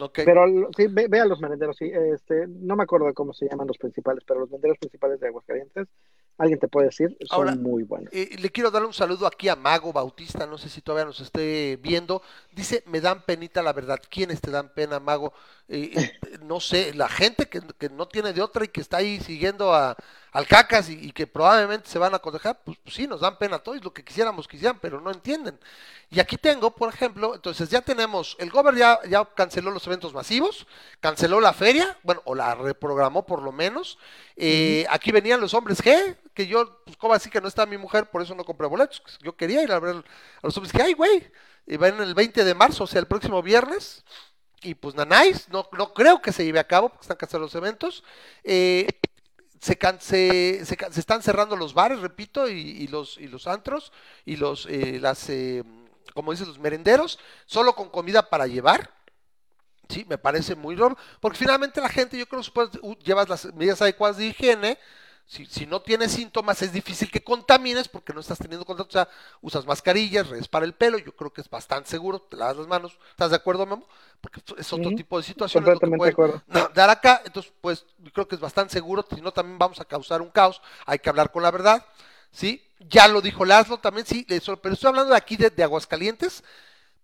[0.00, 0.20] Ok.
[0.24, 0.46] Pero
[0.76, 3.68] sí, ve, ve a los merenderos, sí, este, no me acuerdo de cómo se llaman
[3.68, 5.86] los principales, pero los merenderos principales de Aguascalientes,
[6.38, 8.12] alguien te puede decir, son Ahora, muy buenos.
[8.12, 11.20] Eh, le quiero dar un saludo aquí a Mago Bautista, no sé si todavía nos
[11.20, 12.22] esté viendo.
[12.52, 14.00] Dice, me dan penita la verdad.
[14.08, 15.32] ¿Quiénes te dan pena, Mago?
[16.42, 19.72] No sé, la gente que, que no tiene de otra y que está ahí siguiendo
[19.74, 19.96] a,
[20.32, 23.38] al cacas y, y que probablemente se van a cotejar, pues, pues sí, nos dan
[23.38, 25.58] pena a todos, lo que quisiéramos quisieran, pero no entienden.
[26.10, 30.12] Y aquí tengo, por ejemplo, entonces ya tenemos, el Gober ya, ya canceló los eventos
[30.12, 30.66] masivos,
[31.00, 33.98] canceló la feria, bueno, o la reprogramó por lo menos.
[34.36, 37.78] Eh, Aquí venían los hombres G, que yo, pues, como así que no está mi
[37.78, 39.02] mujer, por eso no compré boletos.
[39.22, 41.30] Yo quería ir a ver a los hombres G, ay, güey,
[41.66, 44.04] y van el 20 de marzo, o sea, el próximo viernes.
[44.62, 47.62] Y pues nanáis, no, no creo que se lleve a cabo porque están cancelados los
[47.62, 48.04] eventos.
[48.42, 48.86] Eh,
[49.60, 53.46] se, can- se, se se están cerrando los bares, repito, y, y los, y los
[53.46, 53.92] antros,
[54.24, 55.64] y los, eh, las, eh,
[56.14, 58.90] como dices, los merenderos, solo con comida para llevar.
[59.88, 63.82] Sí, me parece muy raro, porque finalmente la gente, yo creo que llevas las medidas
[63.82, 64.78] adecuadas de higiene,
[65.26, 68.92] si, si no tienes síntomas es difícil que contamines porque no estás teniendo contacto, o
[68.92, 69.08] sea,
[69.40, 72.66] usas mascarillas, redes para el pelo, yo creo que es bastante seguro, te lavas las
[72.66, 73.86] manos, ¿estás de acuerdo, Memo?
[74.20, 76.42] Porque es otro tipo de que Completamente de acuerdo.
[76.74, 79.84] dar acá, entonces pues yo creo que es bastante seguro, si no también vamos a
[79.84, 81.84] causar un caos, hay que hablar con la verdad,
[82.30, 82.62] ¿sí?
[82.78, 86.44] Ya lo dijo Laszlo también, sí, pero estoy hablando de aquí de, de Aguascalientes,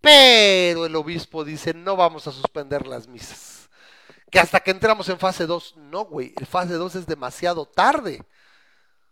[0.01, 3.60] pero el obispo dice, no vamos a suspender las misas.
[4.31, 8.23] Que hasta que entramos en fase 2, no, güey, el fase 2 es demasiado tarde.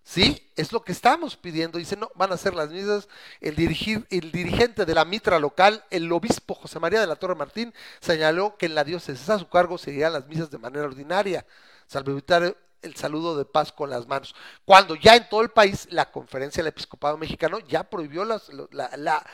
[0.05, 0.51] ¿Sí?
[0.57, 1.77] Es lo que estamos pidiendo.
[1.79, 3.09] Dice, no, van a hacer las misas.
[3.41, 7.35] El, dirigir, el dirigente de la mitra local, el obispo José María de la Torre
[7.35, 11.45] Martín, señaló que en la diócesis a su cargo seguirán las misas de manera ordinaria,
[11.87, 14.35] salvo evitar el saludo de paz con las manos.
[14.65, 18.89] Cuando ya en todo el país la conferencia del episcopado mexicano ya prohibió las- la,
[18.97, 19.27] la-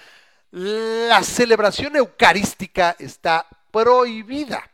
[0.50, 4.70] la celebración eucarística, está prohibida.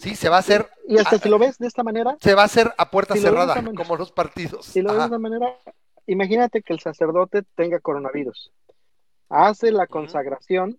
[0.00, 2.34] Sí, se va a hacer Y hasta a- si lo ves de esta manera, se
[2.34, 4.64] va a hacer a puerta Si cerrada, manera- como los partidos.
[4.66, 5.54] si lo ves de esta manera,
[6.06, 8.50] imagínate que el sacerdote tenga coronavirus.
[9.28, 10.78] Hace la consagración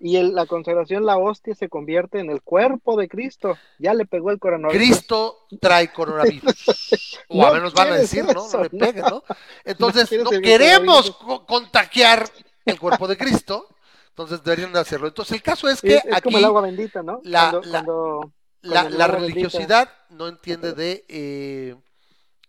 [0.00, 3.56] y en la consagración la hostia se convierte en el cuerpo de Cristo.
[3.78, 4.76] Ya le pegó el coronavirus.
[4.86, 6.44] Cristo trae coronavirus.
[7.28, 8.46] O No a menos van a decir, ¿no?
[8.46, 8.78] eso, No le no.
[8.78, 9.22] peguen, ¿no?
[9.64, 12.28] Entonces, no queremos co- contagiar
[12.66, 13.66] el cuerpo de Cristo.
[14.10, 15.08] Entonces deberían de hacerlo.
[15.08, 17.20] Entonces, el caso es que Es, es aquí como el agua bendita, ¿no?
[17.24, 18.32] la- cuando, la- cuando-
[18.64, 19.06] la, bendita.
[19.06, 21.76] religiosidad no entiende de, eh,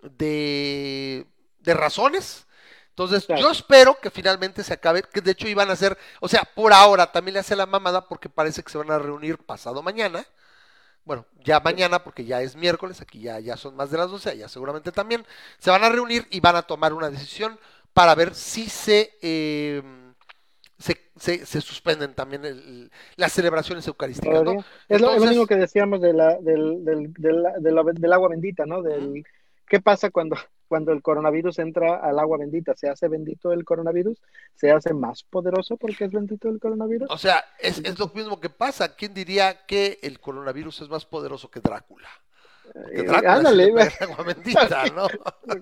[0.01, 1.25] de,
[1.59, 2.45] de razones.
[2.89, 6.43] Entonces, yo espero que finalmente se acabe, que de hecho iban a hacer, o sea,
[6.43, 9.83] por ahora también le hace la mamada porque parece que se van a reunir pasado
[9.83, 10.25] mañana.
[11.03, 14.37] Bueno, ya mañana, porque ya es miércoles, aquí ya, ya son más de las 12,
[14.37, 15.25] ya seguramente también.
[15.59, 17.59] Se van a reunir y van a tomar una decisión
[17.93, 19.83] para ver si se, eh,
[20.77, 24.63] se, se- se suspenden también el- las celebraciones eucarísticas, ¿no?
[24.89, 28.81] Es, lo, mismo que decíamos de la, del, del, del, del agua bendita, ¿no?
[28.81, 29.23] Del,
[29.67, 30.37] ¿Qué pasa cuando,
[30.67, 32.75] cuando el coronavirus entra al agua bendita?
[32.75, 34.21] ¿Se hace bendito el coronavirus?
[34.53, 37.09] ¿Se hace más poderoso porque es bendito el coronavirus?
[37.09, 38.95] O sea, es, es lo mismo que pasa.
[38.95, 42.09] ¿Quién diría que el coronavirus es más poderoso que Drácula?
[42.91, 45.07] Eh, Drácula ándale, agua bendita, ¿no?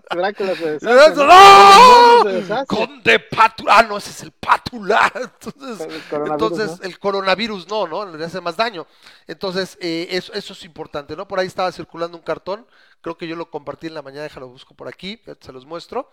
[0.09, 2.65] Drácula se deshace, ¡No!
[2.65, 3.77] Conde Pátula.
[3.79, 5.11] Ah, no, ese es el Pátula.
[5.15, 6.85] Entonces, El entonces ¿no?
[6.87, 8.05] el coronavirus no, ¿no?
[8.05, 8.87] Le hace más daño.
[9.27, 11.27] Entonces, eh, eso, eso es importante, ¿no?
[11.27, 12.65] Por ahí estaba circulando un cartón,
[13.03, 16.09] creo que yo lo compartí en la mañana, déjalo busco por aquí, se los muestro,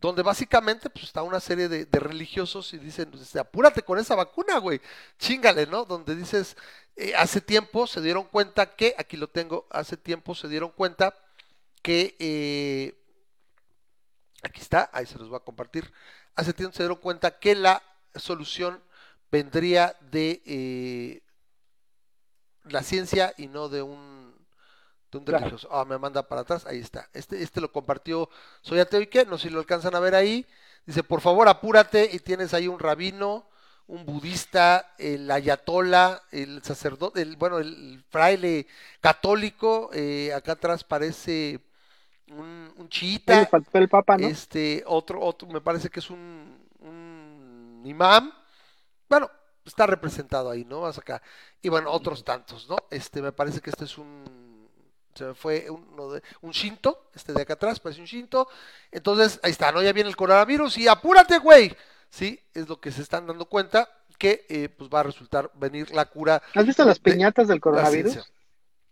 [0.00, 4.14] donde básicamente pues, está una serie de, de religiosos y dicen, pues, apúrate con esa
[4.14, 4.80] vacuna, güey,
[5.18, 5.84] chingale, ¿no?
[5.84, 6.56] Donde dices,
[6.94, 11.12] eh, hace tiempo se dieron cuenta que, aquí lo tengo, hace tiempo se dieron cuenta
[11.82, 12.96] que, eh,
[14.44, 15.92] aquí está, ahí se los voy a compartir,
[16.36, 17.82] hace tiempo se dieron cuenta que la
[18.14, 18.80] solución
[19.32, 21.22] vendría de eh,
[22.62, 24.27] la ciencia y no de un,
[25.10, 25.26] de un Claro.
[25.26, 25.68] religioso.
[25.70, 27.08] Ah, me manda para atrás, ahí está.
[27.12, 28.28] Este, este lo compartió
[28.62, 30.46] Soy Ateo y qué, no sé si lo alcanzan a ver ahí.
[30.86, 33.46] Dice, por favor, apúrate y tienes ahí un rabino,
[33.86, 38.66] un budista, el ayatola, el sacerdote, el, bueno, el fraile
[39.00, 41.60] católico, eh, acá atrás parece
[42.28, 44.28] un, un chiita le faltó el papa, ¿no?
[44.28, 48.32] este otro otro me parece que es un, un imam
[49.08, 49.30] bueno
[49.64, 51.22] está representado ahí no más acá
[51.62, 54.47] y bueno otros tantos no este me parece que este es un
[55.18, 58.48] se me fue uno de, un shinto este de acá atrás parece un shinto
[58.90, 61.76] entonces ahí está no ya viene el coronavirus y apúrate güey
[62.10, 63.88] sí es lo que se están dando cuenta
[64.18, 67.60] que eh, pues va a resultar venir la cura ¿Has visto las de- piñatas del
[67.60, 68.18] coronavirus?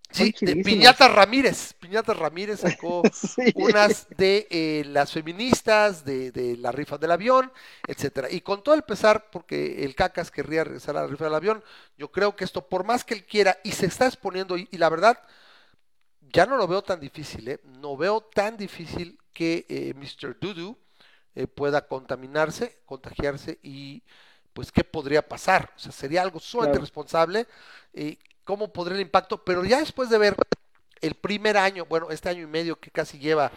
[0.08, 3.52] sí de piñata Ramírez piñata Ramírez sacó Sí.
[3.56, 7.52] unas de eh, las feministas, de, de la rifa del avión,
[7.88, 8.30] etcétera.
[8.30, 11.64] Y con todo el pesar, porque el Cacas querría regresar a la rifa del avión,
[11.98, 14.78] yo creo que esto, por más que él quiera, y se está exponiendo, y, y
[14.78, 15.18] la verdad,
[16.32, 17.60] ya no lo veo tan difícil, ¿eh?
[17.80, 20.34] No veo tan difícil que eh, Mr.
[20.34, 20.76] Dudu
[21.34, 24.02] eh, pueda contaminarse, contagiarse y
[24.52, 25.72] pues qué podría pasar.
[25.76, 26.80] O sea, sería algo sumamente Claro.
[26.80, 27.46] responsable.
[27.94, 29.44] eh, ¿Cómo podría el impacto?
[29.44, 30.36] Pero ya después de ver
[31.00, 33.52] el primer año, bueno, este año y medio que casi lleva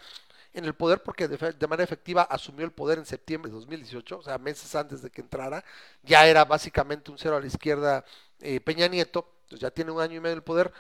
[0.53, 4.19] en el poder, porque de, de manera efectiva asumió el poder en septiembre de 2018,
[4.19, 5.63] o sea, meses antes de que entrara,
[6.03, 8.03] ya era básicamente un cero a la izquierda
[8.39, 10.71] eh, Peña Nieto, entonces ya tiene un año y medio el poder.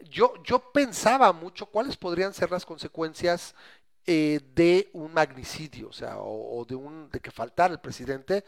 [0.00, 3.54] Yo, yo pensaba mucho cuáles podrían ser las consecuencias
[4.06, 8.44] eh, de un magnicidio, o sea, o, o de un de que faltara el presidente,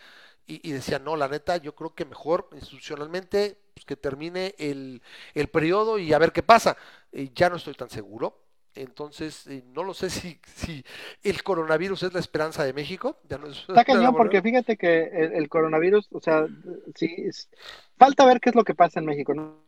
[0.46, 5.02] y, y decía, no, la neta, yo creo que mejor institucionalmente pues, que termine el,
[5.34, 6.76] el periodo y a ver qué pasa.
[7.12, 8.44] Eh, ya no estoy tan seguro.
[8.74, 10.84] Entonces, eh, no lo sé si, si
[11.22, 13.18] el coronavirus es la esperanza de México.
[13.28, 16.46] Ya no es- Está cañón porque fíjate que el, el coronavirus, o sea,
[16.94, 17.50] sí, es-
[17.98, 19.68] falta ver qué es lo que pasa en México, ¿no?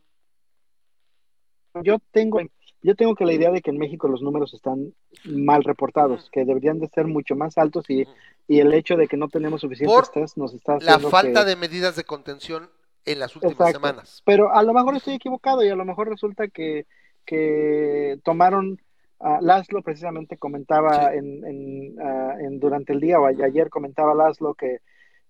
[1.82, 2.40] Yo tengo,
[2.82, 4.92] yo tengo que la idea de que en México los números están
[5.24, 8.06] mal reportados, que deberían de ser mucho más altos y,
[8.48, 11.56] y el hecho de que no tenemos suficientes test nos está la falta que- de
[11.56, 12.68] medidas de contención
[13.04, 13.72] en las últimas Exacto.
[13.78, 14.22] semanas.
[14.24, 16.86] Pero a lo mejor estoy equivocado y a lo mejor resulta que,
[17.24, 18.80] que tomaron,
[19.20, 21.18] ah, Laszlo precisamente comentaba Sí.
[21.18, 24.78] en, en, ah, en- durante el día o ayer comentaba Laszlo que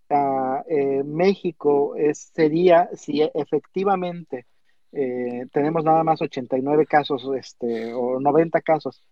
[0.08, 4.46] ah, eh, México es, sería, si efectivamente
[4.92, 9.02] eh, tenemos nada más 89 casos este, o 90 casos,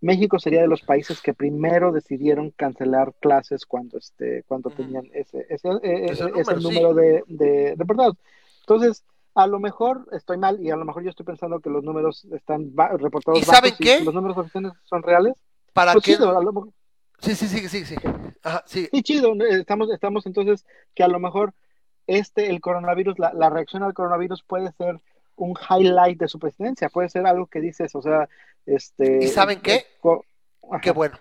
[0.00, 4.76] México sería de los países que primero decidieron cancelar clases cuando, este, cuando Ujú.
[4.76, 6.62] tenían ese, ese, eh, Ese ese número, sí.
[6.62, 8.16] número de, de reportados.
[8.60, 9.04] Entonces,
[9.34, 12.24] a lo mejor estoy mal y a lo mejor yo estoy pensando que los números
[12.32, 14.04] están reportados ¿Y saben bajos qué?
[14.04, 15.34] los números oficiales son reales.
[15.72, 16.68] Para Pues chido, lo mejor-
[17.20, 17.96] Sí, sí, sí, sí, sí.
[18.44, 18.88] Ajá, sí.
[18.92, 19.32] sí, chido.
[19.34, 21.52] eh, Estamos, estamos entonces que a lo mejor
[22.06, 25.00] este, el coronavirus, la, la reacción al coronavirus puede ser
[25.38, 28.28] un highlight de su presidencia, puede ser algo que dices, o sea,
[28.66, 29.24] este...
[29.24, 29.86] ¿Y saben qué?
[30.82, 31.18] Qué bueno.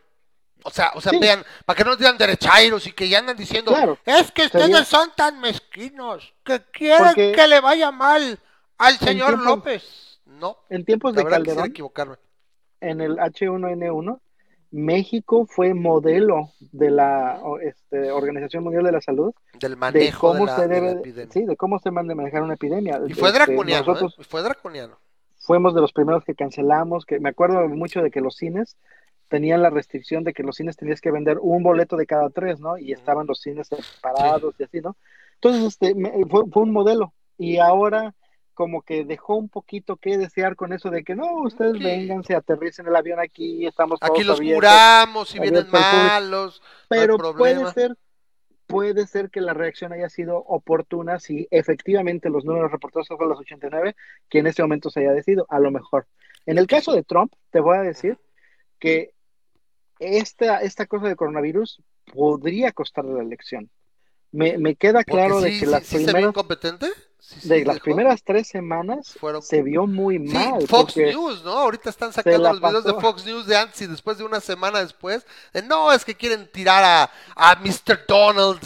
[0.64, 1.19] O sea, o sea, Sí.
[1.19, 3.98] vean, para que no digan derechairos y que ya andan diciendo, Claro.
[4.06, 8.39] es que ustedes Sería- son tan mezquinos que quieren Porque que le vaya mal
[8.77, 10.19] al señor López.
[10.26, 12.18] No, En tiempos de Calderón, equivocarme.
[12.81, 14.19] en el H1N1,
[14.77, 20.37] México fue modelo de la este, Organización Mundial de la Salud Del de manejo de,
[20.39, 21.31] cómo la, se de la debe, epidemia.
[21.33, 23.01] sí, de cómo se manejar una epidemia.
[23.07, 24.21] Y fue Este, draconiano, nosotros ¿eh?
[24.21, 24.97] Y fue draconiano.
[25.39, 28.77] fuimos de los primeros que cancelamos, que me acuerdo mucho de que los cines
[29.29, 32.59] tenían la restricción de que los cines tenías que vender un boleto de cada tres,
[32.59, 32.77] ¿no?
[32.77, 34.95] Y estaban los cines separados y así, ¿no?
[35.35, 37.13] Entonces, este, me- fue, fue un modelo.
[37.37, 38.13] Y ahora
[38.57, 41.84] como que dejó un poquito que desear con eso de que no, ustedes Sí.
[41.84, 44.57] vengan, se aterricen el avión aquí, estamos todos Aquí los abiertos".
[44.57, 47.95] curamos, si vienen malos, Pero puede ser,
[48.65, 53.39] puede ser que la reacción haya sido oportuna si efectivamente los números reportados fueron los
[53.41, 53.95] 89,
[54.27, 56.07] que en este momento se haya decidido, a lo mejor.
[56.47, 58.17] En el caso de Trump, te voy a decir
[58.79, 59.11] que
[59.99, 61.79] esta, esta cosa de coronavirus
[62.11, 63.69] podría costarle la elección.
[64.31, 66.88] Me, me queda claro de que sí- las sí se primeras, incompetente.
[67.19, 67.84] Sí, sí de las dejó.
[67.85, 70.61] primeras tres semanas Fueron- se vio muy Sí, mal.
[70.68, 71.52] Fox porque- News, ¿no?
[71.52, 72.94] Ahorita están sacando los videos de.
[72.94, 75.26] Fox News de antes y después de una semana después.
[75.53, 78.06] de, no, es que quieren tirar a, a Mr.
[78.07, 78.61] Donald.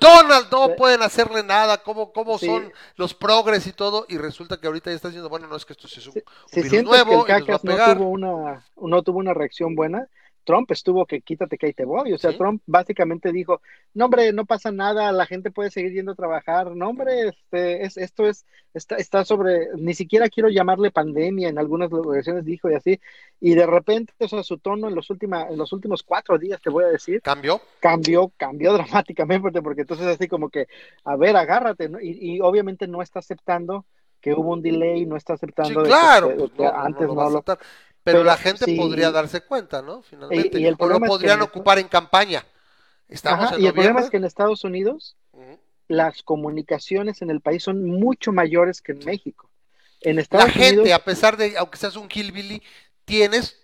[0.00, 0.72] Donald, no Sí.
[0.78, 1.78] pueden hacerle nada.
[1.82, 2.46] ¿Cómo, cómo Sí.
[2.46, 4.06] son los progres y todo?
[4.08, 6.12] Y resulta que ahorita ya está diciendo, bueno, no es que esto sí es un,
[6.12, 9.02] Si, un virus nuevo que y el nos va a cacas no tuvo una, no
[9.02, 10.06] tuvo una reacción buena,
[10.48, 12.12] Trump estuvo que quítate que ahí te voy.
[12.14, 12.38] O sea, Sí.
[12.38, 13.60] Trump básicamente dijo,
[13.94, 16.74] no hombre, no pasa nada, la gente puede seguir yendo a trabajar.
[16.74, 21.58] No hombre, este, es, esto es, está, está sobre, ni siquiera quiero llamarle pandemia, en
[21.58, 23.00] algunas ocasiones dijo y así.
[23.40, 26.60] Y de repente, o sea, su tono en los, última, en los últimos cuatro días,
[26.62, 27.60] te voy a decir, Cambió.
[27.80, 30.66] cambió, cambió dramáticamente, porque, entonces así como que,
[31.04, 32.00] a ver, agárrate, ¿no?
[32.00, 33.86] Y, y obviamente no está aceptando
[34.20, 36.34] que hubo un delay, no está Sí, aceptando de que, claro.
[36.36, 37.44] pues, no, antes no lo...
[38.12, 38.76] Pero, pero la gente sí.
[38.76, 40.02] podría darse cuenta, ¿no?
[40.02, 40.58] Finalmente.
[40.58, 42.44] Y- y el o lo es que podrían ocupar en campaña.
[43.08, 45.16] Estamos Ajá, en y el problema es que en Estados Unidos
[45.88, 49.48] las comunicaciones en el país son mucho mayores que en México.
[50.02, 52.62] En La Estados gente, Unidos, a pesar de, aunque seas un hillbilly,
[53.04, 53.56] tienes,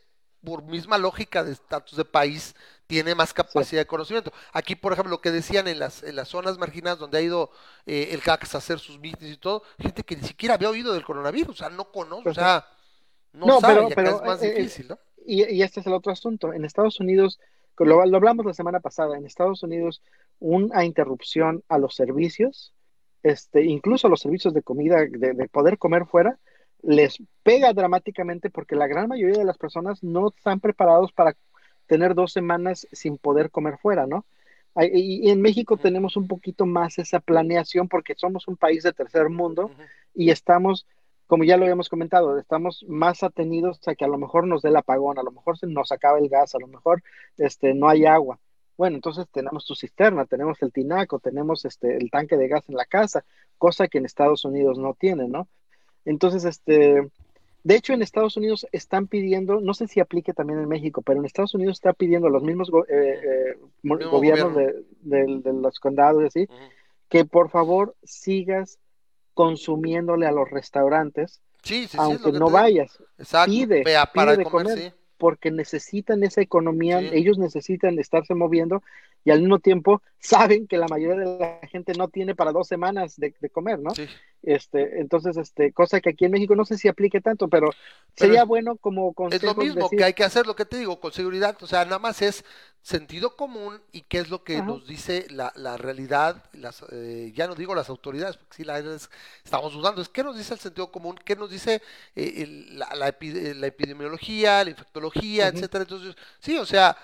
[0.42, 2.54] por misma lógica de estatus de país,
[2.86, 4.32] tiene más capacidad de conocimiento.
[4.52, 7.50] Aquí, por ejemplo, lo que decían en las, en las zonas marginadas donde ha ido
[7.86, 10.92] eh, el CACS a hacer sus mítines y todo, gente que ni siquiera había oído
[10.92, 12.66] del coronavirus, o sea, no conoce, o sea,
[13.35, 14.98] no, No, sabe, pero- y acá pero, es más eh, eh, difícil, ¿no?
[15.27, 17.40] y, y este es el otro asunto, en Estados Unidos,
[17.78, 20.02] lo, lo hablamos la semana pasada, en Estados Unidos
[20.39, 22.73] una interrupción a los servicios,
[23.23, 26.39] este, incluso a los servicios de comida, de, de poder comer fuera,
[26.82, 31.35] les pega dramáticamente porque la gran mayoría de las personas no están preparados para
[31.86, 34.24] tener dos semanas sin poder comer fuera, ¿no?
[34.77, 39.28] Y, en México tenemos un poquito más esa planeación porque somos un país de tercer
[39.28, 39.70] mundo
[40.15, 40.85] y estamos,
[41.26, 44.68] como ya lo habíamos comentado, estamos más atenidos a que a lo mejor nos dé
[44.68, 47.02] el apagón, a lo mejor se nos acaba el gas, a lo mejor
[47.38, 48.38] este, no hay agua.
[48.76, 52.74] Bueno, entonces tenemos tu cisterna, tenemos el tinaco, tenemos este, el tanque de gas en
[52.74, 53.24] la casa,
[53.56, 55.48] cosa que en Estados Unidos no tienen, ¿no?
[56.05, 57.09] Entonces, este,
[57.62, 61.20] de hecho, en Estados Unidos están pidiendo, no sé si aplique también en México, pero
[61.20, 63.55] en Estados Unidos está pidiendo a los mismos go- eh, eh,
[64.10, 64.84] gobiernos gobierno.
[65.02, 66.46] de, de- de los condados y así,
[67.09, 68.78] que por favor sigas
[69.35, 73.82] consumiéndole a los restaurantes, Sí, sí, aunque no vayas, Exacto, pide,
[74.15, 74.94] para pide de comer, comer.
[75.16, 78.82] porque necesitan esa economía, ellos necesitan estarse moviendo
[79.24, 82.68] y al mismo tiempo saben que la mayoría de la gente no tiene para dos
[82.68, 83.96] semanas de, de comer, ¿no?
[83.96, 84.09] Sí.
[84.42, 87.70] Este, entonces, este, cosa que aquí en México no sé si aplique tanto, pero,
[88.14, 91.01] sería bueno como Es lo mismo decir, que hay que hacer, lo que te digo,
[91.01, 92.44] con seguridad, o sea, nada más es
[92.82, 94.62] sentido común y qué es lo que Ajá.
[94.62, 98.78] nos dice la, la realidad, las, eh, ya no digo las autoridades, porque sí, la,
[98.78, 99.10] es-
[99.42, 101.82] estamos dudando, es qué nos dice el sentido común, qué nos dice
[102.14, 105.48] eh, el- la, la epi- la epidemiología, la infectología, Ujú.
[105.48, 105.82] etcétera.
[105.82, 106.96] Entonces, sí, o sea,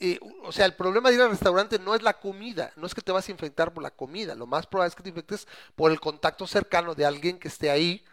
[0.00, 2.94] eh, o sea, el problema de ir al restaurante no es la comida, no es
[2.94, 5.46] que te vas a infectar por la comida, lo más probable es que te infectes
[5.74, 8.04] por el contacto cercano de alguien que esté ahí,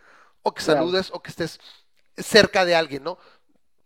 [0.43, 0.85] o que Claro.
[0.85, 1.59] saludes, o que estés
[2.17, 3.17] cerca de alguien, ¿no?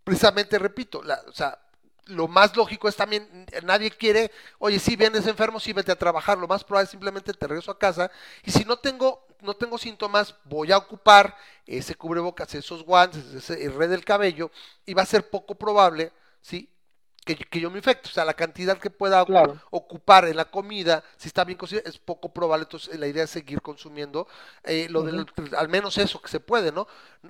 [0.04, 1.60] Precisamente, repito, la, o sea,
[2.08, 6.38] lo más lógico es también, nadie quiere, oye, si vienes enfermo, sí vete a trabajar,
[6.38, 8.12] lo más probable es simplemente te regreso a casa,
[8.44, 11.36] y si no tengo, no tengo síntomas, voy a ocupar
[11.66, 14.52] ese cubrebocas, esos guantes, ese red del cabello,
[14.86, 16.12] y va a ser poco probable,
[16.42, 16.70] ¿sí?
[17.36, 19.60] Que, que yo me infecte, o sea, la cantidad que pueda Claro.
[19.70, 23.30] ocupar en la comida, si está bien cocida, es poco probable, entonces la idea es
[23.30, 24.28] seguir consumiendo
[24.64, 25.26] eh, lo del,
[25.58, 26.88] al menos eso que se puede, ¿no?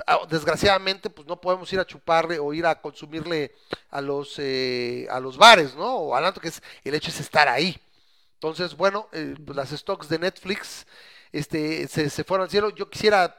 [0.07, 3.53] Ah, Desgraciadamente, pues no podemos ir a chuparle o ir a consumirle
[3.89, 5.95] a los eh, a los bares, ¿no?
[5.97, 7.77] O al que es el hecho es estar ahí.
[8.35, 10.87] Entonces, bueno, eh, pues las stocks de Netflix
[11.31, 12.69] este, se, se fueron al cielo.
[12.69, 13.35] Yo quisiera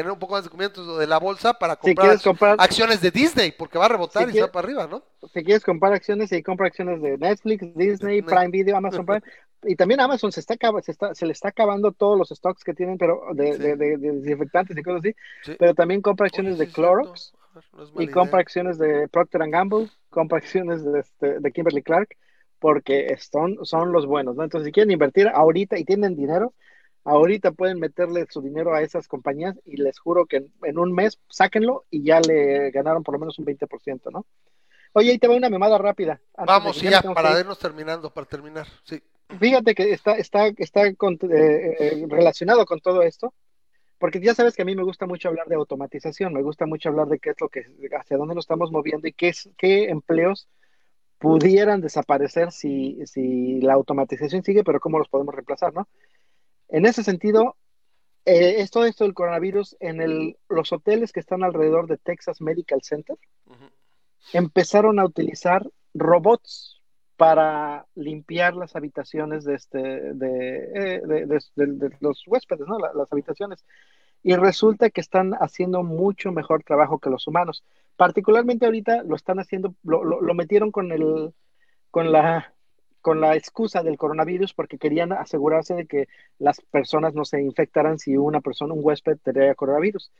[0.00, 2.18] tener un poco más de conocimiento de la bolsa para comprar,
[2.58, 5.02] acciones de Disney, porque va a rebotar Si y quieres- está para arriba, ¿no?
[5.32, 8.20] Si quieres comprar acciones, y compra acciones de Netflix, Disney.
[8.20, 9.22] Prime Video, Amazon Prime.
[9.64, 12.74] Y también Amazon se está, se está, se le está acabando todos los stocks que
[12.74, 13.58] tienen, pero de, Sí.
[13.58, 15.14] de, de- de desinfectantes y cosas así.
[15.44, 15.56] Sí.
[15.58, 16.72] Pero también compra acciones Oye, de.
[16.72, 17.64] Clorox ver,
[17.94, 18.40] no y compra idea.
[18.42, 22.10] acciones de Procter and Gamble, compra acciones de, este, de Kimberly Clark,
[22.58, 24.44] porque son, son los buenos, ¿no?
[24.44, 26.52] Entonces, si quieren invertir ahorita y tienen dinero,
[27.06, 30.92] ahorita pueden meterle su dinero a esas compañías y les juro que en, en un
[30.92, 34.26] mes sáquenlo y ya le ganaron por lo menos un 20%, ¿no?
[34.92, 36.20] Oye, ahí te va una memada rápida.
[36.46, 38.66] Vamos, ya, para irnos terminando, para terminar.
[38.84, 39.00] Sí.
[39.38, 43.34] Fíjate que está, está, está con- eh, eh, relacionado con todo esto,
[43.98, 46.88] porque ya sabes que a mí me gusta mucho hablar de automatización, me gusta mucho
[46.88, 47.66] hablar de qué es lo que,
[47.98, 50.48] hacia dónde nos estamos moviendo y qué, es, qué empleos
[51.18, 55.88] pudieran desaparecer si, si la automatización sigue, pero cómo los podemos reemplazar, ¿no?
[56.68, 57.56] En ese sentido,
[58.24, 62.40] eh, es todo esto del coronavirus en el, los hoteles que están alrededor de Texas
[62.40, 63.16] Medical Center
[64.32, 66.82] empezaron a utilizar robots
[67.16, 72.78] para limpiar las habitaciones de, este, de, eh, de- de- de- de los huéspedes, ¿no?
[72.78, 73.64] La- las habitaciones.
[74.22, 77.62] Y resulta que están haciendo mucho mejor trabajo que los humanos.
[77.96, 81.32] Particularmente ahorita lo están haciendo, lo, lo- lo metieron con el,
[81.92, 82.52] con la,
[83.06, 86.08] con la excusa del coronavirus porque querían asegurarse de que
[86.40, 90.10] las personas no se infectaran si una persona, un huésped, tenía coronavirus.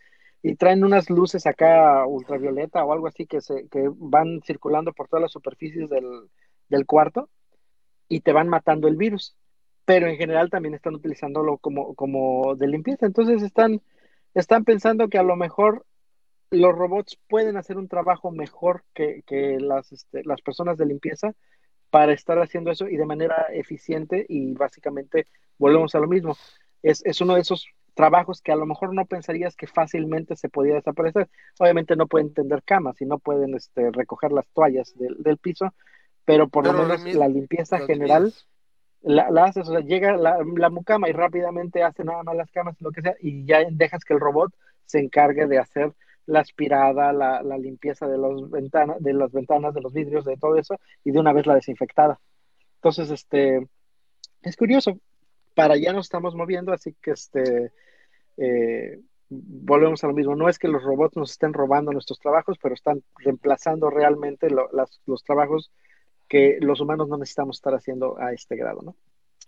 [0.40, 5.08] Y traen unas luces acá ultravioleta o algo así que, se, que van circulando por
[5.08, 6.30] todas las superficies del,
[6.68, 7.28] del cuarto
[8.06, 9.34] y te van matando el virus.
[9.84, 13.04] Pero en general también están utilizándolo como, como de limpieza.
[13.04, 13.82] Entonces están,
[14.32, 15.84] están pensando que a lo mejor
[16.52, 21.34] los robots pueden hacer un trabajo mejor que, que las, este, las personas de limpieza
[21.90, 25.26] para estar haciendo eso y de manera eficiente y básicamente
[25.58, 26.36] volvemos a lo mismo.
[26.82, 30.48] Es, es uno de esos trabajos que a lo mejor no pensarías que fácilmente se
[30.48, 31.28] podía desaparecer.
[31.58, 35.72] Obviamente no pueden tender camas y no pueden este, recoger las toallas del, del piso,
[36.24, 38.32] pero por Pero lo menos la limpieza general
[39.02, 42.74] la haces, o sea, llega la, la mucama y rápidamente hace nada más las camas,
[42.80, 44.52] lo que sea, y ya dejas que el robot
[44.84, 45.92] se encargue de hacer
[46.26, 50.36] la aspirada, la, la limpieza de, los ventana, de las ventanas, de los vidrios, de
[50.36, 52.20] todo eso, y de una vez la desinfectada.
[52.76, 53.68] Entonces, este,
[54.42, 54.98] es curioso,
[55.54, 57.72] para allá nos estamos moviendo, así que este,
[58.36, 60.36] eh, volvemos a lo mismo.
[60.36, 64.68] No es que los robots nos estén robando nuestros trabajos, pero están reemplazando realmente lo-
[64.72, 65.70] las- los trabajos
[66.28, 68.96] que los humanos no necesitamos estar haciendo a este grado, ¿no?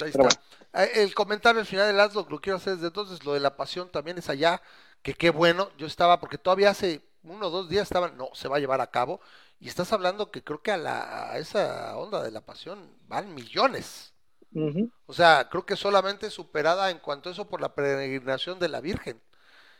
[0.00, 0.28] Ahí está.
[0.74, 3.56] Eh, El comentario al final del Aslo lo quiero hacer desde entonces, lo de la
[3.56, 4.62] pasión también es allá,
[5.02, 8.48] que qué bueno, yo estaba, porque todavía hace uno o dos días estaban, no, se
[8.48, 9.20] va a llevar a cabo,
[9.60, 13.34] y estás hablando que creo que a, la, a esa onda de la pasión van
[13.34, 14.14] millones.
[15.06, 18.80] O sea, creo que solamente superada en cuanto a eso por la peregrinación de la
[18.80, 19.20] Virgen,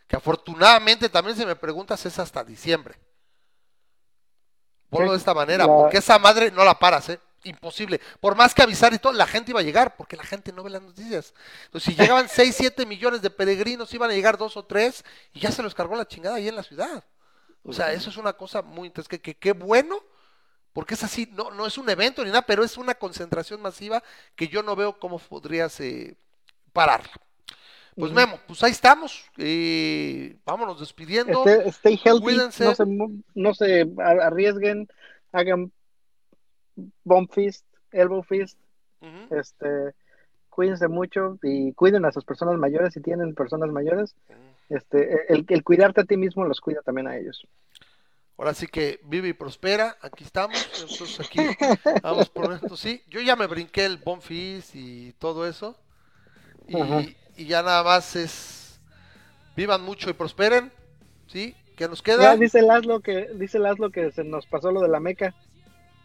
[0.09, 2.99] que afortunadamente también si me preguntas es hasta diciembre.
[4.91, 7.21] Ponlo de esta manera, la- porque esa madre no la paras, ¿eh?
[7.49, 8.01] Imposible.
[8.21, 10.63] Por más que avisar y todo, la gente iba a llegar, porque la gente no
[10.63, 11.35] ve las noticias.
[11.65, 15.41] Entonces, si llegaban 6, 7 millones de peregrinos, iban a llegar dos o tres, y
[15.41, 17.05] ya se los cargó la chingada ahí en la ciudad.
[17.65, 19.99] O sea, eso es una cosa muy interesante, que qué bueno,
[20.73, 24.03] porque es así, no, no es un evento ni nada, pero es una concentración masiva
[24.37, 26.17] que yo no veo cómo podrías eh,
[26.73, 27.13] pararla.
[27.97, 28.13] Pues.
[28.13, 31.45] Memo, pues ahí estamos, eh, vámonos despidiendo.
[31.45, 32.65] Este- stay healthy, Cuídense.
[33.35, 34.89] no se, no arriesguen,
[35.33, 35.73] hagan
[37.05, 38.59] bomb fist, elbow fist,
[39.31, 39.95] este,
[40.51, 44.17] cuídense mucho y cuiden a sus personas mayores si tienen personas mayores.
[44.69, 47.47] Este, el, el cuidarte a ti mismo los cuida también a ellos.
[48.37, 51.57] Ahora sí que vive y prospera, aquí estamos, nosotros aquí
[52.03, 53.03] vamos por esto, sí.
[53.09, 55.77] Yo ya me brinqué el Bonfis y todo eso.
[56.69, 58.81] Y, y ya nada más es
[59.57, 60.73] vivan mucho y prosperen,
[61.27, 61.57] ¿sí?
[61.77, 62.37] ¿Qué nos Ya queda?
[62.37, 65.35] dice Laszlo que dice Laszlo que se nos pasó lo de la Meca.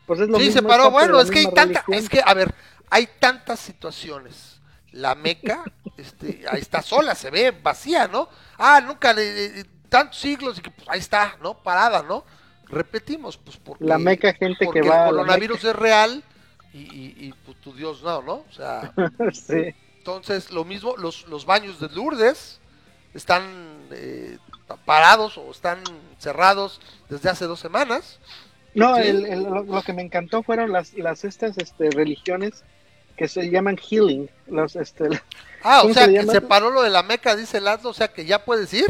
[0.06, 0.92] Pues es lo Sí, mismo, se paró.
[0.92, 2.54] Bueno, es que hay tanta, es que, a ver,
[2.90, 4.60] hay tantas situaciones.
[4.92, 5.64] La Meca,
[5.98, 8.30] este, ahí está sola, se ve vacía, ¿no?
[8.58, 11.56] Ah, nunca, eh, tantos siglos y que pues, ahí está, ¿no?
[11.56, 12.26] Parada, ¿no?
[12.68, 16.24] Repetimos, pues porque La Meca, gente que va el coronavirus es real
[16.74, 18.34] y, y, y, pues, tu Dios no, ¿no?
[18.34, 18.94] O sea,
[19.32, 19.74] sí.
[19.98, 22.60] entonces lo mismo, los, los baños de Lourdes
[23.14, 24.38] están eh,
[24.86, 25.84] parados o están
[26.18, 28.20] cerrados desde hace dos semanas.
[28.76, 32.64] No, el- el- lo, lo que me encantó fueron las, las estas este, religiones
[33.18, 34.30] que se llaman healing.
[34.48, 35.06] Los, este,
[35.62, 36.32] Ah, o ¿Cómo sea, se que llama?
[36.34, 38.86] se paró lo de la Meca, dice Laszlo, o sea que ya puedes ir.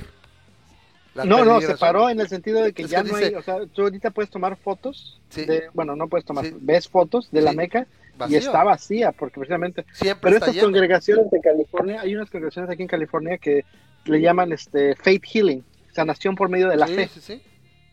[1.14, 3.28] La no, no, se paró en el sentido de que Es ya que no dice-
[3.30, 5.46] hay, o sea, tú ahorita puedes tomar fotos, Sí.
[5.46, 6.56] de, bueno, no puedes tomar, Sí.
[6.60, 7.54] ves fotos de la.
[7.54, 7.86] Meca
[8.30, 10.68] y está vacía, porque precisamente Siempre Pero estas lleno.
[10.68, 13.64] congregaciones de California, hay unas congregaciones aquí en California que
[14.06, 17.08] le llaman este faith healing, sanación por medio de la Sí, fe.
[17.14, 17.42] sí, sí.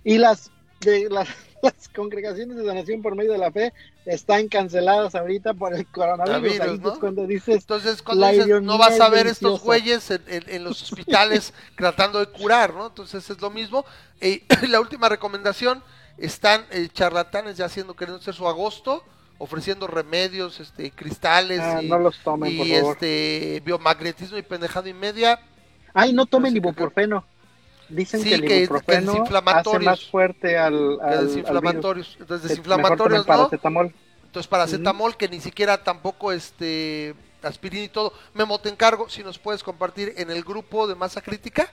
[0.04, 0.50] Y las
[0.80, 1.28] de las,
[1.62, 3.72] las congregaciones de sanación por medio de la fe
[4.06, 6.58] están canceladas ahorita por el coronavirus.
[6.58, 6.92] Coronavirus, Ahí ¿no?
[6.92, 10.64] es cuando dices, Entonces, cuando dices, no vas a ver estos güeyes en, en- en
[10.64, 12.86] los hospitales tratando de curar, ¿no?
[12.88, 13.84] Entonces es lo mismo.
[14.20, 15.82] Eh, la última recomendación,
[16.18, 19.02] están eh, charlatanes ya haciendo, queriendo hacer su agosto,
[19.38, 22.92] ofreciendo remedios, este, cristales ah, y, no los tomen, y, por favor.
[22.94, 25.40] este biomagnetismo y pendejado y media.
[25.94, 27.24] Ay, no tomen que- ibuprofeno.
[27.90, 29.84] Dicen Sí, que el que- que ibuprofeno hace desinflamatorios.
[29.84, 31.26] más fuerte al, al- al virus.
[31.34, 32.16] desinflamatorios.
[32.20, 33.26] Entonces, desinflamatorios, ¿no?
[33.26, 33.92] paracetamol.
[34.26, 38.12] Entonces, paracetamol, que ni siquiera tampoco este aspirina y todo.
[38.34, 41.68] Memo, te encargo si nos puedes compartir en el grupo de masa crítica.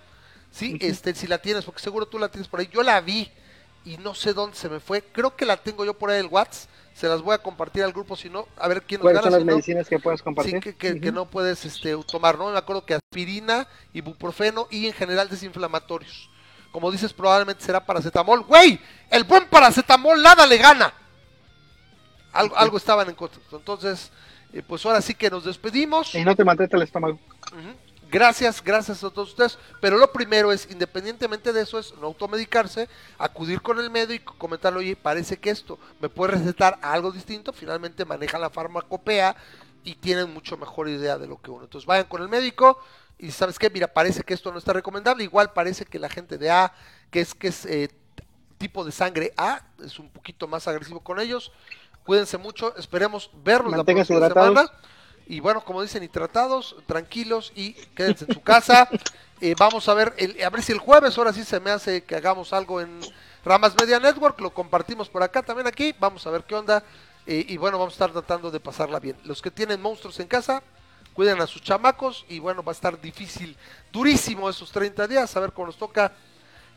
[0.51, 2.69] Sí, este, si la tienes, porque seguro tú la tienes por ahí.
[2.73, 3.29] Yo la vi
[3.87, 5.01] y no sé dónde se me fue.
[5.01, 6.69] Creo que la tengo yo por ahí el WhatsApp.
[6.93, 9.23] Se las voy a compartir al grupo, si no, a ver quién nos ¿Cuáles gana.
[9.25, 10.55] son las si no- medicinas que puedes compartir?
[10.55, 11.15] Sí, que, que- que Ujú.
[11.15, 12.49] no puedes este, tomar, ¿no?
[12.51, 16.29] Me acuerdo que aspirina, ibuprofeno y en general desinflamatorios.
[16.71, 18.41] Como dices, probablemente será paracetamol.
[18.41, 18.79] ¡Güey!
[19.11, 20.91] El buen paracetamol nada le gana.
[22.33, 23.39] Algo, algo estaban en contra.
[23.51, 24.11] Entonces,
[24.53, 26.13] eh, pues ahora sí que nos despedimos.
[26.15, 27.19] Y no te maltrata el estómago.
[27.51, 27.75] Ujú.
[28.09, 29.57] Gracias, gracias a todos ustedes.
[29.81, 34.37] Pero lo primero es, independientemente de eso, es no automedicarse, acudir con el médico y
[34.37, 37.53] comentarle, oye, parece que esto me puede recetar algo distinto.
[37.53, 39.35] Finalmente manejan la farmacopea
[39.83, 41.65] y tienen mucho mejor idea de lo que uno.
[41.65, 42.79] Entonces vayan con el médico
[43.17, 45.23] y sabes qué, mira, parece que esto no está recomendable.
[45.23, 46.73] Igual parece que la gente de A,
[47.09, 47.89] que es que es eh,
[48.57, 51.51] tipo de sangre A, es un poquito más agresivo con ellos.
[52.05, 54.71] Cuídense mucho, esperemos verlos la Manténganse próxima semana.
[55.27, 58.89] Y bueno, como dicen, y tratados, tranquilos y quédense en su casa.
[59.39, 62.03] Eh, vamos a ver, el- a ver si el jueves, ahora sí se me hace
[62.03, 62.99] que hagamos algo en
[63.45, 66.81] Ramas Media Network, lo compartimos por acá también aquí, vamos a ver qué onda.
[67.27, 69.15] Eh, y bueno, vamos a estar tratando de pasarla bien.
[69.25, 70.63] Los que tienen monstruos en casa,
[71.13, 73.55] cuiden a sus chamacos y bueno, va a estar difícil,
[73.91, 76.13] durísimo esos 30 días, a ver cómo nos toca.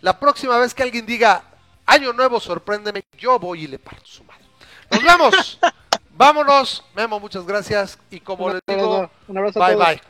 [0.02, 1.42] La próxima vez que alguien diga,
[1.86, 4.44] año nuevo, sorpréndeme, yo voy y le parto su madre.
[4.90, 5.58] Nos vemos.
[6.20, 6.84] Vámonos.
[6.94, 7.98] Memo, muchas gracias.
[8.10, 9.88] Y como Un les digo, un abrazo a bye todos.
[9.88, 10.00] bye.